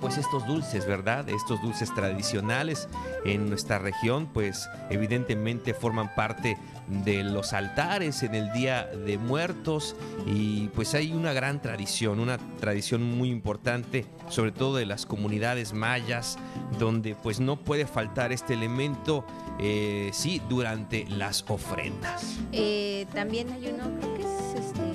pues 0.00 0.16
estos 0.16 0.46
dulces, 0.46 0.86
¿verdad? 0.86 1.28
Estos 1.28 1.60
dulces 1.62 1.94
tradicionales 1.94 2.88
en 3.24 3.48
nuestra 3.48 3.78
región, 3.78 4.26
pues 4.32 4.68
evidentemente 4.88 5.74
forman 5.74 6.14
parte 6.14 6.56
de 6.88 7.22
los 7.22 7.52
altares 7.52 8.22
en 8.22 8.34
el 8.34 8.50
Día 8.52 8.84
de 8.86 9.18
Muertos 9.18 9.94
y 10.26 10.68
pues 10.68 10.94
hay 10.94 11.12
una 11.12 11.32
gran 11.32 11.62
tradición, 11.62 12.18
una 12.18 12.38
tradición 12.58 13.02
muy 13.02 13.30
importante, 13.30 14.06
sobre 14.28 14.52
todo 14.52 14.76
de 14.76 14.86
las 14.86 15.06
comunidades 15.06 15.72
mayas, 15.72 16.38
donde 16.78 17.14
pues 17.14 17.38
no 17.38 17.56
puede 17.56 17.86
faltar 17.86 18.32
este 18.32 18.54
elemento, 18.54 19.24
eh, 19.60 20.10
sí, 20.12 20.40
durante 20.48 21.06
las 21.08 21.44
ofrendas. 21.48 22.38
Eh, 22.52 23.06
también 23.14 23.50
hay 23.52 23.68
uno, 23.68 23.84
creo 24.00 24.14
que 24.14 24.22
es 24.22 24.64
este. 24.64 24.89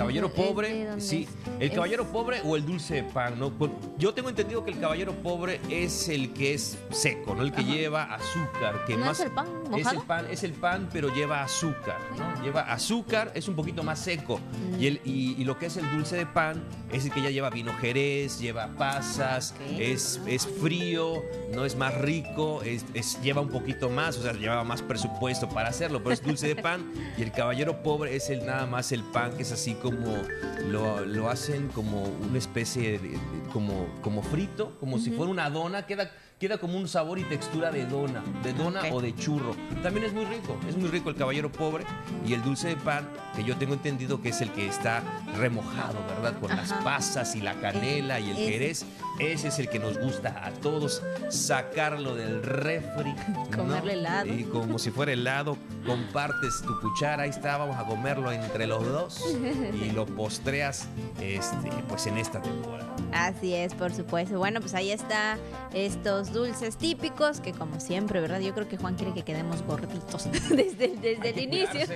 Caballero 0.00 0.32
pobre, 0.32 0.98
sí, 0.98 1.28
el 1.58 1.70
caballero 1.72 2.06
pobre 2.06 2.40
o 2.42 2.56
el 2.56 2.64
dulce 2.64 2.94
de 2.94 3.02
pan, 3.02 3.38
¿no? 3.38 3.52
Yo 3.98 4.14
tengo 4.14 4.30
entendido 4.30 4.64
que 4.64 4.70
el 4.70 4.80
caballero 4.80 5.12
pobre 5.12 5.60
es 5.68 6.08
el 6.08 6.32
que 6.32 6.54
es 6.54 6.78
seco, 6.90 7.34
¿no? 7.34 7.42
El 7.42 7.52
que 7.52 7.62
lleva 7.62 8.04
azúcar, 8.14 8.86
que 8.86 8.96
¿No 8.96 9.04
más 9.04 9.20
es 9.20 9.26
el 9.26 9.32
pan 9.32 9.60
es 9.78 9.92
el 9.92 9.98
pan, 10.00 10.26
es 10.30 10.42
el 10.42 10.52
pan, 10.52 10.88
pero 10.92 11.14
lleva 11.14 11.42
azúcar, 11.42 11.98
¿no? 12.16 12.42
Lleva 12.42 12.62
azúcar, 12.62 13.30
es 13.34 13.48
un 13.48 13.54
poquito 13.54 13.82
más 13.82 13.98
seco. 13.98 14.38
Mm. 14.38 14.80
Y, 14.80 14.86
el, 14.86 15.00
y, 15.04 15.44
lo 15.44 15.58
que 15.58 15.66
es 15.66 15.76
el 15.76 15.90
dulce 15.90 16.16
de 16.16 16.26
pan 16.26 16.62
es 16.92 17.04
el 17.04 17.12
que 17.12 17.22
ya 17.22 17.30
lleva 17.30 17.50
vino 17.50 17.72
jerez, 17.74 18.40
lleva 18.40 18.68
pasas, 18.68 19.54
es, 19.78 20.20
es 20.26 20.46
frío, 20.46 21.22
no 21.54 21.64
es 21.64 21.76
más 21.76 21.94
rico, 21.98 22.62
es, 22.62 22.84
lleva 23.22 23.40
un 23.40 23.50
poquito 23.50 23.90
más, 23.90 24.16
o 24.16 24.22
sea, 24.22 24.32
lleva 24.32 24.64
más 24.64 24.82
presupuesto 24.82 25.48
para 25.48 25.68
hacerlo, 25.68 26.02
pero 26.02 26.14
es 26.14 26.22
dulce 26.22 26.48
de 26.48 26.56
pan. 26.56 26.90
Y 27.20 27.22
el 27.22 27.32
caballero 27.32 27.82
pobre 27.82 28.16
es 28.16 28.30
el 28.30 28.46
nada 28.46 28.66
más 28.66 28.92
el 28.92 29.02
pan, 29.02 29.32
que 29.36 29.42
es 29.42 29.52
así 29.52 29.74
como 29.74 29.89
lo, 29.92 31.04
lo 31.04 31.30
hacen 31.30 31.68
como 31.68 32.04
una 32.04 32.38
especie 32.38 32.98
de, 32.98 33.18
como, 33.52 33.86
como 34.02 34.22
frito, 34.22 34.76
como 34.78 34.98
si 34.98 35.10
fuera 35.10 35.30
una 35.30 35.50
dona, 35.50 35.86
queda 35.86 36.10
queda 36.40 36.56
como 36.56 36.78
un 36.78 36.88
sabor 36.88 37.18
y 37.18 37.24
textura 37.24 37.70
de 37.70 37.84
dona, 37.84 38.24
de 38.42 38.54
dona 38.54 38.80
o 38.92 39.02
de 39.02 39.14
churro. 39.14 39.54
también 39.82 40.06
es 40.06 40.14
muy 40.14 40.24
rico. 40.24 40.58
Es 40.66 40.74
muy 40.74 40.88
rico 40.88 41.10
el 41.10 41.16
caballero 41.16 41.52
pobre 41.52 41.84
y 42.26 42.32
el 42.32 42.42
dulce 42.42 42.68
de 42.68 42.76
pan, 42.76 43.06
que 43.36 43.44
yo 43.44 43.58
tengo 43.58 43.74
entendido 43.74 44.22
que 44.22 44.30
es 44.30 44.40
el 44.40 44.50
que 44.52 44.66
está 44.66 45.02
remojado, 45.36 45.98
¿verdad? 46.08 46.40
Con 46.40 46.48
las 46.48 46.72
pasas 46.82 47.36
y 47.36 47.42
la 47.42 47.60
canela 47.60 48.20
y 48.20 48.30
el 48.30 48.36
jerez. 48.36 48.86
Ese 49.20 49.48
es 49.48 49.58
el 49.58 49.68
que 49.68 49.78
nos 49.78 49.98
gusta 49.98 50.46
a 50.46 50.50
todos. 50.50 51.02
Sacarlo 51.28 52.14
del 52.14 52.42
refri. 52.42 53.14
Comerle 53.54 53.92
helado. 53.92 54.32
Y 54.32 54.44
como 54.44 54.78
si 54.78 54.90
fuera 54.90 55.12
helado, 55.12 55.58
compartes 55.84 56.62
tu 56.62 56.80
cuchara, 56.80 57.24
ahí 57.24 57.30
está, 57.30 57.58
vamos 57.58 57.76
a 57.76 57.84
comerlo 57.84 58.32
entre 58.32 58.66
los 58.66 58.82
dos 58.84 59.22
y 59.74 59.90
lo 59.90 60.06
postreas 60.06 60.88
este, 61.20 61.68
pues 61.86 62.06
en 62.06 62.16
esta 62.16 62.40
temporada. 62.40 62.96
Así 63.12 63.54
es, 63.54 63.74
por 63.74 63.92
supuesto. 63.92 64.38
Bueno, 64.38 64.60
pues 64.60 64.72
ahí 64.72 64.90
está 64.90 65.36
estos 65.74 66.32
dulces 66.32 66.76
típicos 66.76 67.40
que 67.40 67.52
como 67.52 67.78
siempre, 67.78 68.20
¿verdad? 68.20 68.40
Yo 68.40 68.54
creo 68.54 68.68
que 68.68 68.78
Juan 68.78 68.94
quiere 68.94 69.12
que 69.12 69.22
quedemos 69.22 69.62
gorditos 69.62 70.30
desde, 70.48 70.96
desde 70.96 71.28
el 71.28 71.40
inicio. 71.40 71.86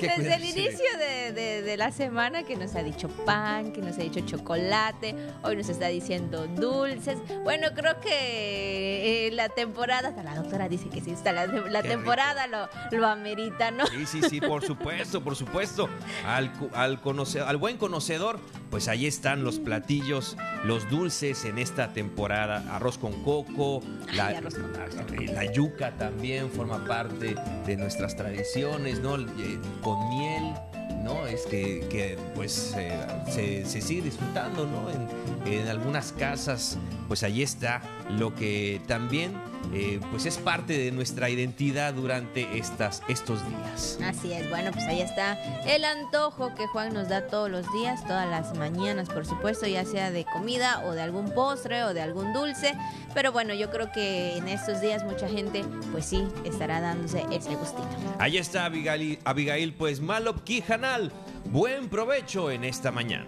Desde 0.00 0.34
el 0.34 0.44
inicio 0.44 0.86
de, 0.98 1.76
la 1.76 1.92
semana 1.92 2.44
que 2.44 2.56
nos 2.56 2.74
ha 2.74 2.82
dicho 2.82 3.08
pan, 3.08 3.72
que 3.72 3.80
nos 3.80 3.98
ha 3.98 4.02
dicho 4.02 4.20
chocolate, 4.20 5.14
hoy 5.42 5.56
nos 5.56 5.68
está 5.68 5.86
diciendo 5.88 6.29
dulces. 6.30 7.18
Bueno, 7.42 7.68
creo 7.74 8.00
que 8.00 9.26
eh, 9.26 9.30
la 9.32 9.48
temporada, 9.48 10.08
hasta 10.08 10.22
la 10.22 10.34
doctora 10.34 10.68
dice 10.68 10.88
que 10.88 11.00
sí, 11.00 11.10
está 11.10 11.32
la, 11.32 11.82
temporada 11.82 12.46
lo, 12.46 12.68
lo, 12.96 13.06
amerita, 13.06 13.70
¿no? 13.70 13.86
Sí, 13.86 14.06
sí, 14.06 14.22
sí, 14.28 14.40
por 14.40 14.64
supuesto, 14.64 15.22
por 15.22 15.36
supuesto. 15.36 15.88
Al, 16.26 16.52
al, 16.74 17.00
al 17.46 17.56
buen 17.56 17.76
conocedor, 17.76 18.38
pues 18.70 18.88
ahí 18.88 19.06
están 19.06 19.44
los 19.44 19.58
platillos, 19.58 20.36
los 20.64 20.88
dulces 20.90 21.44
en 21.44 21.58
esta 21.58 21.92
temporada. 21.92 22.64
Arroz 22.74 22.98
con 22.98 23.22
coco, 23.24 23.82
la, 24.14 24.40
la 24.40 25.52
yuca 25.52 25.92
también 25.96 26.50
forma 26.50 26.84
parte 26.84 27.34
de 27.66 27.76
nuestras 27.76 28.16
tradiciones, 28.16 29.00
¿no? 29.00 29.16
Eh, 29.16 29.58
con 29.82 30.08
miel, 30.10 30.54
¿no? 31.02 31.26
Es 31.26 31.46
que, 31.46 32.18
pues 32.34 32.74
se, 33.26 33.64
sigue 33.64 34.02
disfrutando, 34.02 34.66
¿no? 34.66 34.90
En, 34.90 35.52
en, 35.52 35.68
algunas 35.68 36.12
casas, 36.12 36.78
pues 37.08 37.22
ahí 37.22 37.42
está 37.42 37.82
lo 38.10 38.34
que 38.34 38.80
también 38.86 39.32
eh, 39.72 40.00
pues 40.10 40.26
es 40.26 40.38
parte 40.38 40.76
de 40.76 40.90
nuestra 40.90 41.30
identidad 41.30 41.94
durante 41.94 42.58
estas, 42.58 43.02
estos 43.08 43.40
días. 43.48 43.98
Así 44.04 44.32
es, 44.32 44.48
bueno, 44.50 44.72
pues 44.72 44.84
ahí 44.86 45.00
está 45.00 45.38
el 45.66 45.84
antojo 45.84 46.54
que 46.54 46.66
Juan 46.66 46.92
nos 46.92 47.08
da 47.08 47.26
todos 47.26 47.50
los 47.50 47.70
días, 47.72 48.04
todas 48.06 48.28
las 48.28 48.56
mañanas, 48.56 49.08
por 49.08 49.26
supuesto, 49.26 49.66
ya 49.66 49.84
sea 49.84 50.10
de 50.10 50.24
comida 50.24 50.82
o 50.84 50.92
de 50.92 51.02
algún 51.02 51.30
postre 51.32 51.84
o 51.84 51.94
de 51.94 52.02
algún 52.02 52.32
dulce, 52.32 52.74
pero 53.14 53.32
bueno, 53.32 53.54
yo 53.54 53.70
creo 53.70 53.92
que 53.92 54.36
en 54.36 54.48
estos 54.48 54.80
días 54.80 55.04
mucha 55.04 55.28
gente, 55.28 55.64
pues 55.92 56.06
sí, 56.06 56.26
estará 56.44 56.80
dándose 56.80 57.24
ese 57.30 57.54
gustito. 57.54 57.88
Ahí 58.18 58.38
está 58.38 58.64
Abigail, 58.64 59.18
Abigail 59.24 59.72
pues 59.74 60.00
Malop 60.00 60.42
Kijanal, 60.42 61.12
buen 61.46 61.88
provecho 61.88 62.50
en 62.50 62.64
esta 62.64 62.90
mañana. 62.90 63.26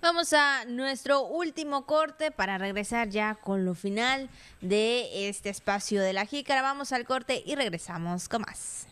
Vamos 0.00 0.32
a 0.32 0.64
nuestro 0.66 1.22
último 1.22 1.86
corte 1.86 2.30
para 2.30 2.58
regresar 2.58 3.08
ya 3.08 3.34
con 3.34 3.64
lo 3.64 3.74
final 3.74 4.28
de 4.60 5.28
este 5.28 5.48
espacio 5.48 6.02
de 6.02 6.12
la 6.12 6.26
jícara. 6.26 6.62
Vamos 6.62 6.92
al 6.92 7.04
corte 7.04 7.42
y 7.44 7.54
regresamos 7.54 8.28
con 8.28 8.42
más. 8.42 8.86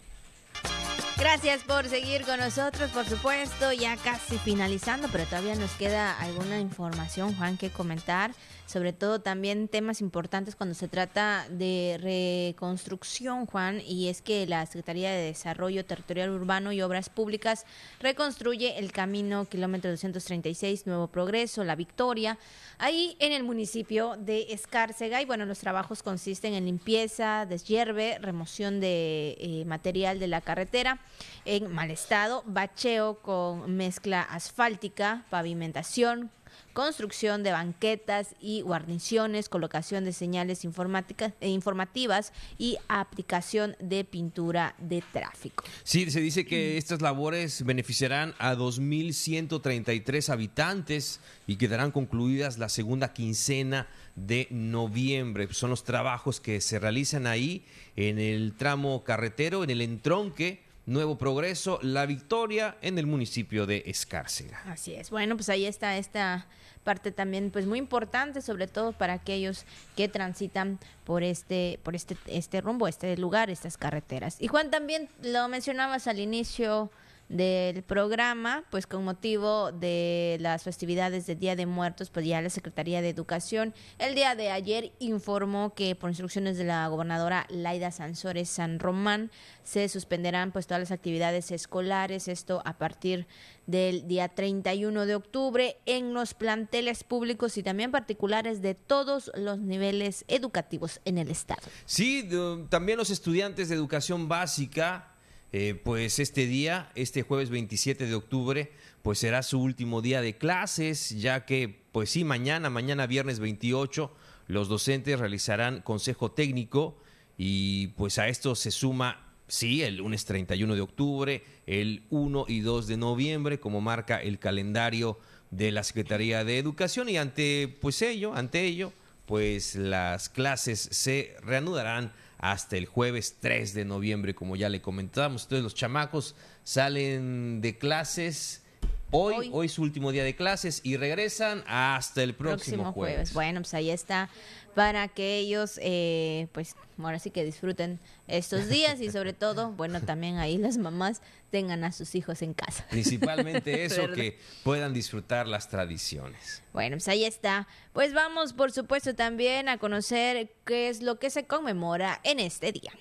Gracias 1.16 1.62
por 1.62 1.88
seguir 1.88 2.24
con 2.24 2.40
nosotros, 2.40 2.90
por 2.90 3.06
supuesto, 3.06 3.72
ya 3.72 3.96
casi 3.96 4.36
finalizando, 4.38 5.08
pero 5.12 5.24
todavía 5.24 5.54
nos 5.54 5.70
queda 5.72 6.18
alguna 6.18 6.58
información, 6.58 7.36
Juan, 7.36 7.56
que 7.56 7.70
comentar 7.70 8.32
sobre 8.66 8.92
todo 8.92 9.20
también 9.20 9.68
temas 9.68 10.00
importantes 10.00 10.56
cuando 10.56 10.74
se 10.74 10.88
trata 10.88 11.46
de 11.50 11.98
reconstrucción, 12.00 13.46
Juan, 13.46 13.80
y 13.80 14.08
es 14.08 14.22
que 14.22 14.46
la 14.46 14.64
Secretaría 14.66 15.10
de 15.10 15.26
Desarrollo 15.26 15.84
Territorial 15.84 16.30
Urbano 16.30 16.72
y 16.72 16.80
Obras 16.82 17.08
Públicas 17.08 17.66
reconstruye 18.00 18.78
el 18.78 18.92
camino 18.92 19.44
kilómetro 19.44 19.90
236 19.90 20.86
Nuevo 20.86 21.08
Progreso, 21.08 21.62
La 21.64 21.76
Victoria, 21.76 22.38
ahí 22.78 23.16
en 23.20 23.32
el 23.32 23.44
municipio 23.44 24.16
de 24.18 24.46
Escárcega. 24.50 25.20
Y 25.20 25.26
bueno, 25.26 25.44
los 25.44 25.58
trabajos 25.58 26.02
consisten 26.02 26.54
en 26.54 26.64
limpieza, 26.64 27.46
deshierve, 27.46 28.18
remoción 28.18 28.80
de 28.80 29.36
eh, 29.38 29.64
material 29.66 30.18
de 30.18 30.28
la 30.28 30.40
carretera 30.40 31.00
en 31.44 31.70
mal 31.70 31.90
estado, 31.90 32.42
bacheo 32.46 33.20
con 33.20 33.76
mezcla 33.76 34.22
asfáltica, 34.22 35.24
pavimentación, 35.30 36.30
construcción 36.74 37.42
de 37.42 37.52
banquetas 37.52 38.34
y 38.40 38.60
guarniciones, 38.60 39.48
colocación 39.48 40.04
de 40.04 40.12
señales 40.12 40.64
informáticas 40.64 41.32
e 41.40 41.48
informativas 41.48 42.32
y 42.58 42.76
aplicación 42.88 43.76
de 43.78 44.04
pintura 44.04 44.74
de 44.78 45.02
tráfico. 45.12 45.64
Sí, 45.84 46.10
se 46.10 46.20
dice 46.20 46.44
que 46.44 46.76
estas 46.76 47.00
labores 47.00 47.64
beneficiarán 47.64 48.34
a 48.38 48.54
2.133 48.54 50.28
habitantes 50.28 51.20
y 51.46 51.56
quedarán 51.56 51.92
concluidas 51.92 52.58
la 52.58 52.68
segunda 52.68 53.12
quincena 53.12 53.88
de 54.16 54.48
noviembre. 54.50 55.48
Son 55.52 55.70
los 55.70 55.84
trabajos 55.84 56.40
que 56.40 56.60
se 56.60 56.78
realizan 56.78 57.26
ahí 57.26 57.64
en 57.96 58.18
el 58.18 58.54
tramo 58.56 59.04
carretero, 59.04 59.64
en 59.64 59.70
el 59.70 59.80
entronque 59.80 60.62
Nuevo 60.86 61.16
Progreso, 61.16 61.78
La 61.82 62.04
Victoria 62.04 62.76
en 62.82 62.98
el 62.98 63.06
municipio 63.06 63.64
de 63.64 63.84
Escárcega. 63.86 64.60
Así 64.66 64.94
es. 64.94 65.08
Bueno, 65.10 65.34
pues 65.36 65.48
ahí 65.48 65.64
está 65.64 65.96
esta 65.96 66.46
parte 66.84 67.10
también 67.10 67.50
pues 67.50 67.66
muy 67.66 67.78
importante 67.78 68.42
sobre 68.42 68.68
todo 68.68 68.92
para 68.92 69.14
aquellos 69.14 69.64
que 69.96 70.08
transitan 70.08 70.78
por 71.04 71.22
este 71.22 71.80
por 71.82 71.94
este 71.94 72.16
este 72.26 72.60
rumbo, 72.60 72.86
este 72.86 73.16
lugar, 73.16 73.50
estas 73.50 73.76
carreteras. 73.76 74.36
Y 74.40 74.48
Juan 74.48 74.70
también 74.70 75.08
lo 75.22 75.48
mencionabas 75.48 76.06
al 76.06 76.20
inicio 76.20 76.90
del 77.34 77.82
programa, 77.82 78.62
pues 78.70 78.86
con 78.86 79.04
motivo 79.04 79.72
de 79.72 80.36
las 80.40 80.62
festividades 80.62 81.26
del 81.26 81.40
Día 81.40 81.56
de 81.56 81.66
Muertos, 81.66 82.10
pues 82.10 82.24
ya 82.24 82.40
la 82.40 82.48
Secretaría 82.48 83.02
de 83.02 83.08
Educación 83.08 83.74
el 83.98 84.14
día 84.14 84.36
de 84.36 84.52
ayer 84.52 84.92
informó 85.00 85.74
que 85.74 85.96
por 85.96 86.10
instrucciones 86.10 86.56
de 86.56 86.64
la 86.64 86.86
gobernadora 86.86 87.46
Laida 87.48 87.90
Sansores 87.90 88.48
San 88.48 88.78
Román 88.78 89.32
se 89.64 89.88
suspenderán 89.88 90.52
pues 90.52 90.68
todas 90.68 90.80
las 90.80 90.92
actividades 90.92 91.50
escolares, 91.50 92.28
esto 92.28 92.62
a 92.64 92.78
partir 92.78 93.26
del 93.66 94.06
día 94.06 94.28
31 94.28 95.04
de 95.04 95.14
octubre 95.16 95.76
en 95.86 96.14
los 96.14 96.34
planteles 96.34 97.02
públicos 97.02 97.56
y 97.58 97.64
también 97.64 97.90
particulares 97.90 98.62
de 98.62 98.76
todos 98.76 99.32
los 99.34 99.58
niveles 99.58 100.24
educativos 100.28 101.00
en 101.04 101.18
el 101.18 101.30
estado. 101.30 101.62
Sí, 101.84 102.28
también 102.68 102.96
los 102.96 103.10
estudiantes 103.10 103.68
de 103.68 103.74
educación 103.74 104.28
básica 104.28 105.13
eh, 105.56 105.80
pues 105.80 106.18
este 106.18 106.48
día, 106.48 106.90
este 106.96 107.22
jueves 107.22 107.48
27 107.48 108.08
de 108.08 108.14
octubre, 108.16 108.72
pues 109.02 109.20
será 109.20 109.44
su 109.44 109.60
último 109.60 110.02
día 110.02 110.20
de 110.20 110.36
clases, 110.36 111.10
ya 111.10 111.44
que, 111.46 111.84
pues 111.92 112.10
sí, 112.10 112.24
mañana, 112.24 112.70
mañana 112.70 113.06
viernes 113.06 113.38
28, 113.38 114.12
los 114.48 114.66
docentes 114.66 115.20
realizarán 115.20 115.80
consejo 115.82 116.32
técnico 116.32 116.98
y 117.38 117.86
pues 117.96 118.18
a 118.18 118.26
esto 118.26 118.56
se 118.56 118.72
suma, 118.72 119.32
sí, 119.46 119.84
el 119.84 119.98
lunes 119.98 120.24
31 120.24 120.74
de 120.74 120.80
octubre, 120.80 121.44
el 121.68 122.02
1 122.10 122.46
y 122.48 122.58
2 122.58 122.88
de 122.88 122.96
noviembre, 122.96 123.60
como 123.60 123.80
marca 123.80 124.20
el 124.20 124.40
calendario 124.40 125.20
de 125.52 125.70
la 125.70 125.84
Secretaría 125.84 126.42
de 126.42 126.58
Educación. 126.58 127.08
Y 127.08 127.16
ante 127.16 127.78
pues 127.80 128.02
ello, 128.02 128.34
ante 128.34 128.64
ello, 128.64 128.92
pues 129.24 129.76
las 129.76 130.30
clases 130.30 130.80
se 130.90 131.36
reanudarán 131.42 132.12
hasta 132.44 132.76
el 132.76 132.84
jueves 132.84 133.38
3 133.40 133.72
de 133.72 133.86
noviembre, 133.86 134.34
como 134.34 134.54
ya 134.54 134.68
le 134.68 134.82
comentábamos. 134.82 135.44
Entonces 135.44 135.64
los 135.64 135.74
chamacos 135.74 136.36
salen 136.62 137.62
de 137.62 137.78
clases. 137.78 138.62
Hoy, 139.10 139.48
hoy, 139.50 139.66
es 139.66 139.72
su 139.72 139.80
último 139.80 140.12
día 140.12 140.24
de 140.24 140.36
clases 140.36 140.82
y 140.84 140.98
regresan 140.98 141.64
hasta 141.66 142.22
el 142.22 142.34
próximo, 142.34 142.92
jueves. 142.92 143.32
Bueno, 143.32 143.62
pues 143.62 143.72
ahí 143.72 143.88
está 143.88 144.28
para 144.74 145.08
que 145.08 145.38
ellos, 145.38 145.78
eh, 145.82 146.48
pues, 146.52 146.76
ahora 146.98 147.18
sí 147.18 147.30
que 147.30 147.44
disfruten 147.44 148.00
estos 148.26 148.68
días 148.68 149.00
y 149.00 149.10
sobre 149.10 149.32
todo, 149.32 149.72
bueno, 149.72 150.00
también 150.00 150.38
ahí 150.38 150.58
las 150.58 150.78
mamás 150.78 151.22
tengan 151.50 151.84
a 151.84 151.92
sus 151.92 152.14
hijos 152.14 152.42
en 152.42 152.54
casa. 152.54 152.86
Principalmente 152.90 153.84
eso, 153.84 154.10
que 154.10 154.38
puedan 154.62 154.92
disfrutar 154.92 155.46
las 155.46 155.68
tradiciones. 155.68 156.62
Bueno, 156.72 156.96
pues 156.96 157.08
ahí 157.08 157.24
está. 157.24 157.68
Pues 157.92 158.12
vamos, 158.12 158.52
por 158.52 158.72
supuesto, 158.72 159.14
también 159.14 159.68
a 159.68 159.78
conocer 159.78 160.50
qué 160.64 160.88
es 160.88 161.02
lo 161.02 161.18
que 161.18 161.30
se 161.30 161.44
conmemora 161.46 162.20
en 162.24 162.40
este 162.40 162.72
día. 162.72 162.92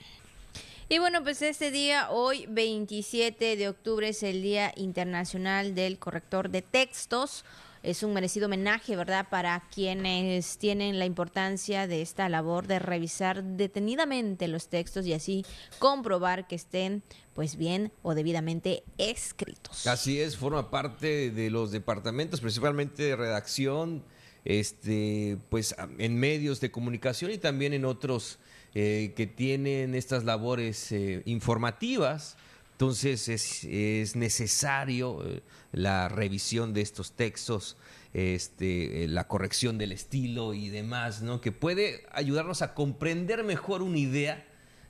Y 0.89 0.99
bueno, 0.99 1.24
pues 1.24 1.41
este 1.41 1.71
día, 1.71 2.11
hoy 2.11 2.45
27 2.49 3.55
de 3.55 3.69
octubre, 3.69 4.09
es 4.09 4.21
el 4.21 4.43
Día 4.43 4.74
Internacional 4.76 5.74
del 5.74 5.97
Corrector 5.97 6.49
de 6.49 6.61
Textos 6.61 7.45
es 7.84 8.01
un 8.01 8.13
merecido 8.13 8.47
homenaje, 8.47 8.95
¿verdad?, 8.95 9.27
para 9.29 9.67
quienes 9.73 10.57
tienen 10.57 10.97
la 10.99 11.05
importancia 11.05 11.86
de 11.86 12.01
esta 12.01 12.29
labor 12.29 12.65
de 12.65 12.79
revisar 12.79 13.43
detenidamente 13.43 14.47
los 14.47 14.69
textos 14.69 15.05
y 15.05 15.13
así 15.13 15.45
comprobar 15.79 16.47
que 16.47 16.55
estén 16.55 17.03
pues 17.34 17.57
bien 17.57 17.91
o 18.01 18.15
debidamente 18.15 18.84
escritos. 18.97 19.86
Así 19.86 20.21
es, 20.21 20.38
forma 20.38 20.71
parte 20.71 21.29
de 21.29 21.49
los 21.49 21.71
departamentos, 21.71 22.39
principalmente 22.39 23.03
de 23.03 23.15
redacción, 23.15 24.03
este, 24.45 25.38
pues 25.49 25.75
en 25.97 26.17
medios 26.17 26.61
de 26.61 26.71
comunicación 26.71 27.31
y 27.31 27.38
también 27.38 27.73
en 27.73 27.86
otros 27.86 28.39
eh, 28.75 29.13
que 29.15 29.27
tienen 29.27 29.93
estas 29.93 30.23
labores 30.23 30.91
eh, 30.91 31.21
informativas. 31.25 32.38
Entonces 32.84 33.29
es, 33.29 33.63
es 33.63 34.17
necesario 34.17 35.25
eh, 35.25 35.41
la 35.71 36.09
revisión 36.09 36.73
de 36.73 36.81
estos 36.81 37.13
textos, 37.13 37.77
este, 38.13 39.07
la 39.07 39.25
corrección 39.29 39.77
del 39.77 39.93
estilo 39.93 40.53
y 40.53 40.67
demás, 40.67 41.21
¿no? 41.21 41.39
que 41.39 41.53
puede 41.53 42.05
ayudarnos 42.11 42.61
a 42.61 42.73
comprender 42.73 43.45
mejor 43.45 43.84
una 43.84 43.99
idea 43.99 44.45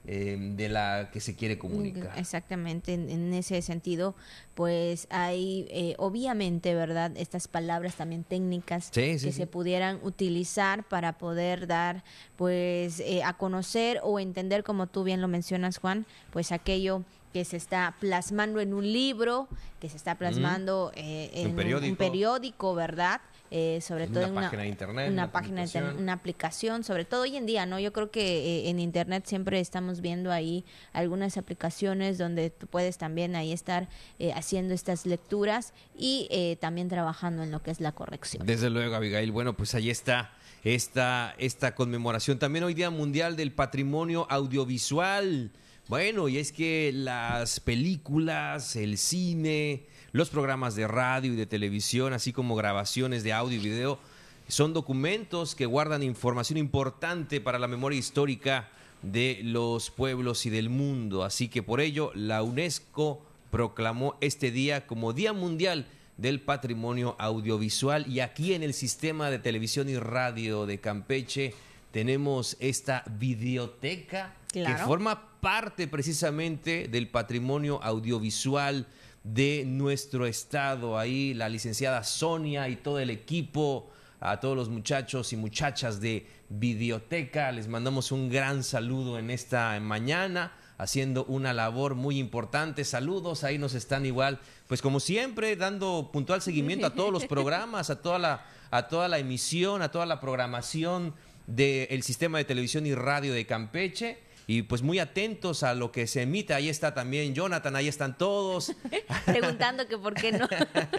Em, 0.05 0.57
de 0.57 0.67
la 0.67 1.11
que 1.13 1.21
se 1.21 1.33
quiere 1.33 1.57
comunicar. 1.57 2.11
Exactamente, 2.17 2.93
en, 2.93 3.33
ese 3.33 3.61
sentido, 3.61 4.15
pues 4.53 5.07
hay 5.09 5.65
eh, 5.69 5.95
obviamente, 5.97 6.75
¿verdad? 6.75 7.13
Estas 7.15 7.47
palabras 7.47 7.95
también 7.95 8.25
técnicas 8.25 8.91
que 8.91 9.17
se 9.17 9.47
pudieran 9.47 10.01
utilizar 10.03 10.83
para 10.83 11.17
poder 11.17 11.67
dar, 11.67 12.03
pues, 12.35 12.99
eh, 12.99 13.23
a 13.23 13.37
conocer 13.37 14.01
o 14.03 14.19
entender, 14.19 14.65
como 14.65 14.87
tú 14.87 15.05
bien 15.05 15.21
lo 15.21 15.29
mencionas, 15.29 15.77
Juan, 15.77 16.05
pues 16.31 16.51
aquello 16.51 17.03
que 17.33 17.43
se 17.43 17.57
está 17.57 17.95
plasmando 17.99 18.59
en 18.59 18.73
un 18.73 18.91
libro, 18.91 19.49
que 19.79 19.89
se 19.89 19.97
está 19.97 20.17
plasmando 20.17 20.91
eh, 20.95 21.31
en 21.33 21.47
un 21.83 21.95
periódico, 21.95 22.75
¿verdad? 22.75 23.21
Eh, 23.55 23.81
sobre 23.81 24.07
todo 24.07 24.23
en 24.23 24.31
una 24.31 24.41
página 24.41 24.63
de 24.63 24.67
internet, 24.69 25.11
una, 25.11 25.31
página 25.31 25.61
aplicación. 25.61 25.97
una 25.97 26.13
aplicación, 26.13 26.83
sobre 26.83 27.05
todo 27.05 27.21
hoy 27.21 27.35
en 27.35 27.45
día, 27.45 27.67
¿no? 27.67 27.79
Yo 27.79 27.93
creo 27.93 28.09
que 28.09 28.65
eh, 28.65 28.69
en 28.69 28.79
internet 28.79 29.25
siempre 29.27 29.59
estamos 29.59 30.01
viendo 30.01 30.31
ahí 30.31 30.65
algunas 30.91 31.37
aplicaciones 31.37 32.17
donde 32.17 32.49
tú 32.49 32.65
puedes 32.65 32.97
también 32.97 33.35
ahí 33.35 33.51
estar 33.51 33.89
eh, 34.17 34.33
haciendo 34.33 34.73
estas 34.73 35.05
lecturas 35.05 35.73
y 35.95 36.57
también 36.61 36.89
trabajando 36.89 37.43
en 37.43 37.51
lo 37.51 37.61
que 37.61 37.69
es 37.69 37.79
la 37.79 37.91
corrección. 37.91 38.43
Desde 38.47 38.71
luego, 38.71 38.95
Abigail. 38.95 39.31
Bueno, 39.31 39.55
pues 39.55 39.75
ahí 39.75 39.91
está 39.91 40.31
esta, 40.63 41.35
esta 41.37 41.75
conmemoración. 41.75 42.39
También 42.39 42.63
hoy 42.63 42.73
Día 42.73 42.89
Mundial 42.89 43.35
del 43.35 43.51
Patrimonio 43.51 44.25
Audiovisual. 44.31 45.51
Bueno, 45.89 46.29
y 46.29 46.37
es 46.37 46.53
que 46.53 46.91
las 46.93 47.59
películas, 47.59 48.77
el 48.77 48.97
cine, 48.97 49.83
los 50.13 50.29
programas 50.29 50.75
de 50.75 50.87
radio 50.87 51.33
y 51.33 51.35
de 51.35 51.45
televisión, 51.45 52.13
así 52.13 52.31
como 52.31 52.55
grabaciones 52.55 53.23
de 53.23 53.33
audio 53.33 53.57
y 53.59 53.63
video, 53.63 53.99
son 54.47 54.73
documentos 54.73 55.55
que 55.55 55.65
guardan 55.65 56.01
información 56.01 56.57
importante 56.57 57.41
para 57.41 57.59
la 57.59 57.67
memoria 57.67 57.99
histórica 57.99 58.69
de 59.01 59.41
los 59.43 59.91
pueblos 59.91 60.45
y 60.45 60.49
del 60.49 60.69
mundo. 60.69 61.25
Así 61.25 61.49
que 61.49 61.61
por 61.61 61.81
ello 61.81 62.11
la 62.15 62.43
UNESCO 62.43 63.21
proclamó 63.51 64.15
este 64.21 64.51
día 64.51 64.87
como 64.87 65.11
Día 65.11 65.33
Mundial 65.33 65.85
del 66.15 66.39
Patrimonio 66.39 67.17
Audiovisual 67.19 68.07
y 68.07 68.21
aquí 68.21 68.53
en 68.53 68.63
el 68.63 68.73
sistema 68.73 69.29
de 69.29 69.39
televisión 69.39 69.89
y 69.89 69.97
radio 69.97 70.65
de 70.65 70.79
Campeche 70.79 71.53
tenemos 71.93 72.57
esta 72.59 73.03
videoteca 73.07 74.33
que 74.51 74.75
forma 74.83 75.39
parte 75.39 75.87
precisamente 75.87 76.87
del 76.87 77.07
patrimonio 77.07 77.79
audiovisual 77.83 78.87
de 79.23 79.63
nuestro 79.67 80.25
estado. 80.25 80.97
Ahí 80.97 81.35
la 81.35 81.49
licenciada 81.49 82.03
Sonia 82.03 82.67
y 82.67 82.77
todo 82.77 82.97
el 82.97 83.11
equipo, 83.11 83.91
a 84.19 84.39
todos 84.39 84.57
los 84.57 84.69
muchachos 84.69 85.33
y 85.33 85.37
muchachas 85.37 86.01
de 86.01 86.25
Videoteca, 86.49 87.51
les 87.51 87.67
mandamos 87.67 88.11
un 88.11 88.27
gran 88.27 88.63
saludo 88.63 89.19
en 89.19 89.29
esta 89.29 89.79
mañana 89.79 90.51
haciendo 90.79 91.25
una 91.25 91.53
labor 91.53 91.93
muy 91.93 92.17
importante. 92.17 92.85
Saludos, 92.85 93.43
ahí 93.43 93.59
nos 93.59 93.75
están 93.75 94.07
igual, 94.07 94.39
pues 94.67 94.81
como 94.81 94.99
siempre, 94.99 95.55
dando 95.55 96.09
puntual 96.11 96.41
seguimiento 96.41 96.87
a 96.87 96.95
todos 96.95 97.13
los 97.13 97.25
programas, 97.27 97.91
a 97.91 98.01
toda 98.01 98.17
la, 98.17 98.45
a 98.71 98.87
toda 98.87 99.07
la 99.07 99.19
emisión, 99.19 99.83
a 99.83 99.91
toda 99.91 100.07
la 100.07 100.19
programación 100.19 101.13
del 101.47 102.03
sistema 102.03 102.37
de 102.37 102.45
televisión 102.45 102.85
y 102.85 102.95
radio 102.95 103.33
de 103.33 103.45
Campeche 103.45 104.17
y 104.47 104.63
pues 104.63 104.81
muy 104.81 104.99
atentos 104.99 105.63
a 105.63 105.73
lo 105.73 105.91
que 105.91 106.07
se 106.07 106.23
emite. 106.23 106.53
Ahí 106.53 106.69
está 106.69 106.93
también 106.93 107.33
Jonathan, 107.33 107.75
ahí 107.75 107.87
están 107.87 108.17
todos. 108.17 108.73
Preguntando 109.25 109.87
que 109.87 109.97
por 109.97 110.13
qué 110.13 110.31
no. 110.31 110.47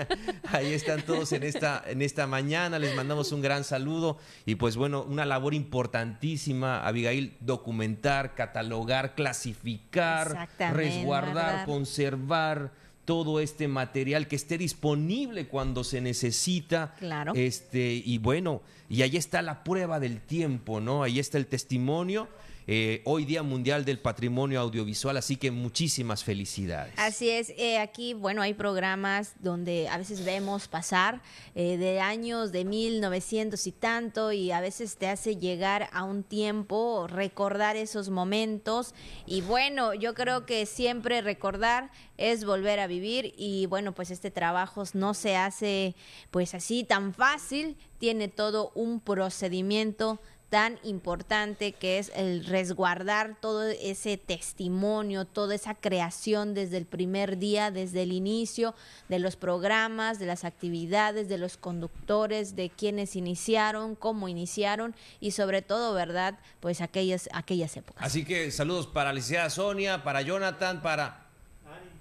ahí 0.52 0.72
están 0.72 1.02
todos 1.02 1.32
en 1.32 1.42
esta, 1.42 1.82
en 1.86 2.02
esta 2.02 2.26
mañana, 2.26 2.78
les 2.78 2.94
mandamos 2.96 3.32
un 3.32 3.42
gran 3.42 3.64
saludo 3.64 4.18
y 4.46 4.54
pues 4.54 4.76
bueno, 4.76 5.02
una 5.02 5.26
labor 5.26 5.54
importantísima, 5.54 6.86
Abigail, 6.86 7.36
documentar, 7.40 8.34
catalogar, 8.34 9.14
clasificar, 9.14 10.48
resguardar, 10.72 11.66
conservar 11.66 12.83
todo 13.04 13.40
este 13.40 13.68
material 13.68 14.28
que 14.28 14.36
esté 14.36 14.58
disponible 14.58 15.48
cuando 15.48 15.84
se 15.84 16.00
necesita. 16.00 16.94
Claro. 16.98 17.32
Este, 17.34 18.02
y 18.04 18.18
bueno, 18.18 18.62
y 18.88 19.02
ahí 19.02 19.16
está 19.16 19.42
la 19.42 19.64
prueba 19.64 20.00
del 20.00 20.20
tiempo, 20.20 20.80
¿no? 20.80 21.02
Ahí 21.02 21.18
está 21.18 21.38
el 21.38 21.46
testimonio 21.46 22.28
eh, 22.66 23.02
hoy 23.04 23.24
Día 23.24 23.42
Mundial 23.42 23.84
del 23.84 23.98
Patrimonio 23.98 24.60
Audiovisual, 24.60 25.16
así 25.16 25.36
que 25.36 25.50
muchísimas 25.50 26.24
felicidades. 26.24 26.94
Así 26.96 27.28
es, 27.28 27.50
eh, 27.56 27.78
aquí, 27.78 28.14
bueno, 28.14 28.40
hay 28.42 28.54
programas 28.54 29.34
donde 29.40 29.88
a 29.88 29.98
veces 29.98 30.24
vemos 30.24 30.66
pasar 30.68 31.20
eh, 31.54 31.76
de 31.76 32.00
años 32.00 32.52
de 32.52 32.64
1900 32.64 33.66
y 33.66 33.72
tanto 33.72 34.32
y 34.32 34.50
a 34.50 34.60
veces 34.60 34.96
te 34.96 35.08
hace 35.08 35.36
llegar 35.36 35.88
a 35.92 36.04
un 36.04 36.22
tiempo, 36.22 37.06
recordar 37.06 37.76
esos 37.76 38.08
momentos 38.08 38.94
y 39.26 39.42
bueno, 39.42 39.92
yo 39.92 40.14
creo 40.14 40.46
que 40.46 40.64
siempre 40.66 41.20
recordar 41.20 41.90
es 42.16 42.44
volver 42.44 42.80
a 42.80 42.86
vivir 42.86 43.34
y 43.36 43.66
bueno, 43.66 43.92
pues 43.92 44.10
este 44.10 44.30
trabajo 44.30 44.84
no 44.94 45.14
se 45.14 45.36
hace 45.36 45.94
pues 46.30 46.54
así 46.54 46.84
tan 46.84 47.12
fácil, 47.12 47.76
tiene 47.98 48.28
todo 48.28 48.70
un 48.74 49.00
procedimiento 49.00 50.20
tan 50.50 50.78
importante 50.84 51.72
que 51.72 51.98
es 51.98 52.12
el 52.14 52.44
resguardar 52.44 53.36
todo 53.40 53.64
ese 53.64 54.16
testimonio, 54.16 55.24
toda 55.24 55.54
esa 55.54 55.74
creación 55.74 56.54
desde 56.54 56.76
el 56.76 56.86
primer 56.86 57.38
día, 57.38 57.70
desde 57.70 58.02
el 58.02 58.12
inicio 58.12 58.74
de 59.08 59.18
los 59.18 59.36
programas, 59.36 60.18
de 60.18 60.26
las 60.26 60.44
actividades, 60.44 61.28
de 61.28 61.38
los 61.38 61.56
conductores, 61.56 62.54
de 62.54 62.70
quienes 62.70 63.16
iniciaron, 63.16 63.96
cómo 63.96 64.28
iniciaron 64.28 64.94
y 65.18 65.32
sobre 65.32 65.62
todo, 65.62 65.92
¿verdad? 65.94 66.38
Pues 66.60 66.80
aquellas, 66.80 67.28
aquellas 67.32 67.76
épocas. 67.76 68.04
Así 68.04 68.24
que 68.24 68.50
saludos 68.50 68.86
para 68.86 69.12
la 69.12 69.50
Sonia, 69.50 70.04
para 70.04 70.22
Jonathan, 70.22 70.82
para, 70.82 71.26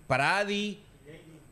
para 0.06 0.38
Adi, 0.38 0.80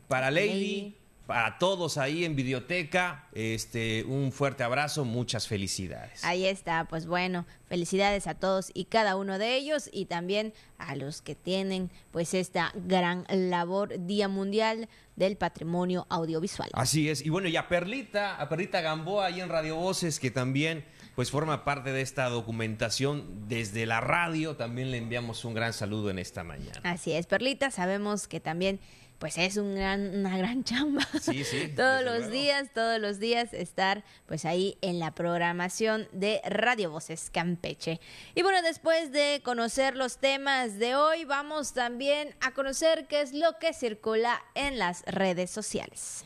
para 0.08 0.30
Lady 0.30 0.94
para 1.26 1.58
todos 1.58 1.98
ahí 1.98 2.24
en 2.24 2.34
Videoteca, 2.34 3.28
este, 3.32 4.04
un 4.04 4.32
fuerte 4.32 4.64
abrazo, 4.64 5.04
muchas 5.04 5.46
felicidades. 5.46 6.24
Ahí 6.24 6.44
está, 6.46 6.86
pues 6.86 7.06
bueno, 7.06 7.46
felicidades 7.68 8.26
a 8.26 8.34
todos 8.34 8.70
y 8.74 8.86
cada 8.86 9.16
uno 9.16 9.38
de 9.38 9.56
ellos 9.56 9.88
y 9.92 10.06
también 10.06 10.52
a 10.78 10.96
los 10.96 11.22
que 11.22 11.34
tienen 11.34 11.90
pues 12.10 12.34
esta 12.34 12.72
gran 12.74 13.24
labor 13.28 14.04
Día 14.06 14.28
Mundial 14.28 14.88
del 15.16 15.36
Patrimonio 15.36 16.06
Audiovisual. 16.10 16.70
Así 16.72 17.08
es, 17.08 17.24
y 17.24 17.30
bueno, 17.30 17.48
y 17.48 17.56
a 17.56 17.68
Perlita, 17.68 18.36
a 18.36 18.48
Perlita 18.48 18.80
Gamboa 18.80 19.26
ahí 19.26 19.40
en 19.40 19.48
Radio 19.48 19.76
Voces 19.76 20.18
que 20.18 20.30
también 20.30 20.84
pues 21.14 21.30
forma 21.30 21.64
parte 21.64 21.92
de 21.92 22.00
esta 22.00 22.28
documentación 22.30 23.46
desde 23.46 23.84
la 23.86 24.00
radio, 24.00 24.56
también 24.56 24.90
le 24.90 24.96
enviamos 24.96 25.44
un 25.44 25.54
gran 25.54 25.72
saludo 25.72 26.10
en 26.10 26.18
esta 26.18 26.42
mañana. 26.42 26.80
Así 26.84 27.12
es, 27.12 27.26
Perlita, 27.26 27.70
sabemos 27.70 28.26
que 28.26 28.40
también 28.40 28.80
pues 29.22 29.38
es 29.38 29.56
un 29.56 29.76
gran, 29.76 30.18
una 30.18 30.36
gran 30.36 30.64
chamba. 30.64 31.06
Sí, 31.20 31.44
sí. 31.44 31.68
todos 31.76 32.02
los 32.02 32.28
días, 32.32 32.70
todos 32.74 32.98
los 32.98 33.20
días 33.20 33.54
estar 33.54 34.02
pues 34.26 34.44
ahí 34.44 34.76
en 34.80 34.98
la 34.98 35.14
programación 35.14 36.08
de 36.10 36.40
Radio 36.44 36.90
Voces 36.90 37.30
Campeche. 37.32 38.00
Y 38.34 38.42
bueno, 38.42 38.62
después 38.62 39.12
de 39.12 39.40
conocer 39.44 39.94
los 39.94 40.18
temas 40.18 40.80
de 40.80 40.96
hoy, 40.96 41.24
vamos 41.24 41.72
también 41.72 42.34
a 42.40 42.50
conocer 42.50 43.06
qué 43.06 43.20
es 43.20 43.32
lo 43.32 43.60
que 43.60 43.72
circula 43.72 44.42
en 44.56 44.80
las 44.80 45.04
redes 45.04 45.52
sociales. 45.52 46.24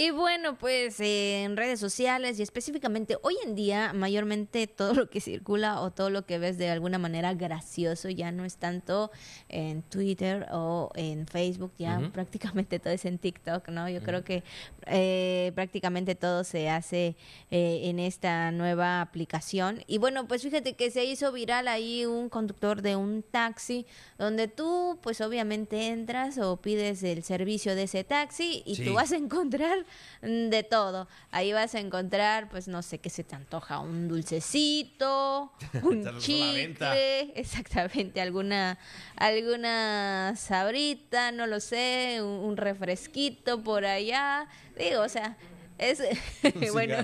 Y 0.00 0.12
bueno, 0.12 0.56
pues 0.56 1.00
en 1.00 1.56
redes 1.56 1.80
sociales 1.80 2.38
y 2.38 2.42
específicamente 2.42 3.18
hoy 3.22 3.34
en 3.44 3.56
día, 3.56 3.92
mayormente 3.92 4.68
todo 4.68 4.94
lo 4.94 5.10
que 5.10 5.20
circula 5.20 5.80
o 5.80 5.90
todo 5.90 6.08
lo 6.08 6.24
que 6.24 6.38
ves 6.38 6.56
de 6.56 6.70
alguna 6.70 6.98
manera 6.98 7.34
gracioso 7.34 8.08
ya 8.08 8.30
no 8.30 8.44
es 8.44 8.58
tanto 8.58 9.10
en 9.48 9.82
Twitter 9.82 10.46
o 10.52 10.92
en 10.94 11.26
Facebook, 11.26 11.72
ya 11.78 12.12
prácticamente 12.12 12.78
todo 12.78 12.92
es 12.92 13.04
en 13.06 13.18
TikTok, 13.18 13.70
¿no? 13.70 13.88
Yo 13.88 14.00
creo 14.00 14.22
que 14.22 14.44
eh, 14.86 15.50
prácticamente 15.56 16.14
todo 16.14 16.44
se 16.44 16.70
hace 16.70 17.16
eh, 17.50 17.80
en 17.86 17.98
esta 17.98 18.52
nueva 18.52 19.00
aplicación. 19.00 19.82
Y 19.88 19.98
bueno, 19.98 20.28
pues 20.28 20.42
fíjate 20.44 20.74
que 20.74 20.92
se 20.92 21.06
hizo 21.06 21.32
viral 21.32 21.66
ahí 21.66 22.06
un 22.06 22.28
conductor 22.28 22.82
de 22.82 22.94
un 22.94 23.24
taxi 23.24 23.84
donde 24.16 24.46
tú 24.46 25.00
pues 25.02 25.20
obviamente 25.20 25.88
entras 25.88 26.38
o 26.38 26.56
pides 26.56 27.02
el 27.02 27.24
servicio 27.24 27.74
de 27.74 27.82
ese 27.82 28.04
taxi 28.04 28.62
y 28.64 28.84
tú 28.84 28.94
vas 28.94 29.10
a 29.10 29.16
encontrar 29.16 29.87
de 30.22 30.62
todo. 30.62 31.08
Ahí 31.30 31.52
vas 31.52 31.74
a 31.74 31.80
encontrar, 31.80 32.48
pues 32.48 32.68
no 32.68 32.82
sé 32.82 32.98
qué 32.98 33.10
se 33.10 33.24
te 33.24 33.36
antoja, 33.36 33.80
un 33.80 34.08
dulcecito, 34.08 35.52
un 35.82 36.18
chicle, 36.18 37.32
exactamente, 37.38 38.20
alguna, 38.20 38.78
alguna 39.16 40.34
sabrita, 40.36 41.32
no 41.32 41.46
lo 41.46 41.60
sé, 41.60 42.20
un, 42.22 42.56
refresquito 42.56 43.62
por 43.62 43.84
allá. 43.84 44.48
Digo, 44.76 45.02
o 45.02 45.08
sea, 45.08 45.36
es 45.78 46.00
un 46.42 46.72
bueno. 46.72 46.96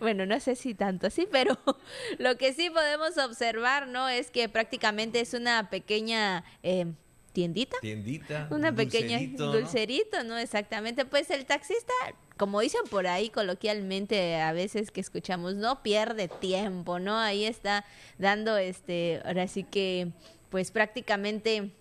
bueno, 0.00 0.26
no 0.26 0.38
sé 0.40 0.56
si 0.56 0.74
tanto 0.74 1.06
así, 1.06 1.26
pero 1.30 1.58
lo 2.18 2.36
que 2.36 2.52
sí 2.52 2.68
podemos 2.68 3.16
observar, 3.16 3.88
¿no? 3.88 4.08
Es 4.08 4.30
que 4.30 4.48
prácticamente 4.48 5.20
es 5.20 5.34
una 5.34 5.70
pequeña... 5.70 6.44
Eh, 6.62 6.92
tiendita. 7.36 7.76
Tiendita. 7.82 8.48
Una 8.50 8.74
pequeña 8.74 9.20
dulcerito, 9.36 10.24
¿no? 10.24 10.38
Exactamente. 10.38 11.04
Pues 11.04 11.28
el 11.30 11.44
taxista, 11.44 11.92
como 12.38 12.60
dicen 12.60 12.80
por 12.90 13.06
ahí 13.06 13.28
coloquialmente 13.28 14.36
a 14.36 14.54
veces 14.54 14.90
que 14.90 15.02
escuchamos, 15.02 15.54
no 15.54 15.82
pierde 15.82 16.28
tiempo, 16.28 16.98
¿no? 16.98 17.18
Ahí 17.18 17.44
está 17.44 17.84
dando 18.16 18.56
este, 18.56 19.20
ahora 19.26 19.48
sí 19.48 19.64
que, 19.64 20.08
pues 20.48 20.70
prácticamente 20.70 21.72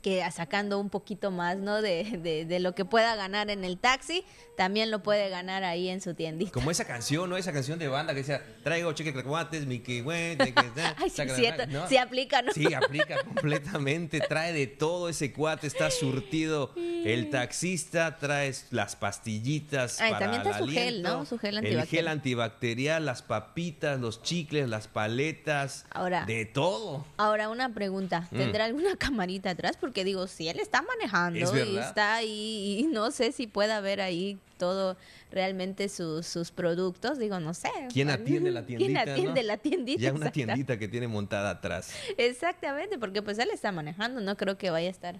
que 0.00 0.24
sacando 0.30 0.78
un 0.78 0.90
poquito 0.90 1.30
más, 1.30 1.58
¿no? 1.58 1.82
De, 1.82 2.44
de, 2.46 2.60
lo 2.60 2.74
que 2.74 2.84
pueda 2.84 3.14
ganar 3.16 3.50
en 3.50 3.64
el 3.64 3.78
taxi, 3.78 4.24
también 4.56 4.90
lo 4.90 5.02
puede 5.02 5.28
ganar 5.28 5.64
ahí 5.64 5.88
en 5.88 6.00
su 6.00 6.14
tiendita. 6.14 6.52
Como 6.52 6.70
esa 6.70 6.84
canción, 6.84 7.28
¿no? 7.28 7.36
Esa 7.36 7.52
canción 7.52 7.78
de 7.78 7.88
banda 7.88 8.12
que 8.12 8.20
decía, 8.20 8.42
traigo 8.62 8.92
cheque 8.92 9.12
cacahuates, 9.12 9.66
Mickey 9.66 10.00
Güey, 10.00 10.36
Ay, 10.96 11.10
sí, 11.10 11.22
cierto. 11.34 11.64
Sí 11.88 11.96
aplica, 11.96 12.42
¿no? 12.42 12.52
Sí, 12.52 12.72
aplica 12.72 13.22
completamente. 13.24 14.20
Trae 14.20 14.52
de 14.52 14.66
todo 14.66 15.08
ese 15.08 15.32
cuate, 15.32 15.66
está 15.66 15.90
surtido. 15.90 16.72
El 16.76 17.30
taxista 17.30 18.16
trae 18.18 18.52
las 18.70 18.96
pastillitas 18.96 20.00
Ay, 20.00 20.12
también 20.18 20.42
está 20.42 20.58
su 20.58 20.68
gel, 20.68 21.02
¿no? 21.02 21.26
Su 21.26 21.38
gel 21.38 21.58
antibacterial. 21.58 21.82
El 21.82 21.88
gel 21.88 22.08
antibacterial, 22.08 23.06
las 23.06 23.22
papitas, 23.22 24.00
los 24.00 24.22
chicles, 24.22 24.68
las 24.68 24.88
paletas. 24.88 25.86
Ahora. 25.90 26.24
De 26.24 26.44
todo. 26.44 27.06
Ahora, 27.16 27.48
una 27.48 27.72
pregunta. 27.74 28.28
Mm. 28.30 28.36
¿Tendrá 28.36 28.64
alguna 28.66 28.96
camarita 28.96 29.50
atrás? 29.50 29.76
Porque 29.82 30.04
digo, 30.04 30.28
si 30.28 30.48
él 30.48 30.60
está 30.60 30.80
manejando 30.80 31.56
y 31.58 31.76
está 31.76 32.14
ahí 32.14 32.78
y 32.78 32.82
no 32.84 33.10
sé 33.10 33.32
si 33.32 33.48
pueda 33.48 33.80
ver 33.80 34.00
ahí 34.00 34.38
todo 34.58 34.96
realmente 35.32 35.88
sus, 35.88 36.24
sus 36.24 36.52
productos, 36.52 37.18
digo, 37.18 37.40
no 37.40 37.52
sé. 37.52 37.68
¿Quién 37.92 38.08
atiende 38.08 38.52
la 38.52 38.62
tiendita? 38.66 39.02
¿Quién 39.02 39.08
atiende 39.10 39.42
la 39.42 39.56
tiendita? 39.56 40.00
Ya 40.00 40.12
una 40.12 40.30
tiendita 40.30 40.78
que 40.78 40.86
tiene 40.86 41.08
montada 41.08 41.50
atrás. 41.50 41.92
Exactamente, 42.16 42.96
porque 42.96 43.22
pues 43.22 43.40
él 43.40 43.50
está 43.52 43.72
manejando, 43.72 44.20
no 44.20 44.36
creo 44.36 44.56
que 44.56 44.70
vaya 44.70 44.86
a 44.86 44.92
estar 44.92 45.16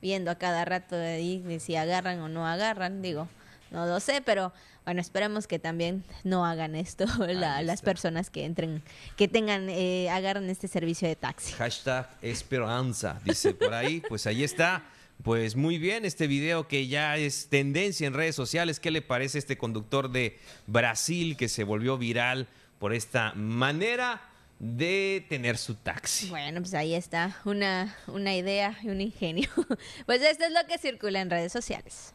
viendo 0.00 0.30
a 0.30 0.36
cada 0.36 0.64
rato 0.64 0.94
de 0.94 1.08
ahí 1.08 1.58
si 1.58 1.74
agarran 1.74 2.20
o 2.20 2.28
no 2.28 2.46
agarran, 2.46 3.02
digo, 3.02 3.26
no 3.72 3.84
lo 3.86 3.98
sé, 3.98 4.22
pero 4.24 4.52
bueno, 4.84 5.00
esperemos 5.00 5.46
que 5.46 5.58
también 5.58 6.04
no 6.24 6.44
hagan 6.44 6.74
esto 6.74 7.06
las 7.26 7.82
personas 7.82 8.30
que 8.30 8.44
entren, 8.44 8.82
que 9.16 9.28
tengan, 9.28 9.68
eh, 9.70 10.10
agarren 10.10 10.50
este 10.50 10.68
servicio 10.68 11.08
de 11.08 11.16
taxi. 11.16 11.52
Hashtag 11.52 12.08
Esperanza, 12.22 13.20
dice 13.24 13.54
por 13.54 13.72
ahí. 13.72 14.02
Pues 14.08 14.26
ahí 14.26 14.44
está. 14.44 14.84
Pues 15.22 15.56
muy 15.56 15.78
bien, 15.78 16.04
este 16.04 16.26
video 16.26 16.68
que 16.68 16.86
ya 16.86 17.16
es 17.16 17.48
tendencia 17.48 18.06
en 18.06 18.12
redes 18.12 18.34
sociales. 18.34 18.80
¿Qué 18.80 18.90
le 18.90 19.00
parece 19.00 19.38
a 19.38 19.40
este 19.40 19.56
conductor 19.56 20.10
de 20.10 20.38
Brasil 20.66 21.36
que 21.36 21.48
se 21.48 21.64
volvió 21.64 21.96
viral 21.96 22.48
por 22.78 22.92
esta 22.92 23.32
manera 23.34 24.28
de 24.58 25.24
tener 25.28 25.56
su 25.56 25.76
taxi? 25.76 26.28
Bueno, 26.28 26.60
pues 26.60 26.74
ahí 26.74 26.94
está 26.94 27.40
una, 27.44 27.96
una 28.06 28.34
idea 28.34 28.76
y 28.82 28.88
un 28.88 29.00
ingenio. 29.00 29.48
Pues 30.06 30.20
esto 30.22 30.44
es 30.44 30.52
lo 30.52 30.66
que 30.66 30.76
circula 30.78 31.20
en 31.20 31.30
redes 31.30 31.52
sociales. 31.52 32.12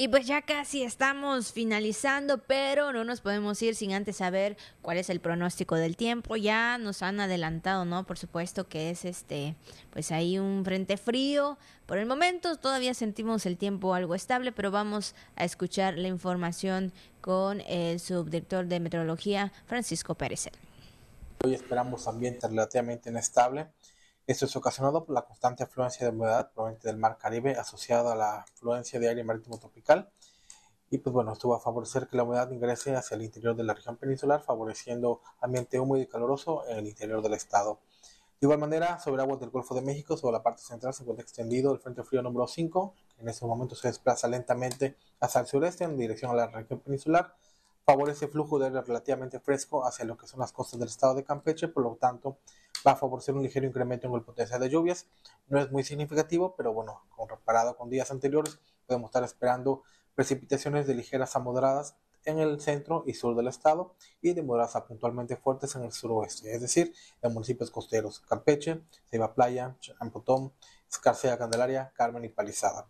Y 0.00 0.08
pues 0.08 0.26
ya 0.26 0.40
casi 0.40 0.82
estamos 0.82 1.52
finalizando, 1.52 2.38
pero 2.38 2.90
no 2.90 3.04
nos 3.04 3.20
podemos 3.20 3.60
ir 3.60 3.74
sin 3.74 3.92
antes 3.92 4.16
saber 4.16 4.56
cuál 4.80 4.96
es 4.96 5.10
el 5.10 5.20
pronóstico 5.20 5.74
del 5.74 5.98
tiempo. 5.98 6.36
Ya 6.36 6.78
nos 6.78 7.02
han 7.02 7.20
adelantado, 7.20 7.84
¿no? 7.84 8.06
Por 8.06 8.16
supuesto 8.16 8.66
que 8.66 8.88
es 8.88 9.04
este, 9.04 9.56
pues 9.92 10.10
ahí 10.10 10.38
un 10.38 10.64
frente 10.64 10.96
frío. 10.96 11.58
Por 11.84 11.98
el 11.98 12.06
momento 12.06 12.56
todavía 12.56 12.94
sentimos 12.94 13.44
el 13.44 13.58
tiempo 13.58 13.92
algo 13.92 14.14
estable, 14.14 14.52
pero 14.52 14.70
vamos 14.70 15.14
a 15.36 15.44
escuchar 15.44 15.98
la 15.98 16.08
información 16.08 16.94
con 17.20 17.60
el 17.60 18.00
subdirector 18.00 18.68
de 18.68 18.80
meteorología, 18.80 19.52
Francisco 19.66 20.14
Pérez. 20.14 20.48
Hoy 21.44 21.52
esperamos 21.52 22.08
ambiente 22.08 22.48
relativamente 22.48 23.10
inestable 23.10 23.66
esto 24.26 24.44
es 24.44 24.54
ocasionado 24.56 25.04
por 25.04 25.14
la 25.14 25.22
constante 25.22 25.64
afluencia 25.64 26.06
de 26.06 26.12
humedad 26.12 26.52
proveniente 26.52 26.88
del 26.88 26.98
mar 26.98 27.18
Caribe 27.18 27.56
asociada 27.56 28.12
a 28.12 28.16
la 28.16 28.40
afluencia 28.40 29.00
de 29.00 29.08
aire 29.08 29.24
marítimo 29.24 29.58
tropical. 29.58 30.10
Y 30.90 30.98
pues 30.98 31.12
bueno, 31.12 31.32
esto 31.32 31.48
va 31.48 31.56
a 31.56 31.60
favorecer 31.60 32.08
que 32.08 32.16
la 32.16 32.24
humedad 32.24 32.50
ingrese 32.50 32.96
hacia 32.96 33.14
el 33.14 33.22
interior 33.22 33.56
de 33.56 33.64
la 33.64 33.74
región 33.74 33.96
peninsular, 33.96 34.42
favoreciendo 34.42 35.20
ambiente 35.40 35.78
húmedo 35.78 36.02
y 36.02 36.06
caloroso 36.06 36.64
en 36.68 36.78
el 36.78 36.86
interior 36.86 37.22
del 37.22 37.34
estado. 37.34 37.80
De 38.40 38.46
igual 38.46 38.58
manera, 38.58 38.98
sobre 38.98 39.20
aguas 39.20 39.38
del 39.38 39.50
Golfo 39.50 39.74
de 39.74 39.82
México, 39.82 40.16
sobre 40.16 40.32
la 40.32 40.42
parte 40.42 40.62
central, 40.62 40.94
se 40.94 41.02
encuentra 41.02 41.22
extendido 41.22 41.72
el 41.72 41.78
Frente 41.78 42.02
Frío 42.02 42.22
número 42.22 42.46
5, 42.46 42.94
que 43.14 43.22
en 43.22 43.28
este 43.28 43.44
momento 43.44 43.74
se 43.74 43.88
desplaza 43.88 44.28
lentamente 44.28 44.96
hacia 45.20 45.42
el 45.42 45.46
sureste 45.46 45.84
en 45.84 45.96
dirección 45.98 46.30
a 46.30 46.34
la 46.34 46.46
región 46.46 46.80
peninsular. 46.80 47.36
Favorece 47.84 48.28
flujo 48.28 48.58
de 48.58 48.66
aire 48.66 48.80
relativamente 48.80 49.40
fresco 49.40 49.84
hacia 49.84 50.06
lo 50.06 50.16
que 50.16 50.26
son 50.26 50.40
las 50.40 50.52
costas 50.52 50.80
del 50.80 50.88
estado 50.88 51.14
de 51.14 51.22
Campeche, 51.22 51.68
por 51.68 51.82
lo 51.82 51.96
tanto, 51.96 52.38
va 52.86 52.92
a 52.92 52.96
favorecer 52.96 53.34
un 53.34 53.42
ligero 53.42 53.66
incremento 53.66 54.06
en 54.06 54.14
el 54.14 54.22
potencial 54.22 54.60
de 54.60 54.70
lluvias. 54.70 55.06
No 55.48 55.60
es 55.60 55.70
muy 55.70 55.82
significativo, 55.84 56.54
pero 56.56 56.72
bueno, 56.72 57.02
comparado 57.16 57.76
con 57.76 57.90
días 57.90 58.10
anteriores, 58.10 58.58
podemos 58.86 59.08
estar 59.08 59.24
esperando 59.24 59.82
precipitaciones 60.14 60.86
de 60.86 60.94
ligeras 60.94 61.36
a 61.36 61.40
moderadas 61.40 61.96
en 62.24 62.38
el 62.38 62.60
centro 62.60 63.04
y 63.06 63.14
sur 63.14 63.34
del 63.34 63.48
estado 63.48 63.94
y 64.20 64.34
de 64.34 64.42
moderadas 64.42 64.76
a 64.76 64.86
puntualmente 64.86 65.36
fuertes 65.36 65.74
en 65.76 65.84
el 65.84 65.92
suroeste, 65.92 66.54
es 66.54 66.60
decir, 66.60 66.94
en 67.22 67.32
municipios 67.32 67.70
costeros, 67.70 68.20
Campeche, 68.20 68.82
Ceiba 69.10 69.34
Playa, 69.34 69.76
Champotón, 69.80 70.52
Escarcea, 70.90 71.38
Candelaria, 71.38 71.92
Carmen 71.94 72.24
y 72.24 72.28
Palizada. 72.28 72.86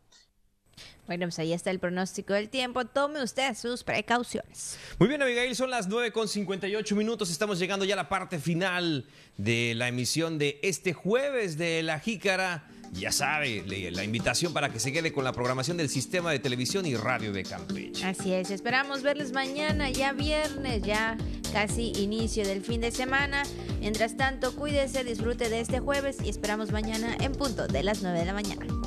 Bueno, 1.07 1.27
pues 1.27 1.39
ahí 1.41 1.53
está 1.53 1.71
el 1.71 1.81
pronóstico 1.81 2.35
del 2.35 2.49
tiempo. 2.49 2.85
Tome 2.85 3.23
usted 3.23 3.55
sus 3.57 3.83
precauciones. 3.83 4.79
Muy 4.99 5.09
bien, 5.09 5.21
Abigail, 5.23 5.57
son 5.57 5.71
las 5.71 5.89
9 5.89 6.13
con 6.13 6.29
58 6.29 6.95
minutos. 6.95 7.31
Estamos 7.31 7.59
llegando 7.59 7.85
ya 7.85 7.95
a 7.95 7.97
la 7.97 8.09
parte 8.09 8.39
final 8.39 9.07
de 9.37 9.75
la 9.75 9.89
emisión 9.89 10.39
de 10.39 10.61
este 10.63 10.93
jueves 10.93 11.59
de 11.59 11.83
La 11.83 11.99
Jícara. 11.99 12.69
Ya 12.93 13.13
sabe, 13.13 13.63
la 13.93 14.03
invitación 14.03 14.53
para 14.53 14.73
que 14.73 14.81
se 14.81 14.93
quede 14.93 15.13
con 15.13 15.23
la 15.23 15.33
programación 15.33 15.77
del 15.77 15.89
sistema 15.89 16.33
de 16.33 16.41
televisión 16.41 16.87
y 16.87 16.97
radio 16.97 17.33
de 17.33 17.45
Campeche. 17.45 18.05
Así 18.05 18.33
es, 18.33 18.51
esperamos 18.51 19.03
verles 19.03 19.33
mañana, 19.33 19.91
ya 19.91 20.13
viernes, 20.13 20.83
ya 20.83 21.17
casi 21.53 21.93
inicio 21.97 22.45
del 22.45 22.63
fin 22.63 22.81
de 22.81 22.91
semana. 22.91 23.45
Mientras 23.79 24.17
tanto, 24.17 24.57
cuídese, 24.57 25.05
disfrute 25.05 25.49
de 25.49 25.61
este 25.61 25.79
jueves 25.79 26.19
y 26.25 26.29
esperamos 26.29 26.73
mañana 26.73 27.17
en 27.21 27.33
punto 27.33 27.69
de 27.69 27.83
las 27.85 28.03
9 28.03 28.19
de 28.19 28.25
la 28.25 28.33
mañana. 28.33 28.80